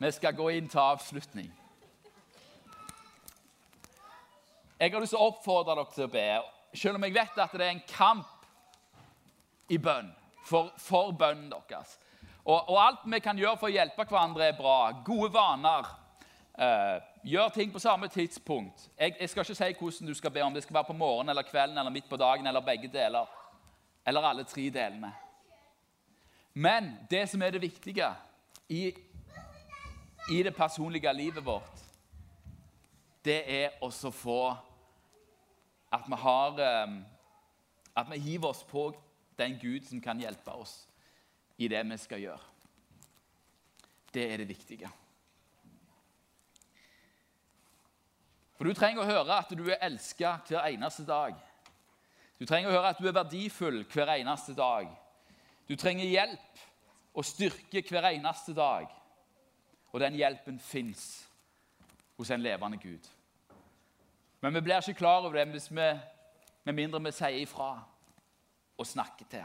Vi 0.00 0.10
skal 0.10 0.32
gå 0.32 0.46
inn 0.48 0.68
til 0.68 0.80
avslutning. 0.80 1.50
Jeg 4.80 4.92
har 4.92 5.02
lyst 5.02 5.12
til 5.12 5.20
å 5.20 5.26
oppfordre 5.28 5.74
dere 5.76 5.90
til 5.92 6.06
å 6.06 6.12
be, 6.14 6.22
selv 6.72 6.96
om 6.96 7.04
jeg 7.04 7.12
vet 7.18 7.40
at 7.44 7.52
det 7.52 7.66
er 7.66 7.74
en 7.74 7.82
kamp 7.90 8.46
i 9.68 9.76
bønn 9.76 10.08
for, 10.48 10.70
for 10.80 11.12
bønnen 11.12 11.50
deres. 11.52 11.98
Og, 12.46 12.56
og, 12.56 12.78
alt 12.80 13.04
vi 13.04 13.20
kan 13.20 13.36
gjøre 13.36 13.60
for 13.60 13.68
å 13.68 13.74
hjelpe 13.74 14.06
hverandre, 14.08 14.46
er 14.48 14.56
bra. 14.56 14.78
Gode 15.04 15.28
vaner. 15.34 15.92
Eh, 16.56 16.96
gjør 17.34 17.52
ting 17.58 17.68
på 17.72 17.84
samme 17.84 18.08
tidspunkt. 18.08 18.88
Jeg, 18.96 19.18
jeg, 19.20 19.28
skal 19.28 19.44
ikke 19.44 19.58
si 19.58 19.70
hvordan 19.82 20.08
du 20.08 20.16
skal 20.16 20.32
be, 20.32 20.46
om 20.46 20.56
det 20.56 20.64
skal 20.64 20.78
være 20.78 20.90
på 20.94 20.96
morgenen 20.96 21.34
eller 21.34 21.44
kvelden 21.50 21.76
eller 21.76 21.92
midt 21.92 22.08
på 22.08 22.16
dagen 22.16 22.48
eller 22.48 22.64
begge 22.64 22.88
deler. 22.88 23.28
Eller 24.08 24.32
alle 24.32 24.48
tre 24.48 24.64
delene. 24.72 25.12
Men 26.56 26.94
det 27.12 27.26
som 27.28 27.44
er 27.44 27.52
det 27.52 27.62
viktige 27.68 28.08
i 28.72 28.88
i 30.30 30.42
det 30.42 30.54
personlige 30.54 31.12
livet 31.12 31.44
vårt, 31.44 31.80
det 33.24 33.40
er 33.50 33.80
å 33.82 33.90
få 33.90 34.42
at 35.90 36.06
vi 36.06 36.18
har 36.22 36.60
ehm, 36.64 37.00
At 37.96 38.06
vi 38.10 38.18
hiver 38.22 38.48
oss 38.48 38.62
på 38.64 38.92
den 39.36 39.58
Gud 39.58 39.84
som 39.84 40.00
kan 40.00 40.20
hjelpe 40.20 40.52
oss 40.54 40.86
i 41.58 41.68
det 41.68 41.82
vi 41.84 41.96
skal 41.98 42.20
gjøre. 42.22 42.46
Det 44.14 44.32
er 44.32 44.36
det 44.36 44.46
viktige. 44.48 44.88
For 48.56 48.64
du 48.64 48.74
trenger 48.74 49.02
å 49.02 49.08
høre 49.10 49.40
at 49.42 49.50
du 49.50 49.66
er 49.66 49.82
elska 49.82 50.36
hver 50.48 50.70
eneste 50.70 51.04
dag. 51.04 51.34
Du 52.38 52.46
trenger 52.46 52.70
å 52.70 52.76
høre 52.78 52.94
at 52.94 53.02
du 53.02 53.08
er 53.08 53.18
verdifull 53.18 53.82
hver 53.90 54.14
eneste 54.14 54.54
dag. 54.54 54.88
Du 55.68 55.76
trenger 55.76 56.06
hjelp 56.06 56.64
og 57.12 57.26
styrke 57.26 57.82
hver 57.90 58.12
eneste 58.14 58.54
dag. 58.54 58.86
Og 59.92 60.00
den 60.00 60.14
hjelpen 60.14 60.58
fins 60.58 61.28
hos 62.16 62.30
en 62.30 62.42
levende 62.42 62.78
Gud. 62.78 63.08
Men 64.40 64.54
vi 64.54 64.60
blir 64.60 64.80
ikke 64.80 64.98
klar 64.98 65.20
over 65.20 65.32
det 65.32 65.48
hvis 65.48 65.70
vi, 65.70 65.88
med 66.64 66.72
mindre 66.72 67.02
vi 67.04 67.12
sier 67.12 67.42
ifra 67.42 67.72
og 68.78 68.86
snakker 68.86 69.26
til. 69.30 69.44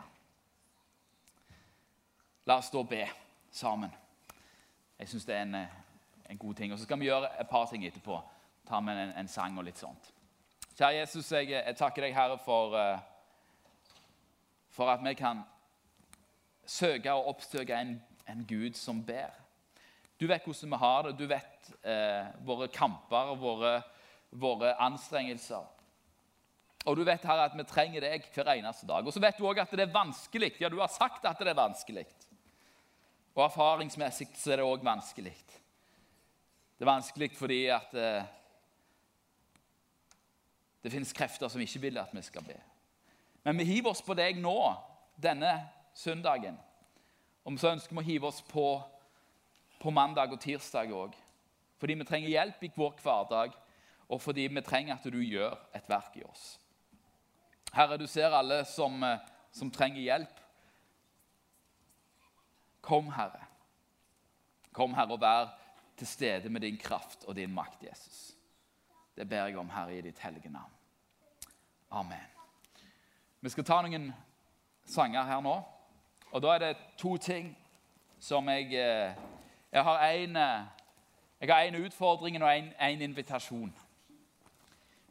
La 2.45 2.59
oss 2.59 2.69
da 2.71 2.83
be 2.83 3.07
sammen. 3.51 3.91
Jeg 4.99 5.09
syns 5.09 5.25
det 5.25 5.35
er 5.35 5.41
en, 5.41 5.55
en, 6.29 6.37
god 6.37 6.53
ting. 6.53 6.73
Og 6.73 6.79
Så 6.79 6.83
skal 6.83 6.99
vi 6.99 7.09
gjøre 7.09 7.31
et 7.41 7.49
par 7.49 7.65
ting 7.65 7.85
etterpå. 7.85 8.19
Ta 8.67 8.79
med 8.79 9.03
en, 9.03 9.13
en 9.17 9.27
sang 9.27 9.57
og 9.57 9.65
litt 9.65 9.79
sånt. 9.79 10.11
Kjære 10.75 10.99
Jesus, 10.99 11.31
jeg, 11.31 11.49
jeg 11.49 11.75
takker 11.75 12.03
deg, 12.03 12.15
Herre, 12.15 12.37
for, 12.45 12.75
uh, 12.75 12.99
for 14.69 14.91
at 14.91 15.03
vi 15.03 15.13
kan 15.13 15.41
søke 16.65 17.13
og 17.13 17.27
oppsøke 17.27 17.75
en, 17.75 18.01
en 18.27 18.45
Gud 18.47 18.73
som 18.73 19.03
ber. 19.05 19.44
Du 20.17 20.27
vet 20.27 20.45
hvordan 20.47 20.71
vi 20.71 20.79
har 20.79 21.03
det. 21.03 21.15
Du 21.19 21.25
vet 21.27 21.71
eh, 21.83 22.27
våre 22.47 22.67
kamper 22.71 23.33
våre, 23.39 23.73
våre, 24.29 24.75
anstrengelser. 24.79 25.65
Og 26.85 26.97
du 26.97 27.03
vet 27.03 27.25
her 27.25 27.41
at 27.47 27.55
vi 27.57 27.65
trenger 27.67 28.05
deg 28.05 28.29
hver 28.31 28.53
eneste 28.53 28.87
dag. 28.87 29.05
Og 29.05 29.13
så 29.13 29.19
vet 29.23 29.37
du 29.39 29.47
òg 29.47 29.59
at 29.63 29.73
det 29.73 29.87
er 29.87 29.93
vanskelig. 29.93 30.53
Ja, 30.61 30.69
du 30.69 30.79
har 30.79 30.91
sagt 30.93 31.25
at 31.25 31.41
det 31.41 31.51
er 31.51 31.59
vanskelig. 31.59 32.05
Og 33.35 33.43
erfaringsmessig 33.49 34.29
så 34.39 34.53
er 34.53 34.61
det 34.61 34.69
òg 34.69 34.85
vanskelig. 34.85 35.35
Det 36.75 36.83
er 36.83 36.91
vanskelig 36.91 37.31
fordi 37.35 37.59
at 37.73 37.95
eh, 37.99 38.31
det 40.83 40.93
finnes 40.93 41.15
krefter 41.17 41.49
som 41.51 41.61
ikke 41.63 41.81
vil 41.87 41.99
at 41.99 42.13
vi 42.13 42.23
skal 42.23 42.45
be. 42.45 42.55
Men 43.43 43.57
vi 43.59 43.67
hiver 43.67 43.91
oss 43.91 44.03
på 44.05 44.15
deg 44.17 44.39
nå, 44.39 44.55
denne 45.21 45.57
søndagen. 45.97 46.55
Og 47.45 47.59
så 47.59 47.73
ønsker 47.75 47.95
vi 47.95 48.01
å 48.03 48.05
hive 48.05 48.29
oss 48.29 48.41
på 48.45 48.67
på 49.85 49.93
mandag 49.93 50.33
og 50.33 50.41
tirsdag 50.41 50.89
òg. 50.93 51.13
Fordi 51.77 51.93
vi 51.99 52.07
trenger 52.07 52.31
hjelp 52.31 52.63
i 52.65 52.71
vår 52.73 52.95
hverdag, 53.03 53.53
og 54.09 54.21
fordi 54.21 54.47
vi 54.47 54.63
trenger 54.65 54.95
at 54.95 55.05
du 55.11 55.19
gjør 55.21 55.53
et 55.75 55.89
verk 55.89 56.17
i 56.17 56.23
oss. 56.25 56.55
Herre, 57.75 57.97
du 57.97 58.07
ser 58.07 58.33
alle 58.33 58.63
som, 58.65 59.03
eh, 59.03 59.19
som 59.51 59.71
trenger 59.71 60.01
hjelp. 60.01 60.39
Kom, 62.81 63.11
Herre. 63.11 63.45
Kom, 64.71 64.93
Herre, 64.93 65.13
og 65.13 65.21
vær 65.21 65.53
til 65.97 66.07
stede 66.07 66.49
med 66.49 66.61
din 66.61 66.77
kraft 66.77 67.25
og 67.25 67.35
din 67.35 67.53
makt, 67.53 67.83
Jesus. 67.83 68.35
Det 69.17 69.29
ber 69.29 69.45
jeg 69.45 69.57
om, 69.57 69.69
Herre, 69.69 69.97
i 69.97 70.01
ditt 70.01 70.19
hellige 70.19 70.49
navn. 70.49 70.71
Amen. 71.91 72.27
Vi 73.41 73.49
skal 73.49 73.63
ta 73.63 73.81
noen 73.81 74.13
sanger 74.85 75.23
her 75.23 75.41
nå. 75.41 75.55
Og 76.31 76.41
da 76.41 76.55
er 76.55 76.59
det 76.59 76.77
to 76.97 77.17
ting 77.17 77.57
som 78.19 78.47
jeg 78.49 78.73
eh, 78.73 79.13
jeg 79.75 79.83
har 79.83 80.07
en, 80.07 80.35
eh, 80.35 80.61
jeg 81.39 81.55
har 81.55 81.61
en 81.61 81.85
utfordring 81.85 82.43
og 82.43 82.57
en, 82.57 82.73
en, 82.79 83.01
invitasjon. 83.01 83.75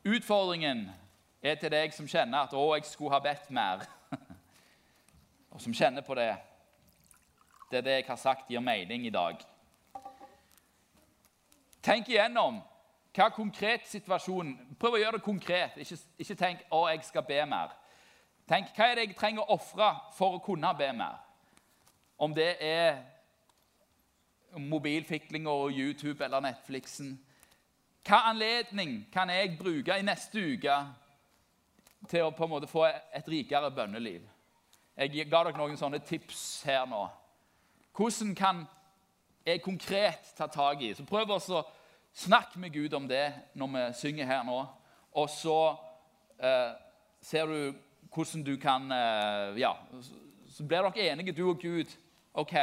Utfordringen 0.05 0.91
er 1.43 1.55
til 1.55 1.71
deg 1.71 1.93
som 1.93 2.09
kjenner 2.09 2.39
at 2.39 2.53
'Å, 2.53 2.75
jeg 2.75 2.85
skulle 2.85 3.13
ha 3.13 3.19
bedt 3.19 3.51
mer', 3.51 3.85
og 5.53 5.61
som 5.61 5.75
kjenner 5.75 6.01
på 6.01 6.15
det. 6.15 6.37
Det 7.71 7.79
er 7.79 7.81
det 7.81 7.91
jeg 7.91 8.05
har 8.07 8.17
sagt, 8.17 8.49
gir 8.49 8.61
mening 8.61 9.07
i 9.07 9.11
dag. 9.11 9.37
Tenk 11.83 12.09
igjennom 12.09 12.63
hva 13.15 13.29
konkret 13.29 13.85
situasjonen 13.87 14.77
Prøv 14.81 14.93
å 14.93 14.99
gjøre 14.99 15.13
det 15.13 15.23
konkret. 15.23 15.77
Ikke, 15.77 15.99
ikke 16.19 16.35
tenk 16.35 16.59
'Å, 16.73 16.89
jeg 16.89 17.05
skal 17.05 17.23
be 17.23 17.47
mer'. 17.47 17.77
Tenk 18.49 18.73
hva 18.77 18.85
er 18.89 18.95
det 18.95 19.09
jeg 19.09 19.17
trenger 19.17 19.43
å 19.43 19.61
ofre 19.61 19.97
for 20.17 20.39
å 20.39 20.45
kunne 20.45 20.75
be 20.75 20.93
mer. 20.93 21.21
Om 22.19 22.35
det 22.35 22.57
er 22.61 23.14
mobilfikling 24.59 25.49
og 25.49 25.73
YouTube 25.73 26.25
eller 26.25 26.41
Netflixen. 26.41 27.15
Hva 28.05 28.21
anledning 28.31 29.07
kan 29.13 29.31
jeg 29.33 29.57
bruke 29.59 29.97
i 29.99 30.05
neste 30.05 30.43
uke 30.55 30.77
til 32.11 32.27
å 32.27 32.35
på 32.37 32.45
en 32.45 32.53
måte 32.53 32.69
få 32.69 32.85
et 32.87 33.29
rikere 33.29 33.71
bønneliv? 33.73 34.23
Jeg 34.97 35.27
ga 35.31 35.41
dere 35.47 35.59
noen 35.59 35.79
sånne 35.79 35.99
tips 36.05 36.63
her 36.69 36.85
nå. 36.87 37.07
Hvordan 37.97 38.35
kan 38.37 38.65
jeg 39.47 39.63
konkret 39.63 40.35
ta 40.37 40.47
tak 40.47 40.83
i? 40.83 40.93
Så 40.95 41.07
Prøv 41.09 41.33
å 41.35 41.65
snakke 42.15 42.61
med 42.61 42.75
Gud 42.75 42.95
om 42.95 43.09
det 43.09 43.33
når 43.55 43.73
vi 43.75 43.85
synger 43.99 44.29
her 44.29 44.45
nå. 44.47 44.61
Og 45.15 45.31
så 45.31 45.59
eh, 46.39 46.73
ser 47.23 47.51
du 47.51 47.75
hvordan 48.15 48.45
du 48.47 48.57
kan 48.61 48.91
eh, 48.93 49.61
Ja, 49.63 49.75
så 50.49 50.65
blir 50.65 50.87
dere 50.87 51.11
enige, 51.13 51.33
du 51.33 51.49
og 51.49 51.59
Gud. 51.63 51.91
OK, 52.35 52.55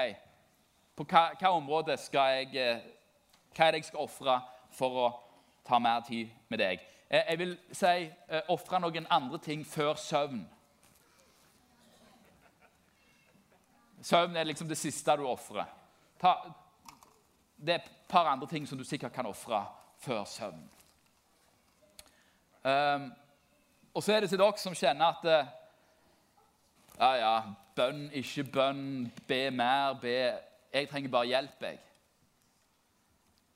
på 1.01 1.07
hva, 1.09 1.31
hva 1.39 1.51
område 1.57 1.97
skal 1.97 2.35
jeg, 2.35 2.55
eh, 2.55 2.81
hva 3.55 3.67
er 3.67 3.73
det 3.73 3.81
jeg 3.81 3.89
skal 3.89 4.05
ofre 4.05 4.37
for 4.75 4.97
å 5.01 5.09
ta 5.65 5.79
mer 5.81 6.03
tid 6.05 6.29
med 6.49 6.61
deg. 6.61 6.81
Eh, 7.09 7.23
jeg 7.29 7.39
vil 7.41 7.53
si 7.73 7.93
eh, 8.05 8.49
ofre 8.53 8.79
noen 8.79 9.07
andre 9.09 9.39
ting 9.41 9.63
før 9.65 9.95
søvn. 9.99 10.43
Søvn 14.01 14.37
er 14.37 14.49
liksom 14.49 14.69
det 14.69 14.77
siste 14.77 15.15
du 15.17 15.25
ofrer. 15.29 15.65
Det 16.21 17.73
er 17.73 17.79
et 17.79 17.89
par 18.09 18.29
andre 18.29 18.47
ting 18.49 18.67
som 18.67 18.77
du 18.77 18.83
sikkert 18.85 19.13
kan 19.13 19.29
ofre 19.29 19.63
før 20.01 20.23
søvn. 20.25 20.61
Um, 22.61 23.07
og 23.93 24.03
så 24.03 24.13
er 24.13 24.21
det 24.21 24.29
til 24.29 24.37
dere 24.37 24.61
som 24.61 24.75
kjenner 24.77 25.15
at 25.15 25.23
ja, 26.97 27.11
ja, 27.17 27.35
bønn, 27.77 28.03
ikke 28.13 28.45
bønn, 28.53 28.83
be 29.27 29.39
mer, 29.53 29.95
be 30.01 30.17
jeg 30.74 30.89
trenger 30.89 31.11
bare 31.11 31.30
hjelp, 31.32 31.61
jeg. 31.61 31.80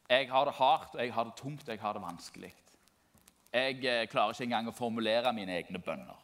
Jeg 0.10 0.30
har 0.30 0.46
det 0.46 0.54
hardt, 0.54 0.96
og 0.96 1.02
jeg 1.02 1.14
har 1.14 1.24
det 1.24 1.36
tungt, 1.38 1.64
og 1.68 1.74
jeg 1.74 1.82
har 1.82 1.94
det 1.94 2.02
vanskelig. 2.02 2.54
Jeg 3.54 3.86
eh, 3.86 4.08
klarer 4.12 4.36
ikke 4.36 4.44
engang 4.44 4.68
å 4.70 4.76
formulere 4.76 5.32
mine 5.34 5.56
egne 5.56 5.80
bønner. 5.80 6.20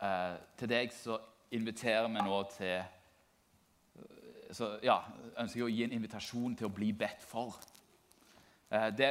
Eh, 0.00 0.36
til 0.56 0.70
deg 0.70 0.94
så 0.94 1.18
inviterer 1.50 2.06
vi 2.08 2.22
nå 2.22 2.38
til 2.54 2.76
eh, 2.76 2.94
så, 4.54 4.76
ja, 4.82 5.00
ønsker 5.36 5.60
jeg 5.60 5.66
å 5.66 5.72
gi 5.72 5.84
en 5.84 5.96
invitasjon 5.98 6.54
til 6.56 6.68
å 6.68 6.72
bli 6.72 6.92
bedt 6.96 7.24
for. 7.26 7.58
Eh, 8.70 8.88
det, 8.96 9.10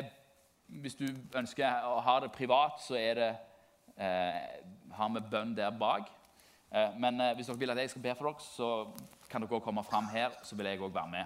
hvis 0.82 0.98
du 0.98 1.06
ønsker 1.36 1.86
å 1.90 2.00
ha 2.06 2.18
det 2.24 2.32
privat, 2.34 2.82
så 2.82 2.98
er 2.98 3.20
det, 3.20 3.30
eh, 3.98 4.42
har 4.98 5.14
vi 5.14 5.26
bønn 5.32 5.56
der 5.58 5.72
bak. 5.72 6.10
Eh, 6.72 6.98
men 6.98 7.22
hvis 7.36 7.48
dere 7.48 7.60
vil 7.60 7.76
at 7.76 7.84
jeg 7.84 7.90
skal 7.94 8.02
be 8.08 8.16
for 8.16 8.32
dere, 8.32 8.48
så 8.48 8.70
kan 9.30 9.44
dere 9.44 9.62
komme 9.62 9.84
fram 9.84 10.08
her, 10.12 10.36
så 10.44 10.56
vil 10.56 10.70
jeg 10.70 10.82
òg 10.82 10.94
være 10.94 11.12
med 11.12 11.26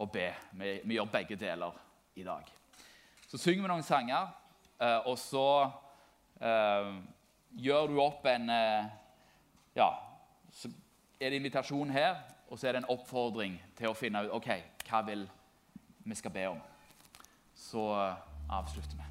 og 0.00 0.12
be. 0.12 0.28
Vi, 0.52 0.80
vi, 0.84 0.96
gjør 0.96 1.10
begge 1.12 1.36
deler 1.36 1.76
i 2.16 2.24
dag. 2.24 2.46
Så 3.28 3.38
synger 3.38 3.62
vi 3.62 3.70
noen 3.70 3.86
sanger, 3.86 4.30
eh, 4.80 5.06
og 5.06 5.18
så 5.18 5.46
uh, 6.40 6.94
gjør 7.52 7.90
du 7.90 8.00
opp 8.02 8.26
en 8.26 8.48
uh, 8.50 8.88
Ja, 9.76 9.92
så 10.50 10.70
er 11.20 11.30
det 11.30 11.38
invitasjon 11.38 11.92
her, 11.94 12.16
og 12.48 12.58
så 12.58 12.68
er 12.68 12.74
det 12.74 12.82
en 12.82 12.90
oppfordring 12.90 13.60
til 13.78 13.92
å 13.92 13.94
finne 13.94 14.24
ut 14.26 14.34
ok, 14.40 14.50
hva 14.88 15.04
vil 15.06 15.28
vi 16.02 16.18
skal 16.18 16.34
be 16.34 16.48
om. 16.50 16.58
Så 17.54 17.86
avslutter 18.50 18.98
vi. 18.98 19.09